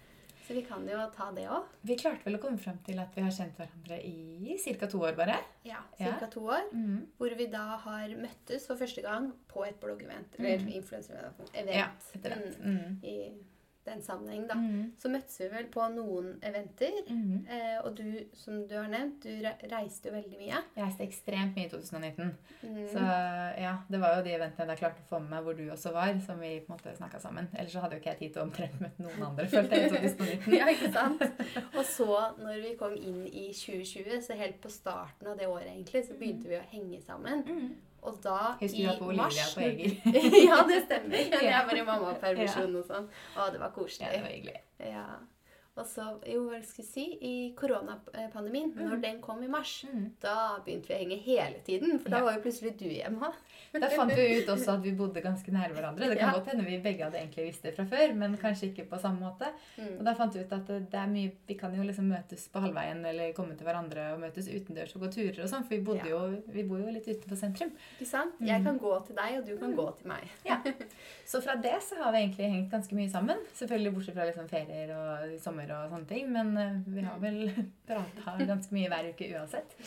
Så 0.47 0.55
vi 0.55 0.63
kan 0.63 0.87
jo 0.87 1.11
ta 1.11 1.33
det 1.35 1.49
òg. 1.51 1.65
Vi 1.83 1.97
klarte 1.99 2.23
vel 2.25 2.37
å 2.37 2.41
komme 2.41 2.57
frem 2.63 2.79
til 2.87 3.01
at 3.03 3.13
vi 3.17 3.21
har 3.23 3.33
kjent 3.35 3.57
hverandre 3.59 3.97
i 4.05 4.57
ca. 4.79 4.87
to 4.87 4.99
år, 5.03 5.17
bare. 5.17 5.41
Ja, 5.65 5.81
Ja. 5.99 6.13
To 6.31 6.41
år. 6.47 6.71
Mm. 6.73 7.07
Hvor 7.19 7.35
vi 7.37 7.47
da 7.47 7.77
har 7.77 8.07
møttes 8.15 8.65
for 8.69 8.77
første 8.77 9.03
gang 9.03 9.33
på 9.49 9.67
et 9.67 9.81
bloggevent. 9.81 10.39
Eller 10.39 10.59
Mhm. 10.59 10.69
influencer-event. 10.73 11.51
Ja, 11.75 11.89
etter 12.15 12.31
det. 12.31 12.63
Mm, 12.63 12.79
Mm. 12.79 13.05
I 13.05 13.33
den 13.87 14.03
sammenheng, 14.05 14.47
da. 14.51 14.57
Mm. 14.59 14.93
Så 15.01 15.11
møttes 15.13 15.39
vi 15.41 15.49
vel 15.53 15.69
på 15.73 15.85
noen 15.95 16.35
eventer. 16.47 16.99
Mm. 17.09 17.47
Eh, 17.47 17.77
og 17.83 17.97
du, 17.99 18.07
som 18.37 18.65
du 18.69 18.75
har 18.79 18.89
nevnt, 18.93 19.25
du 19.25 19.71
reiste 19.73 20.11
jo 20.11 20.17
veldig 20.17 20.41
mye. 20.41 20.61
Jeg 20.77 20.83
reiste 20.83 21.07
ekstremt 21.07 21.57
mye 21.59 21.69
i 21.69 21.73
2019. 21.73 22.33
Mm. 22.63 22.83
Så 22.93 23.05
ja, 23.63 23.77
det 23.89 24.03
var 24.03 24.19
jo 24.19 24.27
de 24.27 24.35
eventene 24.37 24.77
jeg 24.77 24.83
klarte 24.83 25.05
å 25.05 25.11
få 25.11 25.23
med 25.23 25.33
meg 25.37 25.47
hvor 25.47 25.59
du 25.59 25.65
også 25.73 25.95
var, 25.97 26.13
som 26.27 26.41
vi 26.43 26.53
på 26.61 26.73
en 26.73 26.77
måte 26.77 26.95
snakka 26.99 27.23
sammen. 27.23 27.51
Ellers 27.55 27.75
så 27.77 27.85
hadde 27.85 27.99
jo 27.99 28.05
ikke 28.05 28.15
jeg 28.15 28.23
tid 28.25 28.37
til 28.37 28.43
å 28.43 28.47
omtrent 28.49 28.79
møte 28.83 29.07
noen 29.07 29.27
andre, 29.31 29.49
følte 29.55 29.81
jeg, 29.81 29.89
i 29.89 30.13
2019. 30.13 30.57
ja, 30.59 30.71
ikke 30.75 30.93
sant? 30.95 31.27
Og 31.73 31.83
så, 31.89 32.11
når 32.43 32.63
vi 32.65 32.77
kom 32.81 32.97
inn 32.97 33.25
i 33.31 33.49
2020, 33.57 34.23
så 34.27 34.39
helt 34.39 34.61
på 34.63 34.73
starten 34.73 35.33
av 35.33 35.39
det 35.41 35.51
året, 35.51 35.71
egentlig, 35.73 36.07
så 36.07 36.19
begynte 36.19 36.51
vi 36.51 36.59
å 36.61 36.65
henge 36.73 37.03
sammen. 37.05 37.45
Og 38.07 38.19
da, 38.23 38.37
Husker 38.61 38.77
du 38.77 38.83
i 38.83 38.87
var 38.87 38.99
på 39.01 39.07
Olivia 39.11 39.23
mars 39.25 39.55
på 39.55 39.61
Eger? 39.67 39.97
Ja, 40.49 40.59
det 40.69 40.83
stemmer. 40.85 41.17
Ja. 41.37 41.41
Jeg 41.51 41.63
var 41.71 41.81
i 41.81 41.87
mammapermisjon 41.89 42.77
og 42.81 42.85
sånn. 42.87 43.09
Å, 43.37 43.49
det 43.53 43.59
var 43.63 43.67
Ja, 43.71 43.75
koselig. 43.75 44.11
det 44.13 44.21
var 44.23 44.31
hyggelig. 44.37 44.61
Ja. 44.93 45.07
Så, 45.85 46.03
jo, 46.27 46.47
hva 46.49 46.63
skal 46.65 46.85
jeg 46.85 46.89
si, 46.89 47.03
i 47.21 47.53
koronapandemien, 47.55 48.71
når 48.79 49.01
den 49.03 49.21
kom 49.21 49.43
i 49.45 49.49
mars, 49.49 49.85
Mm. 49.85 50.11
da 50.21 50.59
begynte 50.65 50.89
vi 50.89 50.95
å 50.95 50.99
henge 51.03 51.19
hele 51.23 51.59
tiden. 51.67 51.99
For 52.01 52.09
da 52.11 52.23
var 52.25 52.33
jo 52.35 52.41
plutselig 52.41 52.79
du 52.79 52.87
hjemme. 52.89 53.29
Da 53.73 53.89
fant 53.93 54.11
vi 54.17 54.41
ut 54.41 54.47
også 54.49 54.73
at 54.79 54.83
vi 54.83 54.93
bodde 54.93 55.21
ganske 55.23 55.53
nær 55.53 55.69
hverandre. 55.75 56.09
Det 56.09 56.19
kan 56.19 56.33
Ja. 56.33 56.39
godt 56.39 56.47
hende 56.53 56.65
vi 56.65 56.79
begge 56.81 57.05
hadde 57.05 57.19
egentlig 57.21 57.47
visst 57.53 57.63
det 57.63 57.75
fra 57.77 57.85
før, 57.85 58.15
men 58.15 58.37
kanskje 58.39 58.73
ikke 58.73 58.89
på 58.89 58.99
samme 59.01 59.21
måte. 59.21 59.53
Mm. 59.77 59.99
Og 59.99 60.05
da 60.05 60.15
fant 60.15 60.33
vi 60.35 60.41
ut 60.41 60.53
at 60.53 60.67
det 60.67 60.95
er 60.95 61.07
mye, 61.07 61.33
vi 61.47 61.55
kan 61.55 61.75
jo 61.77 61.83
liksom 61.83 62.09
møtes 62.09 62.49
på 62.49 62.61
halvveien 62.61 63.05
eller 63.05 63.33
komme 63.35 63.57
til 63.57 63.67
hverandre 63.67 64.15
og 64.15 64.21
møtes 64.21 64.49
utendørs 64.49 64.97
og 64.97 65.03
gå 65.03 65.13
turer 65.13 65.43
og 65.45 65.49
sånn, 65.51 65.63
for 65.65 65.77
vi, 65.77 65.81
bodde 65.83 66.07
Ja. 66.09 66.17
jo, 66.17 66.43
vi 66.49 66.63
bor 66.63 66.79
jo 66.79 66.87
litt 66.91 67.07
utenfor 67.07 67.37
sentrum. 67.37 67.73
Ikke 68.01 68.07
sant? 68.07 68.33
Mm. 68.41 68.47
Jeg 68.47 68.65
kan 68.65 68.79
gå 68.79 69.07
til 69.07 69.15
deg, 69.17 69.39
og 69.39 69.45
du 69.47 69.57
kan 69.59 69.75
gå 69.77 69.97
til 69.99 70.09
meg. 70.09 70.29
Ja. 70.47 70.63
Så 71.27 71.43
fra 71.43 71.57
det 71.57 71.83
så 71.83 71.97
har 72.03 72.13
vi 72.13 72.19
egentlig 72.19 72.51
hengt 72.51 72.71
ganske 72.71 72.93
mye 72.95 73.11
sammen. 73.11 73.37
Selvfølgelig 73.55 73.93
bortsett 73.95 74.15
fra 74.15 74.25
liksom 74.25 74.49
ferier 74.49 74.91
og 74.97 75.41
sommer 75.41 75.66
og 75.75 75.91
sånne 75.93 76.07
ting, 76.11 76.29
men 76.33 76.57
eh, 76.61 76.81
vi 76.87 77.03
har 77.07 77.19
vel 77.23 77.39
prata 77.89 78.37
ganske 78.47 78.75
mye 78.77 78.91
hver 78.93 79.13
uke 79.13 79.31
uansett. 79.35 79.79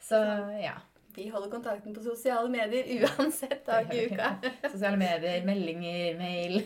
Så 0.00 0.20
ja. 0.62 0.76
Vi 1.16 1.30
holder 1.32 1.48
kontakten 1.48 1.94
på 1.96 2.02
sosiale 2.04 2.50
medier 2.52 2.84
uansett 3.06 3.62
dag 3.64 3.88
i 3.94 4.02
uka. 4.10 4.34
Sosiale 4.72 4.98
medier, 5.00 5.46
meldinger, 5.48 6.18
mail. 6.18 6.58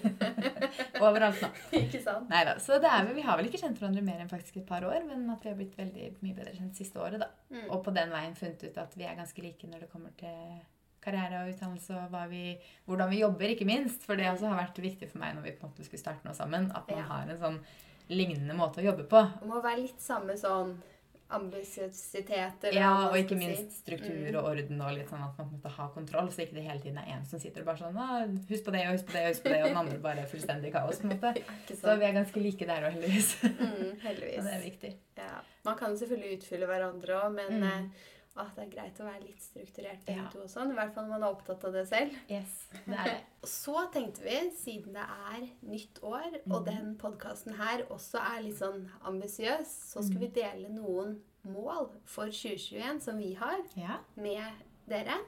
Overalt 1.01 1.39
nå. 1.45 1.51
Ikke 1.79 2.01
sant? 2.03 2.27
Neida, 2.33 2.57
Så 2.59 2.81
det 2.83 2.91
vel, 2.91 3.13
vi 3.15 3.23
har 3.23 3.39
vel 3.39 3.47
ikke 3.47 3.61
kjent 3.63 3.79
hverandre 3.79 4.03
mer 4.03 4.19
enn 4.25 4.33
faktisk 4.33 4.59
et 4.59 4.67
par 4.67 4.83
år, 4.89 5.05
men 5.07 5.23
at 5.31 5.45
vi 5.47 5.53
har 5.53 5.59
blitt 5.61 5.77
veldig 5.79 6.09
mye 6.25 6.35
bedre 6.37 6.57
kjent 6.57 6.75
siste 6.79 6.99
året. 6.99 7.23
da. 7.23 7.31
Mm. 7.55 7.69
Og 7.71 7.79
på 7.87 7.95
den 7.95 8.11
veien 8.11 8.35
funnet 8.39 8.65
ut 8.67 8.81
at 8.83 8.97
vi 8.99 9.07
er 9.07 9.15
ganske 9.21 9.45
like 9.45 9.71
når 9.71 9.85
det 9.87 9.91
kommer 9.93 10.15
til 10.19 10.59
karriere 11.01 11.45
og 11.45 11.53
utdannelse 11.55 11.97
og 11.97 12.19
vi, 12.33 12.43
hvordan 12.91 13.09
vi 13.15 13.23
jobber, 13.23 13.55
ikke 13.55 13.69
minst. 13.71 14.03
For 14.05 14.19
det 14.19 14.27
også 14.33 14.51
har 14.51 14.59
vært 14.65 14.83
viktig 14.83 15.09
for 15.15 15.23
meg 15.23 15.39
når 15.39 15.47
vi 15.47 15.55
på 15.57 15.65
en 15.65 15.71
måte 15.73 15.87
skulle 15.87 16.03
starte 16.03 16.27
noe 16.27 16.35
sammen, 16.37 16.69
at 16.75 16.91
man 16.91 17.01
Ja. 17.01 17.07
har 17.15 17.31
en 17.31 17.41
sånn 17.41 17.63
lignende 18.11 18.55
måte 18.59 18.83
å 18.83 18.85
jobbe 18.91 19.05
på. 19.11 19.21
Det 19.41 19.49
må 19.49 19.63
være 19.63 19.83
litt 19.87 20.01
samme 20.03 20.35
sånn 20.39 20.77
ambisiøsitet 21.31 22.65
Ja, 22.75 23.09
og 23.09 23.15
ikke 23.15 23.37
minst 23.39 23.77
struktur 23.85 24.11
Mm. 24.33 24.37
og 24.41 24.45
orden 24.51 24.81
og 24.83 24.95
litt 24.97 25.09
sånn 25.09 25.23
at 25.23 25.37
man 25.39 25.51
måtte 25.53 25.71
ha 25.71 25.87
kontroll, 25.95 26.29
så 26.29 26.43
ikke 26.43 26.55
det 26.59 26.65
hele 26.65 26.81
tiden 26.83 26.99
er 26.99 27.13
en 27.17 27.25
som 27.25 27.39
sitter 27.39 27.61
og 27.63 27.67
bare 27.67 27.79
sånn 27.79 27.97
«Ah, 27.97 28.27
Husk 28.49 28.65
på 28.65 28.73
det 28.75 28.87
og 28.89 28.93
husk 28.97 29.07
på 29.07 29.13
det 29.13 29.23
og 29.23 29.29
husk 29.35 29.43
på 29.45 29.49
det, 29.53 29.61
og 29.63 29.69
den 29.69 29.77
andre 29.77 29.99
bare 29.99 30.19
er 30.25 30.27
fullstendig 30.27 30.73
kaos, 30.73 30.99
på 30.99 31.07
en 31.07 31.15
måte. 31.15 31.43
Så 31.81 31.97
vi 31.99 32.05
er 32.05 32.13
ganske 32.19 32.43
like 32.43 32.67
der 32.67 32.83
òg, 32.89 32.93
heldigvis. 32.99 33.31
Mm, 33.45 33.91
Og 34.11 34.45
det 34.45 34.55
er 34.57 34.65
viktig. 34.65 34.95
Ja. 35.19 35.41
Man 35.65 35.77
kan 35.79 35.97
selvfølgelig 35.97 36.41
utfylle 36.41 36.67
hverandre 36.67 37.21
òg, 37.23 37.33
men 37.35 37.61
Mm. 37.61 37.91
Ah, 38.37 38.49
det 38.57 38.63
er 38.65 38.71
greit 38.75 39.01
å 39.01 39.05
være 39.05 39.25
litt 39.27 39.41
strukturert 39.43 40.05
begge 40.07 40.23
Ja. 40.23 40.29
to 40.33 40.39
og 40.43 40.49
sånn. 40.49 40.71
I 40.71 40.75
hvert 40.79 40.95
fall 40.95 41.05
når 41.05 41.11
man 41.19 41.23
er 41.23 41.35
opptatt 41.35 41.65
av 41.65 41.73
det 41.73 41.87
selv. 41.89 42.13
Yes, 42.31 42.69
det 42.87 42.95
er 42.99 43.05
det. 43.05 43.21
Så 43.45 43.75
tenkte 43.93 44.23
vi, 44.25 44.51
siden 44.57 44.93
det 44.93 45.07
er 45.33 45.49
nytt 45.63 46.01
år, 46.03 46.41
og 46.51 46.61
Mhm. 46.61 46.65
den 46.71 46.97
podkasten 46.97 47.57
her 47.57 47.85
også 47.91 48.19
er 48.21 48.43
litt 48.43 48.59
sånn 48.59 48.89
ambisiøs, 49.05 49.67
så 49.93 50.03
skulle 50.05 50.21
vi 50.29 50.41
dele 50.41 50.69
noen 50.69 51.21
mål 51.45 51.91
for 52.05 52.27
2021 52.27 53.01
som 53.03 53.17
vi 53.19 53.35
har, 53.35 53.59
Ja. 53.77 53.99
med 54.17 54.53
dere. 54.89 55.19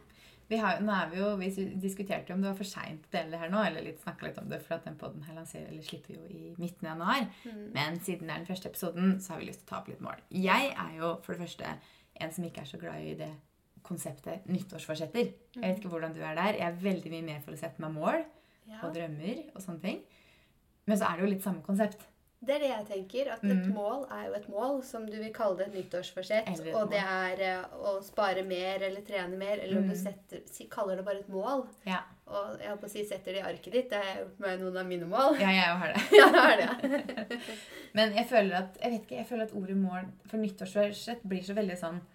Vi, 0.49 0.57
har, 0.59 0.81
nå 0.81 0.93
er 0.93 1.09
vi 1.09 1.17
jo, 1.17 1.37
vi 1.37 1.49
diskuterte 1.81 2.35
om 2.35 2.43
det 2.43 2.51
var 2.51 2.57
for 2.59 2.65
seint 2.69 3.07
å 3.07 3.11
dele 3.11 3.31
det 3.31 3.39
her 3.41 3.49
nå, 3.49 3.63
eller 3.65 3.81
litt 3.87 4.03
snakka 4.03 4.27
litt 4.27 4.39
om 4.39 4.49
det, 4.51 4.61
for 4.61 4.75
at 4.75 4.85
den 4.85 4.97
podden 5.01 5.23
her 5.25 5.35
lanserer, 5.35 5.69
eller 5.69 5.83
slipper 5.83 6.15
jo 6.15 6.27
i 6.29 6.55
midten 6.59 6.87
av 6.89 6.99
januar. 6.99 7.31
Mm. 7.47 7.73
Men 7.73 7.97
siden 8.01 8.27
det 8.29 8.31
er 8.35 8.45
den 8.45 8.47
første 8.47 8.69
episoden, 8.69 9.19
så 9.21 9.31
har 9.33 9.39
vi 9.41 9.47
lyst 9.47 9.61
til 9.61 9.67
å 9.67 9.71
ta 9.71 9.79
opp 9.81 9.89
litt 9.89 10.01
mål. 10.05 10.21
Jeg 10.31 10.75
er 10.77 10.99
jo 10.99 11.17
for 11.23 11.33
det 11.33 11.41
første 11.49 11.79
en 12.21 12.33
som 12.33 12.45
ikke 12.45 12.61
er 12.61 12.69
så 12.71 12.79
glad 12.79 13.01
i 13.03 13.15
det 13.19 13.31
konseptet 13.83 14.45
nyttårsforsetter. 14.47 15.33
Jeg 15.57 15.63
vet 15.63 15.79
ikke 15.81 15.89
hvordan 15.91 16.13
du 16.15 16.21
er 16.23 16.35
der. 16.39 16.53
Jeg 16.59 16.67
er 16.69 16.77
veldig 16.83 17.11
mye 17.11 17.23
mer 17.27 17.41
for 17.45 17.53
å 17.53 17.59
sette 17.59 17.83
meg 17.83 17.93
mål 17.97 18.25
Ja. 18.69 18.79
og 18.87 18.95
drømmer 18.95 19.41
og 19.57 19.63
sånne 19.63 19.81
ting. 19.83 20.03
Men 20.87 20.99
så 20.99 21.05
er 21.09 21.17
det 21.17 21.25
jo 21.25 21.31
litt 21.33 21.43
samme 21.43 21.63
konsept. 21.67 22.07
Det 22.45 22.55
er 22.57 22.59
det 22.59 22.71
jeg 22.73 22.87
tenker. 22.89 23.29
At 23.33 23.45
et 23.45 23.51
Mm. 23.67 23.75
mål 23.75 24.07
er 24.11 24.25
jo 24.27 24.33
et 24.35 24.49
mål, 24.51 24.83
som 24.85 25.07
du 25.07 25.17
vil 25.17 25.33
kalle 25.33 25.57
det 25.59 25.67
et 25.69 25.75
nyttårsforsett. 25.75 26.49
Et 26.49 26.75
Og 26.75 26.91
det 26.91 26.99
er 26.99 27.41
eh, 27.41 27.65
å 27.79 28.03
spare 28.03 28.43
mer 28.45 28.83
eller 28.83 29.01
trene 29.07 29.37
mer, 29.39 29.59
eller 29.63 29.79
om 29.79 29.87
du 29.89 29.95
Mm. 29.95 30.03
setter, 30.03 30.69
kaller 30.71 30.97
det 30.97 31.05
bare 31.05 31.19
et 31.21 31.29
mål. 31.31 31.67
Ja, 31.87 32.01
Og 32.27 32.59
jeg 32.59 32.69
holdt 32.71 32.81
på 32.81 32.87
å 32.87 32.91
si 32.91 33.05
setter 33.05 33.33
det 33.35 33.43
i 33.43 33.49
arket 33.53 33.73
ditt. 33.73 33.91
Det 33.91 33.99
er 34.01 34.57
jo 34.57 34.65
noen 34.65 34.77
av 34.79 34.87
mine 34.87 35.05
mål. 35.07 35.39
ja 35.39 35.51
jeg 35.51 35.77
har 35.79 35.93
det. 35.93 36.03
Ja, 36.19 36.31
det 36.31 36.41
har 36.41 36.57
det. 36.57 37.41
Men 37.95 38.15
jeg 38.15 38.27
føler 38.27 38.55
at 38.57 38.79
jeg 38.83 38.91
vet 38.93 39.03
ikke, 39.07 39.17
jeg 39.19 39.27
føler 39.27 39.43
at 39.43 39.53
ordet 39.55 39.77
mål 39.77 40.05
for 40.27 40.37
nyttårsforsett 40.39 41.23
blir 41.29 41.43
så 41.43 41.55
veldig 41.55 41.79
sånn 41.79 42.01
Mm. 42.01 42.12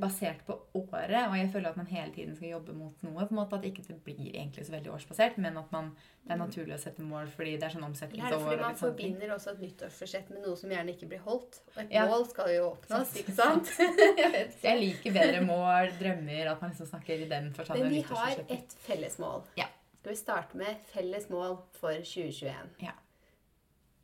Basert 0.00 0.42
på 0.44 0.54
året, 0.76 1.22
og 1.30 1.34
jeg 1.38 1.48
føler 1.52 1.70
at 1.70 1.76
man 1.80 1.86
hele 1.88 2.12
tiden 2.12 2.34
skal 2.36 2.50
jobbe 2.50 2.72
mot 2.76 3.02
noe. 3.02 3.24
på 3.24 3.32
en 3.32 3.38
måte 3.38 3.56
At 3.56 3.64
ikke 3.64 3.82
det 3.86 3.96
blir 4.04 4.26
egentlig 4.34 4.66
så 4.66 4.72
veldig 4.74 4.90
årsbasert, 4.92 5.38
men 5.40 5.56
at 5.56 5.72
man, 5.72 5.88
det 6.26 6.34
er 6.34 6.36
naturlig 6.42 6.74
å 6.76 6.80
sette 6.82 7.00
mål 7.02 7.30
fordi 7.32 7.54
det 7.56 7.64
er 7.64 7.74
sånn 7.76 7.86
omsetningsår. 7.88 8.34
Ja, 8.34 8.38
fordi 8.44 8.60
man 8.60 8.74
og 8.74 8.76
ting. 8.76 8.82
forbinder 8.84 9.32
også 9.34 9.54
et 9.54 9.60
nyttårsforsett 9.64 10.30
med 10.34 10.44
noe 10.44 10.56
som 10.60 10.70
gjerne 10.70 10.92
ikke 10.92 11.08
blir 11.08 11.22
holdt? 11.24 11.60
Og 11.76 11.82
et 11.82 11.90
Ja. 11.96 12.04
mål 12.12 12.26
skal 12.28 12.52
jo 12.54 12.66
oppnås, 12.74 13.16
ikke 13.22 13.32
sant? 13.40 13.72
jeg 14.20 14.50
jeg 14.62 14.80
liker 14.84 15.12
bedre 15.16 15.40
mål, 15.48 15.92
drømmer, 15.98 16.50
at 16.52 16.60
man 16.60 16.70
liksom 16.74 16.86
snakker 16.92 17.24
i 17.24 17.28
den 17.28 17.52
forstand. 17.54 17.80
Men 17.80 17.90
vi 17.96 18.02
har 18.12 18.44
et 18.48 18.76
felles 18.84 19.18
mål. 19.18 19.42
Ja. 19.56 19.64
Skal 20.00 20.12
vi 20.12 20.16
starte 20.16 20.56
med 20.56 20.76
felles 20.92 21.30
mål 21.30 21.56
for 21.80 21.92
2021? 21.92 22.92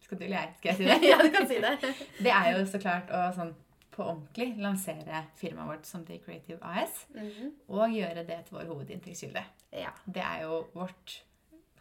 Skal 0.07 0.19
du 0.19 0.25
eller 0.25 0.37
jeg? 0.39 0.55
Skal 0.59 0.69
jeg 0.71 0.77
si 0.77 0.85
det? 0.91 1.09
ja, 1.11 1.17
du 1.23 1.31
kan 1.35 1.49
si 1.49 1.61
det. 1.61 1.95
Det 2.23 2.33
er 2.33 2.51
jo 2.59 2.67
så 2.71 2.79
klart 2.79 3.09
å 3.11 3.23
sånn 3.35 3.55
på 3.97 4.05
ordentlig 4.05 4.57
lansere 4.61 5.23
firmaet 5.41 5.69
vårt 5.71 5.87
som 5.89 6.05
The 6.07 6.19
Creative 6.25 6.59
AS, 6.63 7.07
Mhm. 7.15 7.53
og 7.69 7.89
gjøre 7.91 8.27
det 8.27 8.45
til 8.47 8.59
vår 8.59 8.67
hovedinntektskilde. 8.73 9.45
Ja. 9.73 9.91
Det 10.07 10.23
er 10.23 10.43
jo 10.43 10.67
vårt 10.75 11.23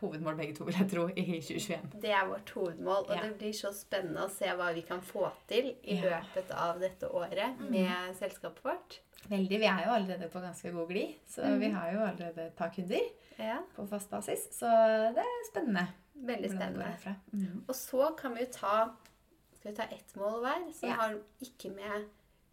hovedmål 0.01 0.35
begge 0.37 0.55
to, 0.55 0.63
vil 0.65 0.75
jeg 0.79 0.89
tro, 0.91 1.07
i 1.07 1.23
2021. 1.41 2.01
Det 2.01 2.11
er 2.11 2.25
vårt 2.27 2.49
hovedmål, 2.55 3.05
og 3.09 3.15
Ja. 3.15 3.21
det 3.23 3.37
blir 3.39 3.53
så 3.53 3.71
spennende 3.73 4.25
å 4.25 4.29
se 4.29 4.45
hva 4.45 4.73
vi 4.73 4.81
kan 4.81 5.01
få 5.01 5.31
til 5.47 5.75
i 5.83 5.95
Ja. 5.95 6.19
løpet 6.21 6.51
av 6.51 6.79
dette 6.79 7.07
året 7.09 7.57
Mm. 7.59 7.69
med 7.71 8.15
selskapet 8.15 8.61
vårt. 8.63 8.99
Veldig. 9.29 9.59
Vi 9.59 9.65
er 9.65 9.85
jo 9.85 9.91
allerede 9.91 10.29
på 10.29 10.39
ganske 10.41 10.71
god 10.71 10.87
glid, 10.89 11.15
så 11.27 11.41
mm. 11.43 11.59
vi 11.59 11.69
har 11.71 11.91
jo 11.93 11.99
allerede 11.99 12.45
et 12.47 12.55
par 12.55 12.69
kunder 12.69 12.99
Ja, 13.39 13.57
på 13.75 13.85
fast 13.89 14.09
basis. 14.09 14.47
Så 14.51 14.65
det 15.13 15.17
er 15.17 15.51
spennende. 15.51 15.87
Veldig 16.15 16.49
spennende. 16.51 17.15
Mhm. 17.33 17.63
Og 17.67 17.75
så 17.75 18.15
kan 18.17 18.33
vi 18.35 18.39
jo 18.45 18.51
ta 18.51 18.89
Skal 19.65 19.73
vi 19.73 19.77
ta 19.77 19.83
ett 19.95 20.15
mål 20.15 20.41
hver, 20.43 20.73
som 20.73 20.89
Ja. 20.89 20.95
har 20.95 21.15
ikke 21.41 21.71
med 21.75 22.03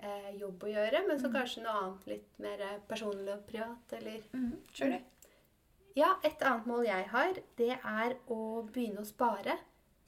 eh, 0.00 0.30
jobb 0.40 0.62
å 0.64 0.66
gjøre, 0.72 1.06
men 1.06 1.18
så 1.20 1.28
Mm. 1.28 1.32
kanskje 1.34 1.62
noe 1.62 1.72
annet 1.82 2.06
litt 2.06 2.38
mer 2.40 2.60
eh, 2.60 2.78
personlig 2.88 3.32
og 3.34 3.46
privat, 3.46 3.92
eller 3.92 4.22
mm. 4.32 4.56
Kjør. 4.74 5.00
Ja, 5.94 6.14
et 6.24 6.40
annet 6.42 6.66
mål 6.66 6.84
jeg 6.86 7.04
har, 7.08 7.34
det 7.56 7.70
er 7.84 8.16
å 8.28 8.66
begynne 8.72 9.00
å 9.00 9.06
spare. 9.06 9.58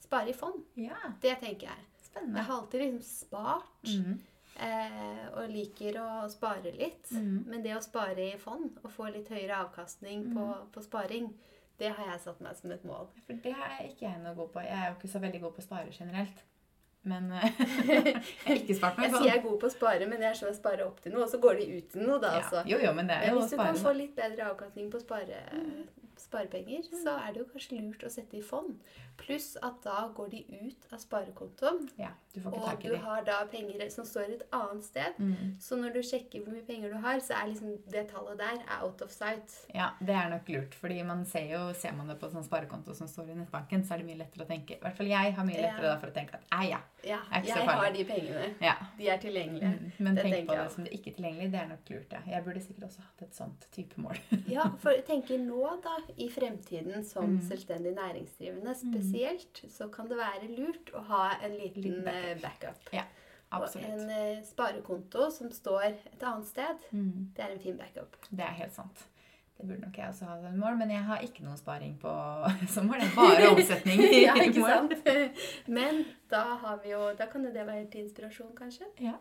Spare 0.01 0.29
i 0.29 0.33
fond. 0.33 0.63
Ja, 0.75 0.97
Det 1.21 1.39
tenker 1.39 1.67
jeg. 1.67 1.77
spennende. 2.03 2.35
Jeg 2.37 2.45
har 2.45 2.61
alltid 2.61 2.81
liksom 2.81 3.01
spart, 3.03 3.83
Mm. 3.83 4.19
eh, 4.57 5.27
og 5.37 5.49
liker 5.49 5.93
å 6.01 6.29
spare 6.29 6.71
litt. 6.75 7.11
Mm. 7.11 7.45
Men 7.47 7.61
det 7.63 7.75
å 7.77 7.83
spare 7.83 8.33
i 8.33 8.37
fond 8.37 8.77
og 8.83 8.91
få 8.91 9.13
litt 9.13 9.27
høyere 9.29 9.63
avkastning 9.69 10.33
på, 10.33 10.39
Mm. 10.55 10.67
på 10.71 10.81
sparing, 10.83 11.33
det 11.77 11.93
har 11.95 12.05
jeg 12.07 12.19
satt 12.21 12.41
meg 12.41 12.55
som 12.57 12.71
et 12.71 12.83
mål. 12.83 13.07
For 13.27 13.33
det 13.33 13.53
er 13.55 13.87
ikke 13.87 13.99
jeg 14.11 14.19
noe 14.23 14.35
god 14.35 14.51
på. 14.53 14.59
Jeg 14.63 14.71
er 14.73 14.89
jo 14.89 14.95
ikke 14.99 15.13
så 15.13 15.21
veldig 15.21 15.41
god 15.41 15.53
på 15.55 15.61
å 15.61 15.67
spare 15.67 15.91
generelt. 15.91 16.43
Men 17.05 17.27
eh, 17.37 17.59
jeg 17.89 18.15
har 18.47 18.57
ikke 18.57 18.77
spart 18.79 18.97
meg 18.97 19.09
Jeg 19.09 19.15
sier 19.15 19.27
jeg 19.29 19.37
er 19.37 19.43
god 19.43 19.59
på 19.61 19.69
å 19.69 19.73
spare, 19.73 20.07
men 20.09 20.23
jeg 20.25 20.31
er 20.31 20.39
sånn 20.39 20.49
jeg 20.49 20.57
sparer 20.57 20.87
opp 20.87 21.03
til 21.03 21.13
noe, 21.13 21.27
og 21.27 21.31
så 21.31 21.41
går 21.43 21.61
det 21.61 21.67
ut 21.69 21.91
til 21.93 22.07
noe, 22.07 22.17
da. 22.23 22.33
Ja. 22.33 22.41
altså. 22.41 22.63
Jo, 22.69 22.79
jo, 22.81 22.95
men 22.97 23.11
det 23.11 23.19
er 23.19 23.27
Men 23.27 23.35
jo 23.35 23.41
å 23.41 23.43
hvis 23.43 23.53
du 23.53 23.61
kan 23.61 23.79
få 23.83 23.93
litt 23.97 24.15
bedre 24.17 24.49
avkastning 24.49 24.89
på 24.93 25.01
spare, 25.03 25.43
sparepenger, 26.35 26.83
så 26.91 27.15
er 27.23 27.33
det 27.33 27.41
jo 27.45 27.47
kanskje 27.53 27.79
lurt 27.81 28.03
å 28.03 28.11
sette 28.11 28.37
i 28.37 28.43
fond. 28.43 28.75
Pluss 29.17 29.53
at 29.63 29.77
da 29.85 30.09
går 30.15 30.29
de 30.33 30.41
ut 30.67 30.87
av 30.91 30.99
sparekontoen, 30.99 31.85
Ja, 31.97 32.09
du 32.33 32.41
får 32.43 32.51
ikke 32.51 32.73
og 32.75 32.81
du 32.83 32.95
har 33.05 33.21
da 33.23 33.37
penger 33.47 33.85
som 33.93 34.03
står 34.05 34.33
et 34.35 34.43
annet 34.51 34.83
sted. 34.83 35.15
Mm. 35.19 35.53
Så 35.63 35.77
når 35.79 35.93
du 35.95 36.01
sjekker 36.03 36.43
hvor 36.43 36.51
mye 36.53 36.65
penger 36.67 36.91
du 36.91 36.97
har, 36.99 37.19
så 37.23 37.37
er 37.39 37.47
liksom 37.53 37.77
det 37.91 38.03
tallet 38.11 38.37
der 38.41 38.59
er 38.65 38.83
out 38.83 39.01
of 39.05 39.11
sight. 39.15 39.53
Ja, 39.73 39.93
det 40.01 40.15
er 40.15 40.29
nok 40.33 40.49
lurt. 40.51 40.75
fordi 40.75 41.01
man 41.07 41.23
ser 41.25 41.47
jo, 41.53 41.61
ser 41.73 41.95
man 41.95 42.07
det 42.11 42.17
på 42.19 42.27
sånn 42.33 42.43
sparekonto 42.43 42.93
som 42.97 43.07
står 43.07 43.31
i 43.31 43.37
nettbanken, 43.39 43.85
så 43.87 43.95
er 43.95 44.03
det 44.03 44.09
mye 44.09 44.19
lettere 44.19 44.43
å 44.43 44.49
tenke 44.49 44.75
I 44.75 44.81
hvert 44.83 44.97
fall 44.99 45.07
jeg 45.07 45.33
har 45.37 45.47
mye 45.47 45.61
lettere 45.61 45.87
da 45.93 45.95
for 46.01 46.11
å 46.11 46.15
tenke 46.15 46.35
at 46.35 46.43
ei, 46.59 46.69
ja. 46.73 46.81
Ja, 47.05 47.19
Er 47.31 47.43
jeg 47.45 47.53
farlig. 47.55 47.75
har 47.79 47.91
de 47.93 48.03
pengene. 48.09 48.45
ja. 48.65 48.75
De 48.97 49.07
er 49.13 49.17
tilgjengelige. 49.21 49.71
Mm. 49.71 49.91
Men 49.99 50.15
Det 50.15 50.23
tenk 50.25 50.47
på 50.49 50.55
det 50.57 50.71
som 50.73 50.83
det 50.83 50.91
ikke 50.97 51.11
tilgjengelig. 51.15 51.51
Det 51.53 51.59
er 51.61 51.67
nok 51.69 51.89
lurt, 51.93 52.11
ja. 52.17 52.21
Jeg 52.33 52.43
burde 52.43 52.61
sikkert 52.65 52.87
også 52.89 53.01
hatt 53.05 53.21
et 53.27 53.35
sånt 53.37 53.67
type 53.71 54.01
mål. 54.01 54.17
Ja, 54.49 54.65
for 54.81 54.91
tenker 55.07 55.37
nå 55.39 55.61
da, 55.85 55.95
i 56.17 56.24
fremtiden 56.29 57.03
som 57.05 57.25
Mm. 57.35 57.41
selvstendig 57.49 57.93
næringsdrivende 57.95 58.75
spesielt, 58.75 59.63
så 59.69 59.87
kan 59.91 60.07
det 60.09 60.17
være 60.17 60.47
lurt 60.57 60.91
å 60.93 61.01
ha 61.03 61.29
en 61.43 61.51
liten 61.51 61.81
Liten 61.83 62.03
backup. 62.03 62.25
eh, 62.25 62.41
backup. 62.41 62.91
Og 63.51 63.61
Absolutt. 63.63 63.85
en 63.87 64.09
eh, 64.09 64.43
sparekonto 64.43 65.29
som 65.31 65.51
står 65.51 65.83
et 65.85 66.23
annet 66.23 66.45
sted, 66.47 66.77
Mm. 66.91 67.29
det 67.35 67.45
er 67.45 67.51
en 67.53 67.59
fin 67.59 67.77
backup. 67.77 68.15
Det 68.31 68.39
er 68.39 68.53
helt 68.61 68.73
sant. 68.73 69.03
Det 69.57 69.67
burde 69.67 69.81
nok 69.81 69.95
jeg 69.97 70.07
også 70.09 70.25
ha 70.25 70.41
som 70.41 70.57
mål, 70.59 70.77
men 70.77 70.89
jeg 70.91 71.03
har 71.03 71.17
ikke 71.19 71.43
noe 71.43 71.55
sparing 71.57 71.97
på 72.01 72.11
som 72.73 72.85
mål. 72.87 72.99
Det 72.99 73.07
er 73.07 73.15
bare 73.15 73.55
omsetning 73.55 73.99
ja, 74.27 74.33
ikke 74.33 74.65
sant? 74.65 74.93
Men 75.67 76.05
da 76.29 76.41
har 76.57 76.79
vi 76.83 76.89
jo, 76.91 77.13
da 77.17 77.25
kan 77.25 77.43
det 77.45 77.53
være 77.53 77.85
til 77.89 78.01
inspirasjon, 78.03 78.51
kanskje. 78.55 78.83
Ja. 78.99 79.13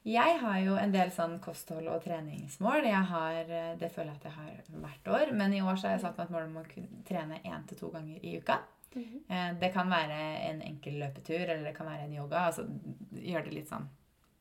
Mm. 0.00 0.10
Jeg 0.12 0.38
har 0.40 0.58
jo 0.64 0.76
en 0.80 0.92
del 0.92 1.10
sånn 1.12 1.38
kosthold- 1.44 1.90
og 1.92 2.02
treningsmål. 2.04 2.86
Jeg 2.88 3.04
har, 3.12 3.54
det 3.78 3.90
føler 3.92 4.14
jeg 4.14 4.20
at 4.20 4.24
jeg 4.24 4.32
har 4.32 4.82
hvert 4.82 5.08
år. 5.12 5.32
Men 5.36 5.52
i 5.52 5.60
år 5.60 5.76
så 5.76 5.88
har 5.88 5.96
jeg 5.98 6.04
satt 6.06 6.18
meg 6.18 6.26
et 6.26 6.34
mål 6.36 6.46
om 6.48 6.60
å 6.62 6.68
kunne 6.68 7.02
trene 7.08 7.40
én 7.44 7.66
til 7.68 7.78
to 7.78 7.90
ganger 7.92 8.18
i 8.24 8.38
uka. 8.38 8.60
Mm 8.94 9.04
-hmm. 9.04 9.60
Det 9.60 9.72
kan 9.72 9.90
være 9.90 10.18
en 10.50 10.62
enkel 10.62 10.92
løpetur, 10.98 11.40
eller 11.40 11.64
det 11.64 11.76
kan 11.76 11.86
være 11.86 12.04
en 12.04 12.14
yoga. 12.14 12.36
altså 12.36 12.62
Gjør 13.12 13.44
det 13.44 13.54
litt 13.54 13.68
sånn 13.68 13.88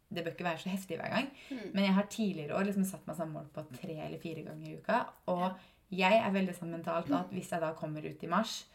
Det 0.10 0.24
bør 0.24 0.32
ikke 0.32 0.44
være 0.44 0.58
så 0.58 0.70
heftig 0.70 0.98
hver 0.98 1.10
gang. 1.10 1.30
Mm. 1.52 1.72
Men 1.74 1.84
jeg 1.84 1.94
har 1.94 2.04
tidligere 2.04 2.56
år 2.56 2.64
liksom 2.64 2.86
satt 2.86 3.08
meg 3.08 3.16
som 3.16 3.30
mål 3.30 3.46
på 3.54 3.64
tre 3.82 4.06
eller 4.06 4.20
fire 4.20 4.42
ganger 4.42 4.68
i 4.68 4.78
uka. 4.78 5.06
Og 5.28 5.52
jeg 5.92 6.14
er 6.26 6.32
veldig 6.32 6.56
sånn 6.56 6.72
mentalt 6.72 7.12
at 7.12 7.30
hvis 7.30 7.52
jeg 7.52 7.62
da 7.62 7.74
kommer 7.74 8.02
ut 8.02 8.24
i 8.24 8.28
mars, 8.28 8.68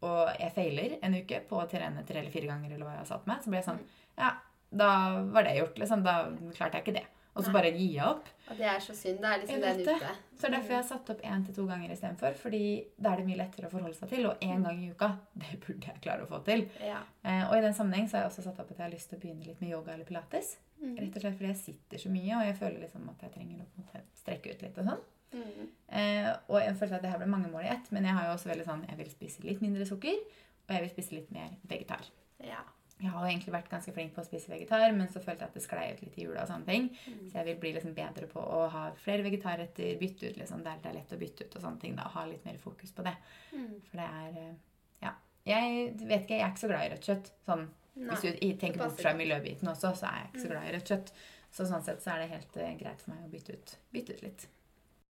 og 0.00 0.28
jeg 0.40 0.52
feiler 0.52 0.98
en 1.02 1.14
uke 1.14 1.40
på 1.48 1.56
å 1.56 1.68
trene 1.68 2.04
tre 2.06 2.18
eller 2.18 2.30
fire 2.30 2.46
ganger, 2.46 2.72
eller 2.72 2.86
hva 2.86 2.92
jeg 2.92 2.98
har 2.98 3.10
satt 3.10 3.26
meg, 3.26 3.42
så 3.42 3.50
blir 3.50 3.60
jeg 3.60 3.68
sånn 3.68 3.82
Ja, 4.18 4.30
da 4.70 4.90
var 5.34 5.46
det 5.46 5.56
gjort. 5.58 5.78
liksom. 5.78 6.04
Da 6.06 6.20
klarte 6.54 6.78
jeg 6.78 6.86
ikke 6.86 6.98
det. 7.00 7.06
Og 7.38 7.44
så 7.46 7.52
bare 7.54 7.70
gi 7.72 7.88
opp. 8.02 8.26
Og 8.50 8.58
det 8.58 8.66
er 8.66 8.80
så 8.82 8.94
synd. 8.96 9.20
Det 9.22 9.28
er 9.30 9.42
liksom 9.42 9.60
den 9.62 9.82
ute. 9.84 10.14
Så 10.36 10.48
er 10.48 10.54
derfor 10.56 10.74
jeg 10.74 10.80
har 10.80 10.88
satt 10.88 11.12
opp 11.12 11.20
én 11.24 11.44
til 11.46 11.54
to 11.56 11.66
ganger 11.68 11.92
istedenfor. 11.94 12.34
Fordi 12.40 12.62
da 12.98 13.12
er 13.12 13.20
det 13.20 13.26
mye 13.28 13.38
lettere 13.38 13.68
å 13.68 13.72
forholde 13.72 13.96
seg 13.96 14.10
til. 14.10 14.26
Og 14.28 14.42
én 14.44 14.64
gang 14.66 14.80
i 14.82 14.90
uka, 14.90 15.12
det 15.42 15.60
burde 15.62 15.92
jeg 15.92 16.02
klare 16.02 16.26
å 16.26 16.30
få 16.30 16.42
til. 16.48 16.66
Ja. 16.82 16.98
Eh, 17.22 17.44
og 17.46 17.54
i 17.56 17.62
den 17.64 17.76
sammenheng 17.76 18.10
så 18.10 18.18
har 18.18 18.26
jeg 18.26 18.32
også 18.32 18.46
satt 18.48 18.58
opp 18.58 18.74
at 18.74 18.76
jeg 18.76 18.86
har 18.86 18.92
lyst 18.92 19.12
til 19.12 19.20
å 19.20 19.22
begynne 19.22 19.46
litt 19.46 19.62
med 19.62 19.72
yoga 19.76 19.94
eller 19.94 20.08
pilates. 20.08 20.56
Mm. 20.80 20.96
Rett 20.96 21.16
og 21.16 21.24
slett 21.24 21.38
fordi 21.38 21.52
jeg 21.52 21.62
sitter 21.62 22.02
så 22.02 22.10
mye, 22.12 22.34
og 22.40 22.44
jeg 22.48 22.58
føler 22.58 22.84
liksom 22.84 23.08
at 23.12 23.24
jeg 23.26 23.34
trenger 23.36 23.62
å 23.62 24.04
strekke 24.20 24.54
ut 24.54 24.66
litt 24.66 24.82
og 24.82 24.90
sånn. 24.90 25.08
Mm. 25.30 25.66
Eh, 26.00 26.28
og 26.50 26.58
jeg 26.58 26.76
føler 26.80 26.98
at 26.98 27.04
det 27.06 27.12
her 27.12 27.22
ble 27.22 27.30
mange 27.30 27.50
mål 27.52 27.68
i 27.68 27.72
ett, 27.76 27.92
men 27.94 28.08
jeg 28.08 28.16
har 28.16 28.26
jo 28.26 28.34
også 28.34 28.50
veldig 28.50 28.64
sånn 28.66 28.80
Jeg 28.88 28.98
vil 28.98 29.10
spise 29.12 29.44
litt 29.46 29.62
mindre 29.62 29.86
sukker, 29.86 30.18
og 30.66 30.74
jeg 30.74 30.84
vil 30.84 30.92
spise 30.96 31.18
litt 31.20 31.30
mer 31.34 31.54
vegetar. 31.70 32.08
Ja. 32.42 32.64
Jeg 33.00 33.10
har 33.10 33.22
jo 33.24 33.30
egentlig 33.32 33.52
vært 33.54 33.70
ganske 33.70 33.92
flink 33.96 34.12
på 34.14 34.20
å 34.20 34.26
spise 34.26 34.50
vegetar, 34.52 34.92
men 34.92 35.08
så 35.08 35.20
følte 35.24 35.46
jeg 35.46 35.48
at 35.48 35.54
det 35.54 35.62
sklei 35.64 35.86
ut 35.94 36.02
litt 36.04 36.18
i 36.18 36.24
jula 36.26 36.42
og 36.42 36.48
sånne 36.50 36.66
ting. 36.66 36.88
Mm. 37.06 37.20
Så 37.30 37.38
jeg 37.38 37.46
vil 37.46 37.56
bli 37.62 37.72
liksom 37.72 37.94
bedre 37.96 38.26
på 38.28 38.40
å 38.44 38.68
ha 38.74 38.82
flere 39.00 39.22
vegetarretter, 39.24 39.94
bytte 40.00 40.28
ut 40.30 40.36
liksom 40.36 40.62
der 40.66 40.76
det 40.82 40.90
er 40.90 40.98
lett 40.98 41.14
å 41.16 41.18
bytte 41.20 41.46
ut 41.46 41.56
og 41.56 41.62
sånne 41.64 41.80
ting. 41.80 41.96
da, 41.96 42.02
Ha 42.12 42.26
litt 42.28 42.44
mer 42.44 42.58
fokus 42.60 42.92
på 42.92 43.02
det. 43.06 43.14
Mm. 43.54 43.80
For 43.88 43.96
det 44.02 44.08
er 44.20 44.40
eh, 44.44 44.54
Ja. 45.02 45.14
Jeg 45.46 45.94
vet 45.96 46.22
ikke, 46.26 46.36
jeg 46.36 46.44
er 46.44 46.50
ikke 46.52 46.60
så 46.66 46.68
glad 46.68 46.84
i 46.86 46.90
rødt 46.94 47.08
kjøtt. 47.08 47.30
Sånn, 47.46 47.66
Nei. 47.96 48.14
hvis 48.14 48.20
du 48.40 48.58
tenker 48.60 48.78
bort 48.84 49.00
fra 49.00 49.14
miljøbiten 49.16 49.68
også, 49.72 49.94
så 49.96 50.06
er 50.12 50.18
jeg 50.20 50.28
ikke 50.30 50.40
så 50.42 50.46
Mm. 50.48 50.52
glad 50.52 50.68
i 50.68 50.74
rødt 50.76 50.90
kjøtt. 50.92 51.12
Så 51.50 51.64
sånn 51.66 51.82
sett 51.82 52.02
så 52.04 52.10
er 52.12 52.18
det 52.20 52.28
helt 52.30 52.56
uh, 52.56 52.74
greit 52.78 53.00
for 53.02 53.10
meg 53.14 53.24
å 53.24 53.30
bytte 53.32 53.52
ut, 53.56 53.76
bytte 53.92 54.12
ut 54.14 54.22
litt. 54.22 54.46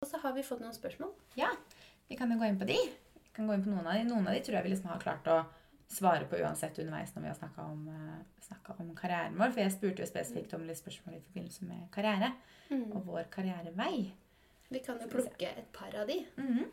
Og 0.03 0.09
så 0.11 0.19
har 0.21 0.33
vi 0.35 0.43
fått 0.43 0.61
noen 0.61 0.75
spørsmål. 0.75 1.13
Ja. 1.37 1.49
Vi 2.11 2.17
kan 2.17 2.31
jo 2.31 2.37
gå 2.39 2.45
inn 2.51 2.59
på 2.59 2.67
de. 2.67 2.75
Vi 2.77 3.31
kan 3.33 3.47
gå 3.49 3.55
inn 3.55 3.63
på 3.65 3.71
Noen 3.71 3.87
av 3.87 3.95
de 3.95 4.03
Noen 4.05 4.27
av 4.29 4.35
de 4.35 4.41
tror 4.41 4.57
jeg 4.59 4.65
vi 4.65 4.71
liksom 4.75 4.91
har 4.91 4.99
klart 5.01 5.25
å 5.33 5.39
svare 5.89 6.25
på 6.27 6.37
uansett 6.43 6.79
underveis 6.79 7.13
når 7.15 7.23
vi 7.23 7.29
har 7.29 7.35
snakka 7.39 7.63
om, 7.63 7.89
eh, 7.89 8.73
om 8.81 8.95
karrieren 8.97 9.37
vår. 9.39 9.53
For 9.53 9.61
jeg 9.61 9.73
spurte 9.73 10.03
jo 10.03 10.07
spesifikt 10.11 10.55
om 10.55 10.67
litt 10.67 10.79
spørsmål 10.81 11.17
i 11.17 11.21
forbindelse 11.21 11.65
med 11.65 11.91
karriere 11.93 12.33
Mm. 12.71 12.93
og 12.97 13.05
vår 13.07 13.25
karrierevei. 13.31 14.13
Vi 14.71 14.79
kan 14.81 14.99
jo 15.01 15.07
plukke 15.07 15.47
et 15.59 15.73
par 15.73 15.95
av 15.95 16.07
de. 16.09 16.27
Mhm. 16.37 16.65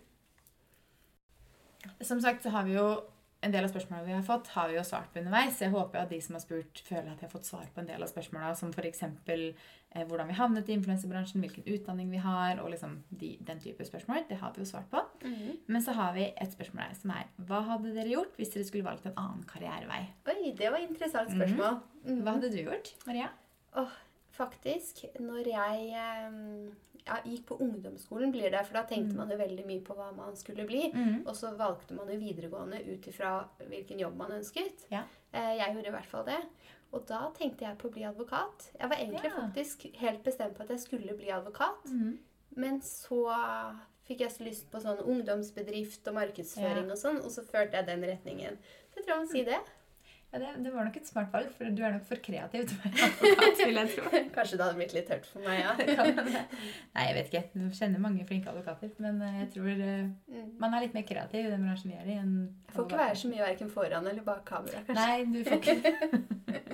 Som 2.02 2.21
sagt 2.21 2.43
så 2.43 2.49
har 2.49 2.63
vi 2.63 2.73
jo 2.73 3.04
en 3.43 3.53
del 3.53 3.65
av 3.67 3.71
spørsmålene 3.71 4.08
vi 4.08 4.15
har 4.15 4.25
fått, 4.25 4.49
har 4.56 4.69
vi 4.71 4.77
jo 4.77 4.84
svart 4.88 5.10
på 5.13 5.19
underveis. 5.21 5.60
Jeg 5.62 5.73
håper 5.73 6.01
at 6.01 6.12
de 6.13 6.19
som 6.23 6.38
har 6.38 6.43
spurt, 6.43 6.82
føler 6.88 7.12
at 7.12 7.19
de 7.19 7.27
har 7.27 7.32
fått 7.34 7.49
svar 7.49 7.65
på 7.73 7.82
en 7.82 7.89
del 7.89 8.03
av 8.03 8.12
spørsmåla, 8.12 8.53
som 8.60 8.71
f.eks. 8.71 9.03
Eh, 9.03 10.06
hvordan 10.10 10.29
vi 10.32 10.38
havnet 10.38 10.69
i 10.69 10.75
influensebransjen, 10.77 11.43
hvilken 11.43 11.67
utdanning 11.75 12.10
vi 12.13 12.21
har, 12.23 12.62
og 12.63 12.71
liksom 12.73 12.95
de, 13.12 13.34
den 13.45 13.60
type 13.62 13.86
spørsmål. 13.86 14.23
Det 14.29 14.39
har 14.41 14.56
vi 14.56 14.63
jo 14.63 14.69
svart 14.71 14.89
på. 14.93 15.03
Mhm. 15.27 15.60
Men 15.67 15.86
så 15.86 15.95
har 15.97 16.15
vi 16.17 16.29
et 16.32 16.56
spørsmål 16.56 16.86
her 16.88 16.95
som 16.97 17.13
er 17.13 17.27
Hva 17.49 17.62
hadde 17.67 17.93
dere 17.95 18.15
gjort 18.15 18.39
hvis 18.39 18.56
dere 18.56 18.69
skulle 18.69 18.88
valgt 18.88 19.06
en 19.10 19.17
annen 19.19 19.43
karrierevei? 19.49 20.01
Oi, 20.32 20.53
det 20.58 20.71
var 20.71 20.79
et 20.79 20.89
interessant 20.89 21.29
spørsmål. 21.36 21.82
Mhm. 22.06 22.23
Hva 22.23 22.38
hadde 22.38 22.51
du 22.56 22.62
gjort, 22.63 22.95
Maria? 23.06 23.29
Faktisk, 24.34 25.03
når 25.21 25.45
jeg 25.51 25.91
eh, 25.93 26.73
ja, 27.06 27.18
gikk 27.26 27.46
på 27.46 27.58
ungdomsskolen, 27.60 28.32
blir 28.32 28.50
det, 28.52 28.66
for 28.66 28.74
da 28.74 28.84
tenkte 28.86 29.12
Mm. 29.13 29.18
man 29.18 29.30
jo 29.30 29.38
veldig 29.38 29.66
mye 29.66 29.82
på 29.84 29.96
hva 29.96 30.12
man 30.16 30.36
skulle 30.36 30.66
bli. 30.66 30.92
Og 31.26 31.36
så 31.36 31.56
valgte 31.58 31.94
man 31.94 32.08
jo 32.08 32.18
videregående 32.20 32.80
ut 32.94 33.08
ifra 33.08 33.46
hvilken 33.60 34.00
jobb 34.00 34.16
man 34.18 34.32
ønsket. 34.32 34.86
Ja. 34.92 35.04
Eh, 35.34 35.58
Jeg 35.58 35.74
gjorde 35.76 35.88
i 35.88 35.92
hvert 35.92 36.06
fall 36.06 36.24
det. 36.26 36.42
Og 36.94 37.06
da 37.08 37.32
tenkte 37.34 37.66
jeg 37.66 37.78
på 37.78 37.89
å 37.89 37.92
bli 37.92 38.04
advokat. 38.04 38.70
Jeg 38.80 38.89
var 38.89 38.98
egentlig 38.98 39.24
Ja. 39.32 39.42
faktisk 39.42 39.96
helt 39.98 40.24
bestemt 40.24 40.54
på 40.56 40.62
at 40.63 40.70
jeg 40.70 40.80
skulle 40.80 41.18
bli 41.18 41.28
advokat. 41.32 41.86
Mm. 41.88 42.18
Men 42.56 42.80
så 42.82 43.28
fikk 44.08 44.20
jeg 44.20 44.30
så 44.32 44.44
lyst 44.46 44.70
på 44.72 44.80
sånn 44.82 45.00
ungdomsbedrift 45.04 46.08
og 46.08 46.13
markedsføring 46.16 46.92
og 46.92 46.98
sånn, 46.98 47.18
og 47.24 47.32
så 47.32 47.42
førte 47.44 47.74
jeg 47.74 47.86
den 47.88 48.02
retningen. 48.04 48.58
Så 48.92 48.98
jeg 48.98 49.06
tror 49.06 49.16
jeg 49.18 49.26
må 49.26 49.32
si 49.32 49.44
det. 49.44 49.60
Ja, 50.34 50.39
det, 50.41 50.48
det 50.65 50.72
var 50.74 50.88
nok 50.88 50.96
et 50.98 51.06
smart 51.06 51.28
valg, 51.30 51.52
for 51.54 51.69
du 51.78 51.84
er 51.86 51.91
nok 51.93 52.06
for 52.10 52.17
kreativ 52.26 52.63
til 52.65 52.80
å 52.80 52.88
være 52.88 53.06
advokat, 53.06 53.60
vil 53.69 53.78
jeg 53.78 53.89
tro. 53.93 54.22
Kanskje 54.34 54.58
det 54.58 54.65
hadde 54.65 54.78
blitt 54.80 54.96
litt 54.98 55.06
tørt 55.12 55.28
for 55.30 55.46
meg, 55.46 55.60
ja. 55.62 55.76
Nei, 56.96 57.04
jeg 57.06 57.15
vet 57.19 57.30
ikke. 57.30 57.43
Du 57.54 57.78
kjenner 57.78 58.02
mange 58.02 58.26
flinke 58.26 58.50
advokater, 58.50 58.89
men 59.06 59.22
eh, 59.28 59.38
jeg 59.43 59.52
tror 59.56 59.69
eh, 59.76 60.04
Mm. 60.34 60.48
man 60.58 60.74
er 60.74 60.82
litt 60.88 60.96
mer 60.98 61.06
kreativ 61.06 61.46
i 61.46 61.52
den 61.54 61.62
bransjen 61.67 61.91
vi 61.93 61.98
er 62.02 62.08
i. 62.10 62.17
enn 62.17 62.34
Jeg 62.65 62.74
får 62.80 62.88
ikke 62.88 63.02
være 63.04 63.17
så 63.22 63.30
mye 63.30 63.43
verken 63.46 63.69
foran 63.69 64.08
eller 64.10 64.26
bak 64.26 64.41
kamera, 64.50 64.82
kanskje. 64.88 64.98
Nei, 64.98 65.26
du 65.30 65.43
får 65.46 65.62
ikke 65.62 66.74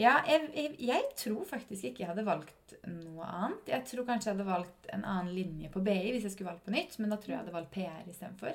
Ja, 0.00 0.20
jeg, 0.28 0.44
jeg, 0.54 0.74
jeg 0.86 1.06
tror 1.18 1.42
faktisk 1.50 1.88
ikke 1.88 2.04
jeg 2.04 2.08
hadde 2.12 2.22
valgt 2.24 2.76
noe 2.86 3.26
annet. 3.26 3.72
Jeg 3.72 3.82
tror 3.90 4.06
kanskje 4.06 4.30
jeg 4.30 4.36
hadde 4.38 4.46
valgt 4.46 4.86
en 4.94 5.02
annen 5.02 5.32
linje 5.34 5.68
på 5.74 5.82
BI 5.84 6.12
hvis 6.14 6.28
jeg 6.28 6.34
skulle 6.36 6.52
valgt 6.52 6.62
på 6.68 6.74
nytt, 6.74 6.94
men 7.02 7.10
da 7.10 7.18
tror 7.18 7.32
jeg 7.32 7.36
jeg 7.36 7.42
hadde 7.42 7.56
valgt 7.56 7.72
PR 7.74 8.06
istedenfor. 8.12 8.54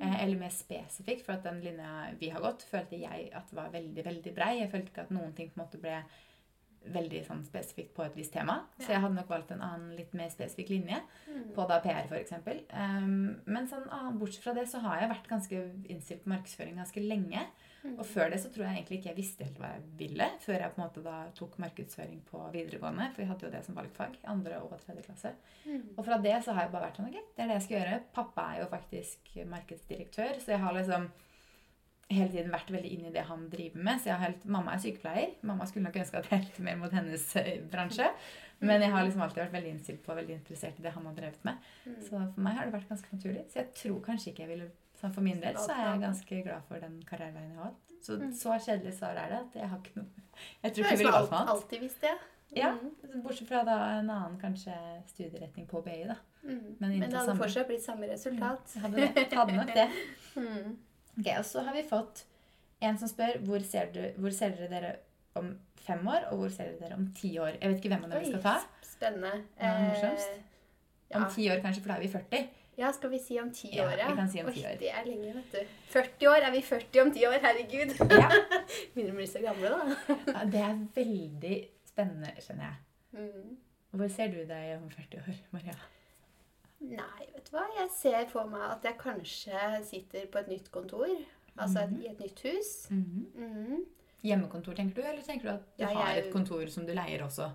Eh, 0.00 0.22
eller 0.24 0.38
mer 0.40 0.50
spesifikt, 0.50 1.22
for 1.24 1.36
at 1.36 1.44
den 1.46 1.60
linja 1.62 2.10
vi 2.18 2.28
har 2.34 2.40
gått, 2.42 2.64
følte 2.66 2.98
jeg 2.98 3.28
at 3.32 3.52
var 3.54 3.68
veldig, 3.70 4.04
veldig 4.04 4.32
brei. 4.34 4.56
Jeg 4.60 4.70
følte 4.72 4.90
ikke 4.90 5.04
at 5.06 5.10
noen 5.14 5.34
ting 5.36 5.52
på 5.52 5.60
en 5.60 5.64
måte 5.66 5.78
ble 5.78 6.00
veldig 6.94 7.20
sånn 7.24 7.44
spesifikt 7.46 7.94
på 7.96 8.02
et 8.04 8.16
visst 8.18 8.34
tema. 8.34 8.58
Så 8.76 8.90
jeg 8.92 9.00
hadde 9.00 9.16
nok 9.16 9.30
valgt 9.32 9.54
en 9.54 9.62
annen, 9.64 9.94
litt 9.96 10.12
mer 10.12 10.28
spesifikk 10.28 10.68
linje 10.68 10.98
Mm. 11.30 11.54
på 11.54 11.68
da 11.68 11.78
PR 11.80 12.04
f.eks. 12.10 12.32
Um, 12.74 13.40
men 13.46 13.66
sånn, 13.70 13.86
ah, 13.90 14.10
bortsett 14.12 14.42
fra 14.44 14.52
det 14.52 14.66
så 14.68 14.82
har 14.82 15.00
jeg 15.00 15.08
vært 15.14 15.28
ganske 15.30 15.62
innstilt 15.88 16.24
på 16.24 16.34
markedsføring 16.34 16.76
ganske 16.76 17.00
lenge. 17.00 17.46
Og 17.92 18.06
før 18.08 18.30
det 18.32 18.38
så 18.40 18.48
tror 18.52 18.64
jeg 18.64 18.78
egentlig 18.78 18.98
ikke 18.98 19.10
jeg 19.10 19.18
visste 19.18 19.44
helt 19.44 19.58
hva 19.60 19.74
jeg 19.74 19.82
ville, 19.98 20.28
før 20.40 20.56
jeg 20.56 20.72
på 20.72 20.80
en 20.80 20.84
måte 20.86 21.02
da 21.04 21.16
tok 21.36 21.58
markedsføring 21.60 22.22
på 22.30 22.40
videregående. 22.54 23.10
For 23.12 23.22
vi 23.22 23.28
hadde 23.28 23.46
jo 23.46 23.52
det 23.52 23.60
som 23.66 23.76
valgfag. 23.76 24.16
Andre 24.32 24.62
og 24.64 24.72
tredje 24.86 25.04
klasse. 25.04 25.34
Mm. 25.66 25.90
Og 25.92 26.00
fra 26.06 26.18
det 26.24 26.38
så 26.46 26.56
har 26.56 26.66
jeg 26.66 26.72
bare 26.72 26.88
vært 26.88 27.00
sånn 27.00 27.10
ok, 27.10 27.20
det 27.36 27.44
er 27.44 27.52
det 27.52 27.58
jeg 27.58 27.66
skal 27.66 27.78
gjøre. 27.78 28.00
Pappa 28.16 28.48
er 28.52 28.62
jo 28.62 28.70
faktisk 28.72 29.36
markedsdirektør, 29.52 30.40
så 30.40 30.54
jeg 30.54 30.64
har 30.64 30.76
liksom 30.78 31.10
hele 32.12 32.30
tiden 32.30 32.52
vært 32.52 32.72
veldig 32.72 32.90
inn 32.96 33.06
i 33.08 33.12
det 33.12 33.24
han 33.28 33.44
driver 33.52 33.84
med. 33.86 34.00
Så 34.00 34.10
jeg 34.10 34.16
har 34.16 34.26
helt, 34.28 34.48
Mamma 34.56 34.74
er 34.74 34.82
sykepleier. 34.84 35.36
Mamma 35.48 35.68
skulle 35.68 35.88
nok 35.88 36.00
ønske 36.00 36.20
at 36.20 36.30
jeg 36.32 36.46
gikk 36.46 36.62
mer 36.64 36.80
mot 36.80 36.94
hennes 36.94 37.26
eh, 37.40 37.58
bransje. 37.70 38.08
Men 38.64 38.84
jeg 38.84 38.92
har 38.94 39.04
liksom 39.04 39.24
alltid 39.24 39.42
vært 39.42 39.56
veldig 39.58 39.74
innstilt 39.74 40.02
på 40.04 40.12
og 40.14 40.20
veldig 40.20 40.38
interessert 40.38 40.78
i 40.80 40.84
det 40.84 40.92
han 40.94 41.08
har 41.08 41.16
drevet 41.16 41.44
med. 41.44 41.68
Mm. 41.84 42.00
Så 42.06 42.14
for 42.16 42.46
meg 42.46 42.58
har 42.58 42.68
det 42.68 42.76
vært 42.76 42.90
ganske 42.92 43.16
naturlig. 43.16 43.44
Så 43.50 43.60
jeg 43.60 43.72
tror 43.80 44.00
kanskje 44.04 44.32
ikke 44.32 44.44
jeg 44.44 44.52
ville 44.54 44.70
sånn 45.04 45.14
For 45.14 45.24
min 45.26 45.40
del 45.40 45.54
så 45.60 45.70
er 45.76 45.84
jeg 45.92 46.00
ganske 46.08 46.42
glad 46.48 46.62
for 46.68 46.80
den 46.82 47.00
karriereveien 47.08 47.50
jeg 47.52 47.58
har 47.60 47.70
hatt. 47.70 47.80
Så 48.04 48.18
Mm. 48.20 48.32
så 48.36 48.58
kjedelig 48.60 48.92
svar 48.98 49.16
er 49.16 49.28
det 49.32 49.38
at 49.38 49.54
jeg 49.60 49.68
har 49.68 49.78
ikke 49.78 49.96
noe 49.96 50.06
Jeg 50.62 50.72
tror 50.74 50.84
ikke 50.84 50.90
jeg 50.90 50.98
ville 50.98 51.12
valgt 51.12 51.30
noe 51.30 51.38
annet. 51.40 51.52
alltid 51.54 51.80
visste 51.80 52.06
jeg. 52.10 52.18
Ja. 52.56 52.70
Mm. 52.74 53.22
Bortsett 53.22 53.48
fra 53.48 53.64
da 53.64 53.76
en 53.98 54.10
annen 54.10 54.36
kanskje 54.40 54.74
studieretning 55.08 55.66
på 55.66 55.80
BI, 55.84 56.04
da. 56.06 56.16
Mm. 56.44 56.76
Men 56.78 56.98
Men, 56.98 57.00
det 57.10 57.12
hadde 57.18 57.36
fortsatt 57.38 57.66
blitt 57.66 57.82
samme 57.82 58.06
resultat. 58.10 58.74
Mm. 58.76 58.82
hadde, 58.82 58.96
det. 59.14 59.32
hadde 59.32 59.56
nok 59.56 59.74
det. 59.74 59.88
Mm. 60.36 60.76
Ok, 61.18 61.26
Og 61.38 61.44
så 61.44 61.62
har 61.64 61.72
vi 61.74 61.82
fått 61.82 62.24
en 62.82 62.98
som 62.98 63.08
spør 63.08 63.38
hvor 63.46 63.60
ser, 63.62 63.86
du, 63.92 64.00
hvor 64.20 64.30
ser 64.34 64.50
dere 64.50 64.68
dere 64.68 64.96
om 65.36 65.56
fem 65.76 66.06
år, 66.08 66.28
og 66.32 66.38
hvor 66.38 66.50
ser 66.50 66.64
dere 66.72 66.80
dere 66.88 66.94
om 66.98 67.06
ti 67.14 67.38
år? 67.38 67.56
Jeg 67.60 67.70
vet 67.70 67.78
ikke 67.84 67.88
hvem 67.94 68.04
av 68.04 68.10
dere 68.10 68.20
vi 68.20 68.32
skal 68.32 68.42
ta. 68.42 68.60
Spennende. 68.82 69.44
Eh, 69.58 70.40
Om 71.14 71.26
ti 71.30 71.48
år 71.50 71.60
kanskje, 71.62 71.80
for 71.82 71.88
da 71.88 71.96
er 71.96 72.00
vi 72.00 72.08
40. 72.08 72.48
ja, 72.76 72.92
skal 72.92 73.10
vi 73.10 73.18
si 73.22 73.40
om 73.40 73.52
ti 73.54 73.70
år, 73.80 73.92
ja? 73.98 74.08
vi 74.10 74.16
kan 74.18 74.30
si 74.30 74.42
om 74.42 74.52
ti 74.52 74.64
år. 74.66 74.78
Det 74.80 74.90
er 74.90 75.04
lenge, 75.06 75.34
vet 75.34 75.52
du. 75.52 75.74
40 75.92 76.28
år. 76.30 76.46
Er 76.48 76.54
vi 76.54 76.62
40 76.62 77.02
om 77.02 77.12
ti 77.14 77.26
år? 77.28 77.38
Herregud. 77.44 77.94
Ja. 78.10 78.30
Begynner 78.94 79.14
å 79.14 79.18
bli 79.20 79.26
så 79.30 79.42
gamle, 79.44 79.70
da. 79.70 80.16
Ja, 80.32 80.44
Det 80.54 80.64
er 80.66 80.80
veldig 80.96 81.58
spennende, 81.86 82.34
skjønner 82.42 82.70
jeg. 82.70 82.80
Mm. 83.14 83.56
Hvor 83.94 84.10
ser 84.10 84.32
du 84.34 84.40
deg 84.48 84.72
om 84.80 84.88
40 84.90 85.22
år, 85.22 85.42
Maria? 85.54 85.76
Nei, 86.84 87.26
vet 87.32 87.46
du 87.46 87.54
hva? 87.54 87.64
Jeg 87.78 87.92
ser 87.94 88.26
for 88.32 88.50
meg 88.50 88.64
at 88.66 88.86
jeg 88.88 88.98
kanskje 89.00 89.60
sitter 89.86 90.26
på 90.32 90.42
et 90.42 90.50
nytt 90.50 90.70
kontor. 90.74 91.12
Altså 91.54 91.86
mm 91.86 91.94
-hmm. 91.94 92.02
i 92.02 92.06
et 92.10 92.20
nytt 92.20 92.40
hus. 92.42 92.90
Mm. 92.90 93.84
Hjemmekontor, 94.24 94.74
tenker 94.74 95.02
du, 95.02 95.08
eller 95.08 95.22
tenker 95.22 95.48
du 95.48 95.54
at 95.54 95.78
du 95.78 95.82
Ja, 95.84 95.88
har 95.94 96.16
et 96.16 96.32
kontor 96.32 96.66
som 96.66 96.86
du 96.86 96.92
leier 96.92 97.22
også? 97.24 97.50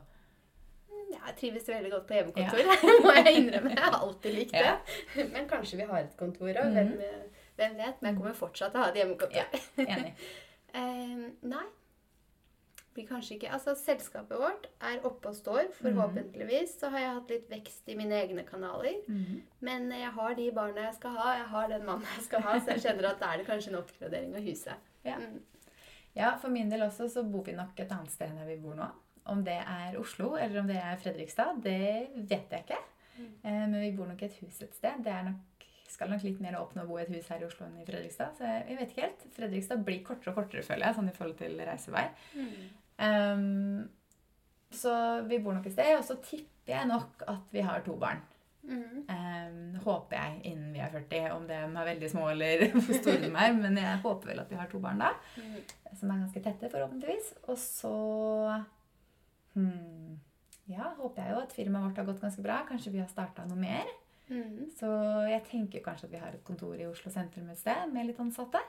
Jeg 1.25 1.35
trives 1.41 1.67
veldig 1.69 1.91
godt 1.91 2.05
på 2.09 2.13
hjemmekontor, 2.17 2.85
må 3.05 3.15
jeg 3.17 3.33
innrømme. 3.41 3.73
Jeg 3.75 3.83
har 3.85 3.97
alltid 3.99 4.37
likt 4.37 4.53
det. 4.55 4.65
Ja. 4.65 5.25
Men 5.33 5.49
kanskje 5.49 5.77
vi 5.81 5.87
har 5.89 5.99
et 6.05 6.15
kontor 6.19 6.49
òg. 6.51 6.69
Mhm. 6.69 6.93
hvem, 6.99 7.25
hvem 7.59 7.75
vet? 7.81 8.01
Men 8.01 8.11
jeg 8.13 8.17
kommer 8.21 8.37
fortsatt 8.39 8.71
til 8.73 8.79
å 8.81 8.85
ha 8.85 8.93
et 8.93 9.01
hjemmekontor. 9.03 9.43
Ja. 9.43 9.89
Enig. 9.97 10.13
Eh, 10.69 11.21
nei. 11.49 11.63
Blir 12.93 13.07
kanskje 13.09 13.39
ikke 13.39 13.49
Altså, 13.55 13.73
selskapet 13.73 14.37
vårt 14.37 14.67
er 14.85 14.99
oppe 15.07 15.31
og 15.31 15.35
står, 15.37 15.71
forhåpentligvis. 15.79 16.75
Så 16.77 16.91
har 16.93 17.01
jeg 17.01 17.15
hatt 17.15 17.31
litt 17.33 17.47
vekst 17.49 17.89
i 17.89 17.95
mine 17.97 18.13
egne 18.21 18.43
kanaler. 18.45 18.99
Mhm. 19.07 19.39
Men 19.65 19.89
jeg 19.97 20.11
har 20.13 20.35
de 20.37 20.45
barna 20.53 20.83
jeg 20.85 20.93
skal 20.99 21.15
ha, 21.17 21.31
jeg 21.39 21.47
har 21.55 21.67
den 21.73 21.85
mannen 21.89 22.05
jeg 22.15 22.27
skal 22.27 22.45
ha, 22.45 22.53
så 22.59 22.75
jeg 22.75 22.83
kjenner 22.85 23.09
at 23.09 23.19
da 23.23 23.31
er 23.33 23.41
det 23.41 23.47
kanskje 23.49 23.73
en 23.73 23.79
oppgradering 23.81 24.35
av 24.37 24.45
huset. 24.45 24.85
Ja. 25.07 25.17
Mm. 25.17 25.39
Ja, 26.15 26.35
for 26.41 26.49
min 26.53 26.69
del 26.69 26.81
også 26.85 27.09
så 27.09 27.23
bor 27.23 27.43
vi 27.45 27.53
nok 27.57 27.79
et 27.79 27.91
annet 27.91 28.11
sted 28.13 28.29
enn 28.29 28.47
vi 28.47 28.57
bor 28.61 28.77
nå. 28.77 28.87
Om 29.29 29.43
det 29.45 29.59
er 29.61 29.99
Oslo 29.99 30.33
eller 30.39 30.61
om 30.61 30.69
det 30.69 30.79
er 30.81 30.97
Fredrikstad, 31.01 31.61
det 31.63 32.09
vet 32.29 32.55
jeg 32.55 32.65
ikke. 32.65 32.81
Mm. 33.19 33.29
Eh, 33.43 33.61
Men 33.67 33.79
vi 33.81 33.93
bor 33.97 34.09
nok 34.09 34.21
i 34.23 34.29
et 34.29 34.41
hus 34.41 34.61
et 34.65 34.75
sted. 34.75 35.03
Det 35.05 35.13
er 35.13 35.29
nok 35.29 35.45
skal 35.89 36.11
nok 36.13 36.23
litt 36.23 36.41
mer 36.43 36.55
nå 36.55 36.83
å 36.83 36.87
bo 36.87 36.99
i 36.99 37.03
et 37.03 37.13
hus 37.13 37.29
her 37.33 37.41
i 37.41 37.47
Oslo 37.47 37.65
enn 37.65 37.79
i 37.81 37.85
Fredrikstad. 37.87 38.35
Så 38.37 38.45
jeg, 38.45 38.77
vet 38.77 38.91
ikke 38.93 39.07
helt. 39.07 39.23
Fredrikstad 39.35 39.85
blir 39.85 40.03
kortere 40.05 40.33
og 40.33 40.37
kortere, 40.37 40.65
føler 40.65 40.87
jeg, 40.87 40.97
sånn 40.99 41.09
i 41.09 41.15
forhold 41.15 41.37
til 41.39 41.55
reisevei. 41.65 42.05
Ehm, 43.05 43.87
så 44.71 44.93
vi 45.27 45.39
bor 45.41 45.57
nok 45.57 45.69
et 45.69 45.75
sted, 45.75 45.95
og 45.97 46.05
så 46.05 46.19
tipper 46.21 46.75
jeg 46.75 46.89
nok 46.91 47.25
at 47.33 47.55
vi 47.55 47.65
har 47.65 47.81
to 47.85 47.97
barn. 47.99 48.21
Mm. 48.69 49.05
Um, 49.09 49.77
håper 49.81 50.17
jeg 50.19 50.41
innen 50.51 50.73
vi 50.75 50.81
er 50.83 50.91
40, 50.93 51.29
om 51.33 51.45
de 51.49 51.55
er 51.55 51.87
veldig 51.87 52.09
små 52.11 52.27
eller 52.29 52.65
hvor 52.75 52.99
store 52.99 53.21
de 53.23 53.31
er. 53.31 53.55
Men 53.57 53.79
jeg 53.81 54.01
håper 54.03 54.33
vel 54.33 54.43
at 54.43 54.51
vi 54.51 54.59
har 54.59 54.69
to 54.69 54.81
barn 54.83 55.01
da, 55.01 55.13
mm. 55.39 55.55
som 55.95 56.11
er 56.11 56.25
ganske 56.25 56.43
tette, 56.45 56.69
forhåpentligvis. 56.69 57.33
Og 57.47 57.57
så 57.57 57.95
hmm, 59.59 60.19
Ja, 60.69 60.91
håper 60.99 61.23
jeg 61.23 61.33
jo 61.33 61.39
at 61.41 61.53
firmaet 61.55 61.87
vårt 61.89 61.97
har 61.97 62.05
gått 62.05 62.21
ganske 62.21 62.43
bra. 62.45 62.59
Kanskje 62.69 62.91
vi 62.93 62.99
har 63.01 63.07
starta 63.09 63.45
noe 63.49 63.57
mer. 63.57 63.87
Mm. 64.29 64.67
Så 64.77 64.85
jeg 65.29 65.43
tenker 65.49 65.81
kanskje 65.81 66.05
at 66.05 66.11
vi 66.11 66.19
har 66.21 66.35
et 66.35 66.43
kontor 66.45 66.75
i 66.77 66.85
Oslo 66.85 67.09
sentrum 67.11 67.47
et 67.49 67.57
sted 67.57 67.89
med 67.91 68.05
litt 68.05 68.19
ansatte. 68.21 68.61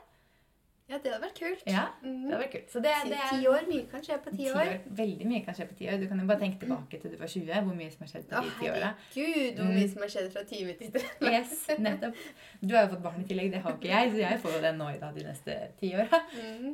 Ja, 0.90 0.96
det 0.98 1.12
hadde 1.12 1.22
vært 1.22 1.36
kult. 1.38 1.60
Ja, 1.70 1.82
Mhm. 2.02 2.22
det 2.24 2.32
hadde 2.32 2.38
vært 2.44 2.52
kult. 2.54 2.70
Så 2.72 2.80
det, 2.82 2.94
det 3.06 3.18
er 3.20 3.28
ti 3.36 3.44
år, 3.46 3.66
mye 3.68 3.84
kan 3.90 4.00
skje 4.02 4.16
på 4.24 4.30
ti 4.34 4.48
år. 4.50 4.56
år. 4.56 4.80
Veldig 5.02 5.26
mye 5.28 5.44
kan 5.44 5.54
skje 5.54 5.66
på 5.68 5.76
ti 5.78 5.86
år. 5.92 6.00
Du 6.00 6.08
kan 6.08 6.18
jo 6.18 6.26
bare 6.26 6.40
tenke 6.40 6.58
tilbake 6.64 7.00
til 7.02 7.10
du 7.12 7.16
var 7.20 7.26
20, 7.28 7.60
hvor 7.68 7.76
mye 7.78 7.90
som 7.92 8.00
har 8.00 8.10
skjedd 8.14 8.26
på 8.32 8.40
de 8.42 8.50
ti 8.58 8.66
åra. 8.72 8.88
herregud, 9.14 9.54
hvor 9.60 9.68
Mm. 9.68 9.76
mye 9.76 9.88
som 9.92 10.02
har 10.02 10.08
skjedd 10.16 10.32
fra 10.32 10.42
time 10.44 10.72
til 10.80 10.90
30. 10.90 11.30
Yes, 11.30 11.66
nettopp. 11.78 12.16
Du 12.64 12.74
har 12.74 12.86
jo 12.88 12.94
fått 12.96 13.02
barn 13.02 13.20
i 13.20 13.24
tillegg, 13.28 13.52
det 13.52 13.60
har 13.62 13.72
ikke 13.76 13.92
jeg, 13.92 14.10
så 14.10 14.16
jeg 14.24 14.40
får 14.40 14.52
jo 14.56 14.60
det 14.66 14.74
nå 14.80 14.88
i 14.96 14.98
dag 14.98 15.14
de 15.14 15.22
neste 15.28 15.58
ti 15.78 15.92
åra. 15.94 16.24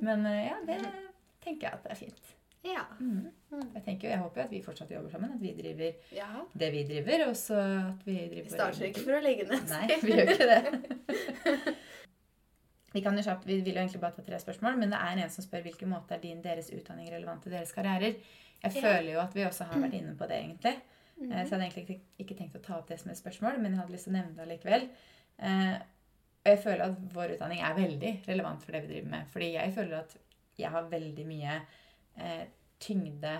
Men 0.00 0.24
eh, 0.26 0.46
ja, 0.46 0.56
det 0.64 0.80
tenker 1.44 1.60
jeg 1.68 1.72
at 1.74 1.82
det 1.82 1.90
er 1.92 2.00
fint. 2.06 2.35
Ja. 2.66 2.82
Mhm. 2.98 3.26
Mm. 3.52 3.66
Jeg 3.76 3.82
tenker 3.84 4.08
jo, 4.08 4.10
jeg 4.10 4.18
håper 4.20 4.40
jo 4.40 4.44
at 4.48 4.50
vi 4.52 4.60
fortsatt 4.64 4.90
jobber 4.90 5.12
sammen, 5.12 5.32
at 5.36 5.40
vi 5.40 5.52
driver 5.54 5.92
ja. 6.12 6.26
det 6.58 6.70
vi 6.74 6.80
driver, 6.88 7.22
og 7.28 7.36
så 7.38 7.60
at 7.92 8.02
vi 8.04 8.16
driver 8.26 8.42
Vi 8.48 8.54
starter 8.56 8.88
ikke 8.88 9.04
for 9.06 9.18
å 9.18 9.20
legge 9.22 9.46
ned. 9.48 9.68
Nei, 9.70 9.86
vi 10.02 10.16
gjør 10.16 10.32
ikke 10.34 10.48
det. 10.50 11.76
Vi, 12.96 13.02
kan 13.04 13.16
jo 13.18 13.22
kjapt, 13.26 13.44
vi 13.44 13.58
vil 13.60 13.74
jo 13.76 13.80
egentlig 13.82 14.00
bare 14.00 14.16
ta 14.16 14.22
tre 14.24 14.38
spørsmål, 14.40 14.76
men 14.80 14.88
det 14.88 14.96
er 15.04 15.18
en 15.20 15.32
som 15.32 15.44
spør 15.44 15.66
hvilken 15.66 15.90
måte 15.90 16.14
er 16.16 16.20
din 16.22 16.38
deres 16.40 16.70
utdanning 16.72 17.10
relevant 17.12 17.42
til 17.44 17.52
deres 17.52 17.74
karrierer. 17.76 18.14
Jeg 18.62 18.72
Ja. 18.72 18.80
føler 18.80 19.10
jo 19.12 19.18
at 19.20 19.34
vi 19.36 19.42
også 19.44 19.66
har 19.68 19.82
vært 19.82 19.96
inne 19.98 20.14
på 20.16 20.26
det, 20.30 20.38
egentlig. 20.40 20.72
Mhm. 21.20 21.32
Eh, 21.32 21.44
Så 21.44 21.50
jeg 21.50 21.60
hadde 21.60 21.66
egentlig 21.66 22.00
ikke, 22.18 22.36
tenkt 22.38 22.56
å 22.56 22.62
ta 22.62 22.78
opp 22.78 22.88
det 22.88 22.98
som 23.00 23.10
et 23.10 23.18
spørsmål, 23.18 23.58
men 23.60 23.72
jeg 23.72 23.80
hadde 23.80 23.92
lyst 23.92 24.04
til 24.04 24.14
å 24.14 24.16
nevne 24.16 24.36
det 24.36 24.48
likevel. 24.48 24.88
Eh, 25.38 25.78
Og 26.46 26.50
jeg 26.54 26.58
føler 26.62 26.84
at 26.84 26.96
vår 27.12 27.34
utdanning 27.36 27.60
er 27.60 27.74
veldig 27.74 28.22
relevant 28.28 28.62
for 28.62 28.72
det 28.72 28.82
vi 28.82 28.94
driver 28.94 29.10
med. 29.10 29.26
Fordi 29.28 29.52
jeg 29.52 29.74
føler 29.74 29.98
at 29.98 30.16
jeg 30.58 30.70
har 30.70 30.88
veldig 30.88 31.26
mye 31.26 31.60
tyngde 32.80 33.36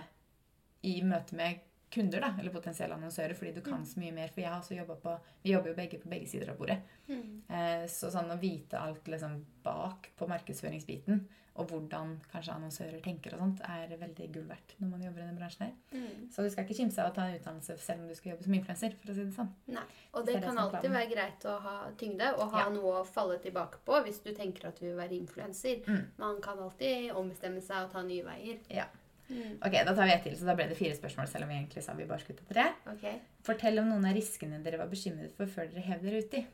i 0.83 1.01
møte 1.03 1.37
med 1.37 1.63
kunder, 1.91 2.21
da, 2.21 2.35
eller 2.41 2.51
potensielle 2.51 2.95
annonsører, 2.95 3.35
fordi 3.39 3.55
du 3.55 3.61
kan 3.63 3.85
så 3.87 4.01
mye 4.01 4.13
mer. 4.13 4.29
For 4.29 4.41
jeg 4.43 4.51
har 4.51 4.61
også 4.61 4.77
jobbet 4.77 5.03
på 5.03 5.19
Vi 5.45 5.53
jobber 5.53 5.69
jo 5.71 5.75
begge 5.77 5.99
på 6.03 6.09
begge 6.11 6.27
sider 6.29 6.51
av 6.51 6.59
bordet. 6.59 6.81
Mm. 7.09 7.43
Eh, 7.49 7.87
Så 7.87 8.11
sånn 8.11 8.31
å 8.31 8.39
vite 8.41 8.79
alt 8.79 9.05
liksom 9.07 9.45
bak 9.63 10.11
på 10.19 10.27
markedsføringsbiten, 10.29 11.27
og 11.57 11.69
hvordan 11.71 12.19
kanskje 12.33 12.53
annonsører 12.53 13.01
tenker 13.01 13.33
og 13.33 13.39
sånt, 13.41 13.61
er 13.65 13.97
veldig 13.97 14.27
gull 14.35 14.45
verdt 14.45 14.75
når 14.79 14.89
man 14.91 15.03
jobber 15.07 15.23
i 15.23 15.27
den 15.31 15.39
bransjen 15.39 15.63
her. 15.65 15.73
Mm. 15.95 16.27
Så 16.31 16.43
du 16.45 16.51
skal 16.51 16.65
ikke 16.67 16.77
kimse 16.77 17.01
av 17.01 17.13
å 17.13 17.15
ta 17.15 17.23
en 17.31 17.39
utdannelse 17.39 17.79
selv 17.81 18.03
om 18.03 18.09
du 18.09 18.15
skal 18.15 18.33
jobbe 18.35 18.45
som 18.45 18.55
influenser, 18.59 18.93
for 19.01 19.13
å 19.13 19.15
si 19.17 19.25
det 19.25 19.33
sånn. 19.39 19.49
Nei. 19.69 19.87
Og 20.13 20.27
det 20.27 20.35
det 20.35 20.43
kan 20.45 20.59
alltid 20.59 20.91
være 20.91 21.11
greit 21.15 21.47
å 21.49 21.57
ha 21.65 21.77
tyngde 21.97 22.29
og 22.37 22.51
ha 22.53 22.67
Ja. 22.67 22.69
noe 22.69 23.01
å 23.01 23.07
falle 23.07 23.39
tilbake 23.39 23.79
på 23.87 24.03
hvis 24.05 24.21
du 24.23 24.35
tenker 24.35 24.67
at 24.69 24.77
du 24.81 24.85
vil 24.87 24.97
være 24.97 25.17
influenser. 25.17 25.81
Mm. 25.87 26.05
Man 26.19 26.41
kan 26.43 26.59
alltid 26.59 27.13
ombestemme 27.13 27.63
seg 27.63 27.85
og 27.87 27.93
ta 27.93 28.03
nye 28.03 28.23
veier. 28.25 28.59
Ja. 28.69 28.85
Mm. 29.29 29.57
Ok, 29.59 29.73
da 29.73 29.95
tar 29.95 30.05
vi 30.07 30.13
ett 30.15 30.23
til, 30.23 30.37
så 30.39 30.47
da 30.47 30.55
ble 30.55 30.69
det 30.71 30.77
fire 30.79 30.95
spørsmål, 30.95 31.27
selv 31.29 31.45
om 31.45 31.51
vi 31.51 31.57
egentlig 31.59 31.83
sa 31.83 31.95
vi 31.99 32.05
bare 32.07 32.21
skulle 32.23 32.39
ta 32.39 32.47
tre. 32.55 32.67
Okay. 32.95 33.19
Fortell 33.43 33.79
om 33.83 33.89
noen 33.91 34.05
av 34.07 34.15
riskene 34.15 34.63
dere 34.63 34.79
var 34.79 34.87
bekymret 34.93 35.35
for 35.37 35.47
før 35.51 35.67
dere 35.73 35.83
hev 35.89 36.03
dere 36.07 36.23
uti. 36.23 36.47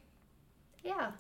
Ja, 0.84 1.12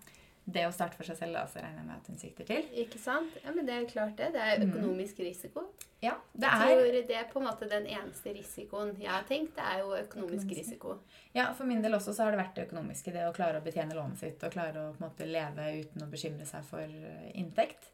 Det 0.44 0.64
å 0.66 0.72
starte 0.74 0.96
for 0.98 1.06
seg 1.06 1.14
selv, 1.20 1.36
da, 1.38 1.44
så 1.46 1.60
regner 1.62 1.78
jeg 1.78 1.86
med 1.86 1.96
at 2.00 2.08
hun 2.10 2.16
sikter 2.18 2.46
til. 2.48 2.64
ikke 2.82 2.98
sant? 2.98 3.30
Ja, 3.44 3.52
men 3.54 3.64
det 3.68 3.76
er 3.76 3.84
klart 3.86 4.16
det. 4.18 4.32
Det 4.34 4.40
er 4.42 4.56
økonomisk 4.56 4.74
økonomisk 4.74 5.20
risiko. 5.22 5.62
Ja, 6.02 6.16
det 6.34 6.48
Jeg 6.48 6.72
er 6.72 6.80
tror 6.82 6.96
det 7.06 7.14
er 7.20 7.28
på 7.30 7.38
en 7.38 7.46
måte 7.46 7.68
den 7.70 7.86
eneste 7.86 8.32
risikoen 8.34 8.90
jeg 8.98 9.06
har 9.12 9.22
tenkt. 9.28 9.54
Det 9.54 9.62
er 9.62 9.78
jo 9.84 9.92
økonomisk 9.94 10.42
Økonomisk. 10.42 10.58
risiko. 10.58 10.96
Ja, 11.32 11.52
for 11.54 11.64
min 11.64 11.80
del 11.80 11.94
også 11.94 12.10
så 12.10 12.24
har 12.24 12.32
det 12.34 12.40
vært 12.42 12.54
det 12.58 12.66
økonomiske. 12.66 13.12
Det 13.14 13.22
å 13.28 13.32
klare 13.36 13.60
å 13.60 13.62
betjene 13.62 13.94
lånet 13.94 14.18
sitt 14.18 14.42
og 14.42 14.50
klare 14.50 14.82
å 14.82 14.90
på 14.96 15.04
en 15.04 15.10
måte 15.10 15.30
leve 15.30 15.68
uten 15.84 16.02
å 16.02 16.10
bekymre 16.10 16.44
seg 16.44 16.64
for 16.64 16.82
eh, 16.82 17.30
inntekt. 17.38 17.92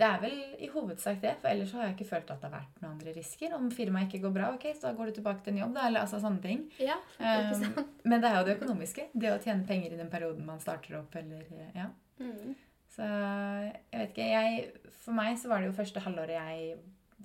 Det 0.00 0.06
er 0.06 0.20
vel 0.22 0.36
i 0.64 0.68
hovedsak 0.72 1.18
det, 1.20 1.34
for 1.42 1.50
ellers 1.50 1.72
har 1.76 1.84
jeg 1.84 1.94
ikke 1.98 2.08
følt 2.08 2.30
at 2.32 2.40
det 2.40 2.48
har 2.48 2.54
vært 2.54 2.78
noen 2.80 2.94
andre 2.94 3.12
risker. 3.18 3.52
Om 3.56 3.66
firmaet 3.76 4.08
ikke 4.08 4.22
går 4.22 4.32
bra, 4.38 4.46
ok, 4.56 4.64
så 4.72 4.86
da 4.86 4.92
går 4.96 5.10
du 5.10 5.18
tilbake 5.18 5.44
til 5.44 5.52
en 5.52 5.60
jobb, 5.60 5.74
da, 5.76 5.86
eller 5.90 6.06
altså 6.06 6.20
sånne 6.22 6.40
ting. 6.44 6.62
Ja, 6.80 6.96
ikke 7.18 7.34
Um, 7.50 7.64
sant? 7.64 7.90
men 8.08 8.22
det 8.22 8.30
er 8.30 8.38
jo 8.38 8.46
det 8.48 8.54
økonomiske. 8.56 9.04
Det 9.12 9.32
å 9.34 9.40
tjene 9.44 9.66
penger 9.68 9.92
i 9.92 9.98
den 10.00 10.08
perioden 10.12 10.46
man 10.48 10.62
starter 10.62 10.96
opp, 11.02 11.16
eller 11.20 11.44
eh, 11.52 11.74
ja. 11.76 11.90
Mm. 12.20 12.54
Så 12.90 13.06
jeg 13.06 14.00
vet 14.00 14.14
ikke, 14.14 14.30
jeg, 14.32 14.64
For 15.00 15.16
meg 15.16 15.36
så 15.40 15.48
var 15.52 15.60
det 15.60 15.68
jo 15.70 15.76
første 15.76 16.02
halvåret 16.04 16.34
jeg 16.36 16.78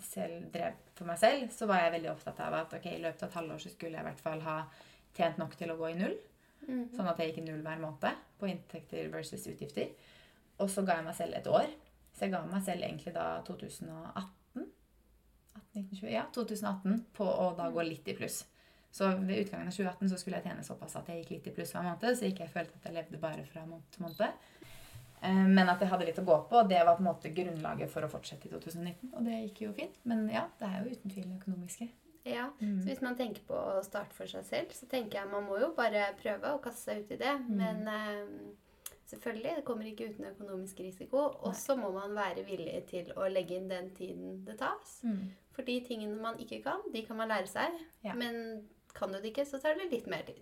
selv 0.03 0.49
drev 0.51 0.75
for 0.95 1.07
meg 1.07 1.19
selv, 1.19 1.47
så 1.55 1.67
var 1.67 1.81
jeg 1.81 1.95
veldig 1.95 2.11
opptatt 2.11 2.39
av 2.43 2.55
at 2.59 2.75
ok, 2.77 2.85
i 2.91 3.01
løpet 3.03 3.23
av 3.23 3.29
et 3.29 3.37
halvår 3.39 3.63
så 3.63 3.71
skulle 3.71 3.97
jeg 3.97 4.03
i 4.03 4.09
hvert 4.09 4.23
fall 4.23 4.43
ha 4.45 4.57
tjent 5.15 5.39
nok 5.39 5.55
til 5.59 5.71
å 5.71 5.77
gå 5.79 5.89
i 5.91 5.97
null. 5.99 6.15
Mm. 6.67 6.85
Sånn 6.95 7.07
at 7.07 7.19
jeg 7.19 7.31
gikk 7.31 7.41
i 7.43 7.47
null 7.49 7.63
hver 7.63 7.81
måned 7.81 8.23
på 8.39 8.49
inntekter 8.51 9.09
versus 9.13 9.47
utgifter. 9.51 9.91
Og 10.59 10.71
så 10.71 10.83
ga 10.87 10.99
jeg 10.99 11.07
meg 11.07 11.17
selv 11.17 11.39
et 11.39 11.49
år. 11.51 11.67
Så 12.15 12.25
jeg 12.25 12.31
ga 12.31 12.41
meg 12.47 12.63
selv 12.63 12.81
egentlig 12.87 13.13
da 13.13 13.41
2018. 13.47 14.65
18, 15.75 16.09
ja, 16.11 16.25
2018 16.35 17.05
på 17.15 17.25
å 17.27 17.49
da 17.57 17.69
gå 17.71 17.83
litt 17.83 18.07
i 18.07 18.15
pluss. 18.15 18.45
Så 18.95 19.09
ved 19.27 19.41
utgangen 19.43 19.67
av 19.67 19.75
2018 19.75 20.09
så 20.13 20.17
skulle 20.21 20.37
jeg 20.39 20.47
tjene 20.47 20.63
såpass 20.63 20.95
at 20.95 21.09
jeg 21.11 21.23
gikk 21.23 21.31
litt 21.35 21.47
i 21.51 21.55
pluss 21.57 21.73
hver 21.75 21.83
måned, 21.83 22.15
så 22.15 22.29
ikke 22.29 22.45
jeg 22.45 22.53
følte 22.53 22.77
at 22.79 22.85
jeg 22.87 22.95
levde 22.95 23.19
bare 23.19 23.43
fra 23.49 23.65
måned 23.67 23.89
til 23.91 24.05
måned. 24.05 24.37
Eh, 25.25 25.43
Men 25.51 25.69
at 25.69 25.79
jeg 25.83 25.89
hadde 25.91 26.05
litt 26.07 26.19
å 26.21 26.25
gå 26.27 26.37
på, 26.49 26.61
og 26.61 26.69
det 26.71 26.79
var 26.85 26.95
på 26.95 27.03
en 27.03 27.09
måte 27.09 27.33
grunnlaget 27.35 27.91
for 27.91 28.07
å 28.07 28.11
fortsette 28.11 28.47
i 28.47 28.51
2019. 28.53 29.11
Og 29.13 29.25
det 29.27 29.41
gikk 29.49 29.61
jo 29.65 29.73
fint. 29.75 29.99
Men 30.07 30.29
ja, 30.31 30.45
det 30.59 30.69
er 30.71 30.83
jo 30.85 30.95
uten 30.95 31.11
tvil 31.11 31.27
det 31.29 31.39
økonomiske. 31.41 31.89
Ja, 32.25 32.47
Mm. 32.59 32.79
så 32.81 32.87
Hvis 32.89 33.01
man 33.01 33.15
tenker 33.15 33.41
på 33.45 33.53
å 33.53 33.83
starte 33.85 34.13
for 34.15 34.25
seg 34.25 34.45
selv, 34.45 34.71
så 34.73 34.87
tenker 34.89 35.19
jeg 35.19 35.29
man 35.31 35.43
må 35.45 35.59
jo 35.59 35.73
bare 35.75 36.07
prøve 36.23 36.55
å 36.55 36.61
kaste 36.63 36.81
seg 36.91 37.03
ut 37.03 37.11
i 37.11 37.17
det. 37.17 37.35
Mm. 37.49 37.57
Men 37.57 37.87
eh, 37.87 38.25
selvfølgelig, 39.09 39.55
det 39.59 39.65
kommer 39.67 39.85
ikke 39.89 40.07
uten 40.11 40.25
økonomisk 40.31 40.79
risiko. 40.79 41.17
Og 41.45 41.55
så 41.55 41.75
må 41.77 41.91
man 41.93 42.15
være 42.17 42.43
villig 42.47 42.85
til 42.89 43.11
å 43.17 43.27
legge 43.31 43.57
inn 43.59 43.67
den 43.69 43.89
tiden 43.95 44.39
det 44.47 44.57
tas. 44.59 44.97
Mm. 45.03 45.31
For 45.55 45.63
de 45.67 45.75
tingene 45.87 46.17
man 46.21 46.39
ikke 46.41 46.61
kan, 46.65 46.81
de 46.93 47.03
kan 47.07 47.17
man 47.19 47.29
lære 47.31 47.47
seg. 47.47 47.77
Ja. 48.03 48.13
Men 48.17 48.65
kan 48.95 49.11
du 49.11 49.19
det 49.19 49.31
ikke, 49.33 49.45
så 49.45 49.59
tar 49.61 49.75
det 49.79 49.91
litt 49.91 50.07
mer 50.11 50.23
tid. 50.27 50.41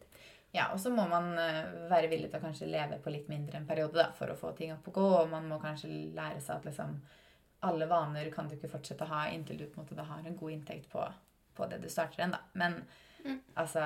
Ja, 0.54 0.68
og 0.74 0.80
så 0.80 0.92
må 0.94 1.08
man 1.10 1.32
eh, 1.42 1.90
være 1.90 2.08
villig 2.12 2.30
til 2.30 2.38
å 2.40 2.44
kanskje 2.44 2.68
leve 2.70 3.00
på 3.02 3.10
litt 3.10 3.28
mindre 3.32 3.58
en 3.58 3.66
periode 3.66 3.98
da, 3.98 4.12
for 4.14 4.30
å 4.30 4.38
få 4.38 4.52
ting 4.58 4.72
opp 4.76 4.88
og 4.92 4.94
gå. 5.00 5.06
Og 5.24 5.30
man 5.32 5.48
må 5.50 5.58
kanskje 5.62 5.90
lære 6.14 6.40
seg 6.42 6.60
at 6.60 6.68
liksom, 6.70 7.00
alle 7.66 7.88
vaner 7.90 8.30
kan 8.34 8.48
du 8.48 8.54
ikke 8.58 8.70
fortsette 8.76 9.06
å 9.08 9.10
ha 9.16 9.24
inntil 9.34 9.58
du 9.58 9.66
på 9.66 9.80
en 9.80 9.86
måte 9.86 9.98
da 9.98 10.06
har 10.06 10.22
en 10.30 10.38
god 10.38 10.52
inntekt 10.54 10.90
på, 10.94 11.02
på 11.58 11.70
det 11.72 11.82
du 11.82 11.90
starter 11.90 12.24
en. 12.28 12.38
da. 12.38 12.44
Men 12.54 12.84
Mm. 13.24 13.38
altså, 13.56 13.80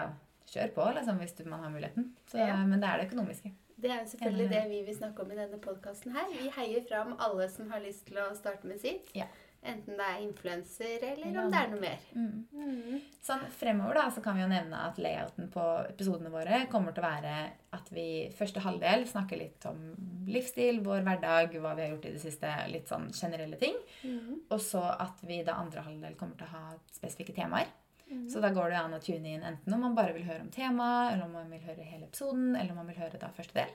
kjør 0.50 0.72
på 0.74 0.86
liksom, 0.96 1.20
hvis 1.22 1.36
du, 1.38 1.44
man 1.46 1.60
har 1.62 1.70
muligheten. 1.70 2.08
Så, 2.26 2.40
Ja. 2.42 2.56
Men 2.66 2.80
det 2.82 2.88
er 2.90 2.98
det 2.98 3.12
økonomiske. 3.12 3.52
Det 3.78 3.92
er 3.94 4.00
jo 4.02 4.12
selvfølgelig 4.12 4.50
det 4.50 4.64
vi 4.72 4.80
vil 4.88 4.96
snakke 4.98 5.24
om 5.24 5.32
i 5.34 5.38
denne 5.38 5.60
podkasten 5.62 6.16
her. 6.16 6.32
Vi 6.34 6.50
heier 6.56 6.86
fram 6.90 7.14
alle 7.22 7.46
som 7.54 7.70
har 7.70 7.84
lyst 7.84 8.08
til 8.10 8.18
å 8.24 8.32
starte 8.38 8.70
med 8.70 8.82
sitt. 8.82 9.12
Ja. 9.18 9.28
Enten 9.68 9.98
det 10.00 10.06
er 10.06 10.22
influenser, 10.22 11.04
eller 11.04 11.38
om 11.42 11.50
det 11.52 11.60
er 11.60 11.72
noe 11.72 11.82
mer. 11.82 12.04
Mm. 12.14 12.44
Mm. 12.56 13.00
Sånn, 13.26 13.42
fremover 13.58 13.98
da, 14.00 14.06
så 14.14 14.22
kan 14.24 14.38
vi 14.38 14.44
jo 14.44 14.50
nevne 14.52 14.84
at 14.86 15.00
layouten 15.02 15.50
på 15.52 15.64
episodene 15.90 16.32
våre 16.32 16.62
kommer 16.72 16.96
til 16.96 17.04
å 17.04 17.10
være 17.10 17.34
at 17.76 17.90
vi 17.92 18.08
første 18.38 18.64
halvdel 18.64 19.08
snakker 19.10 19.42
litt 19.42 19.66
om 19.70 19.82
livsstil, 20.30 20.80
vår 20.86 21.04
hverdag, 21.08 21.58
hva 21.58 21.74
vi 21.76 21.86
har 21.86 21.92
gjort 21.96 22.08
i 22.08 22.14
det 22.16 22.22
siste, 22.24 22.54
litt 22.72 22.90
sånn 22.90 23.10
generelle 23.18 23.60
ting. 23.60 23.76
Mm. 24.06 24.46
Og 24.48 24.62
så 24.64 24.86
at 24.94 25.26
vi 25.28 25.42
da 25.46 25.58
andre 25.60 25.84
halvdel 25.90 26.16
kommer 26.22 26.40
til 26.40 26.48
å 26.48 26.56
ha 26.56 26.64
spesifikke 26.94 27.36
temaer. 27.36 27.74
Mm. 28.10 28.30
Så 28.30 28.40
da 28.42 28.50
går 28.56 28.70
det 28.72 28.78
an 28.80 28.94
å 28.96 29.02
tune 29.04 29.34
inn 29.36 29.44
enten 29.44 29.74
om 29.74 29.82
man 29.84 29.96
bare 29.96 30.14
vil 30.16 30.24
høre 30.24 30.42
om 30.42 30.50
temaet, 30.54 31.14
eller 31.14 31.26
om 31.26 31.34
man 31.34 31.50
vil 31.52 31.60
høre 31.66 31.84
hele 31.84 32.06
episoden, 32.08 32.56
eller 32.56 32.72
om 32.72 32.78
man 32.82 32.88
vil 32.88 33.02
høre 33.02 33.20
da 33.20 33.28
første 33.36 33.54
del. 33.54 33.74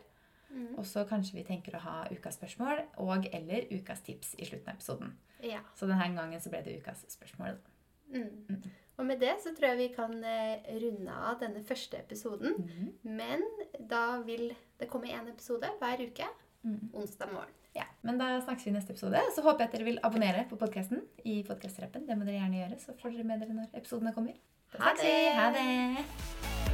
Mm. 0.53 0.75
Og 0.79 0.85
så 0.89 1.05
kanskje 1.09 1.35
vi 1.39 1.45
tenker 1.49 1.77
å 1.77 1.81
ha 1.81 1.97
ukas 2.13 2.37
spørsmål 2.37 2.83
og 3.01 3.27
eller 3.33 3.69
ukas 3.73 4.03
tips 4.05 4.35
i 4.39 4.45
slutten 4.49 4.69
av 4.69 4.75
episoden. 4.77 5.13
Ja. 5.43 5.61
Så 5.75 5.87
denne 5.89 6.09
gangen 6.17 6.41
så 6.41 6.53
ble 6.53 6.63
det 6.65 6.79
ukas 6.81 7.05
spørsmål. 7.09 7.59
Mm. 8.13 8.29
Mm. 8.49 8.71
Og 8.99 9.07
med 9.09 9.21
det 9.21 9.33
så 9.41 9.55
tror 9.57 9.71
jeg 9.73 9.79
vi 9.79 9.95
kan 9.95 10.13
eh, 10.25 10.61
runde 10.83 11.13
av 11.13 11.39
denne 11.41 11.63
første 11.65 11.97
episoden. 11.99 12.53
Mhm. 12.59 12.93
Men 13.17 13.43
da 13.89 14.21
vil 14.23 14.53
det 14.79 14.89
komme 14.93 15.09
én 15.09 15.29
episode 15.33 15.69
hver 15.81 16.05
uke 16.09 16.29
Mm. 16.63 16.91
onsdag 16.95 17.33
morgen. 17.33 17.55
Ja, 17.77 17.87
men 18.05 18.19
da 18.21 18.35
snakkes 18.41 18.67
vi 18.67 18.73
i 18.73 18.75
neste 18.75 18.93
episode. 18.93 19.23
Så 19.35 19.45
håper 19.47 19.65
jeg 19.65 19.71
at 19.71 19.77
dere 19.79 19.89
vil 19.89 20.03
abonnere 20.05 20.45
på 20.51 20.59
podkasten 20.61 21.01
i 21.25 21.39
podkastrappen. 21.49 22.05
Det 22.09 22.19
må 22.19 22.29
dere 22.29 22.43
gjerne 22.43 22.61
gjøre, 22.61 22.83
så 22.83 22.97
får 23.01 23.17
dere 23.17 23.31
med 23.31 23.45
dere 23.45 23.57
når 23.57 23.73
episodene 23.81 24.13
kommer. 24.17 24.37
Ha 24.79 24.93
det! 25.01 25.17
Ha 25.39 25.51
det! 25.57 26.72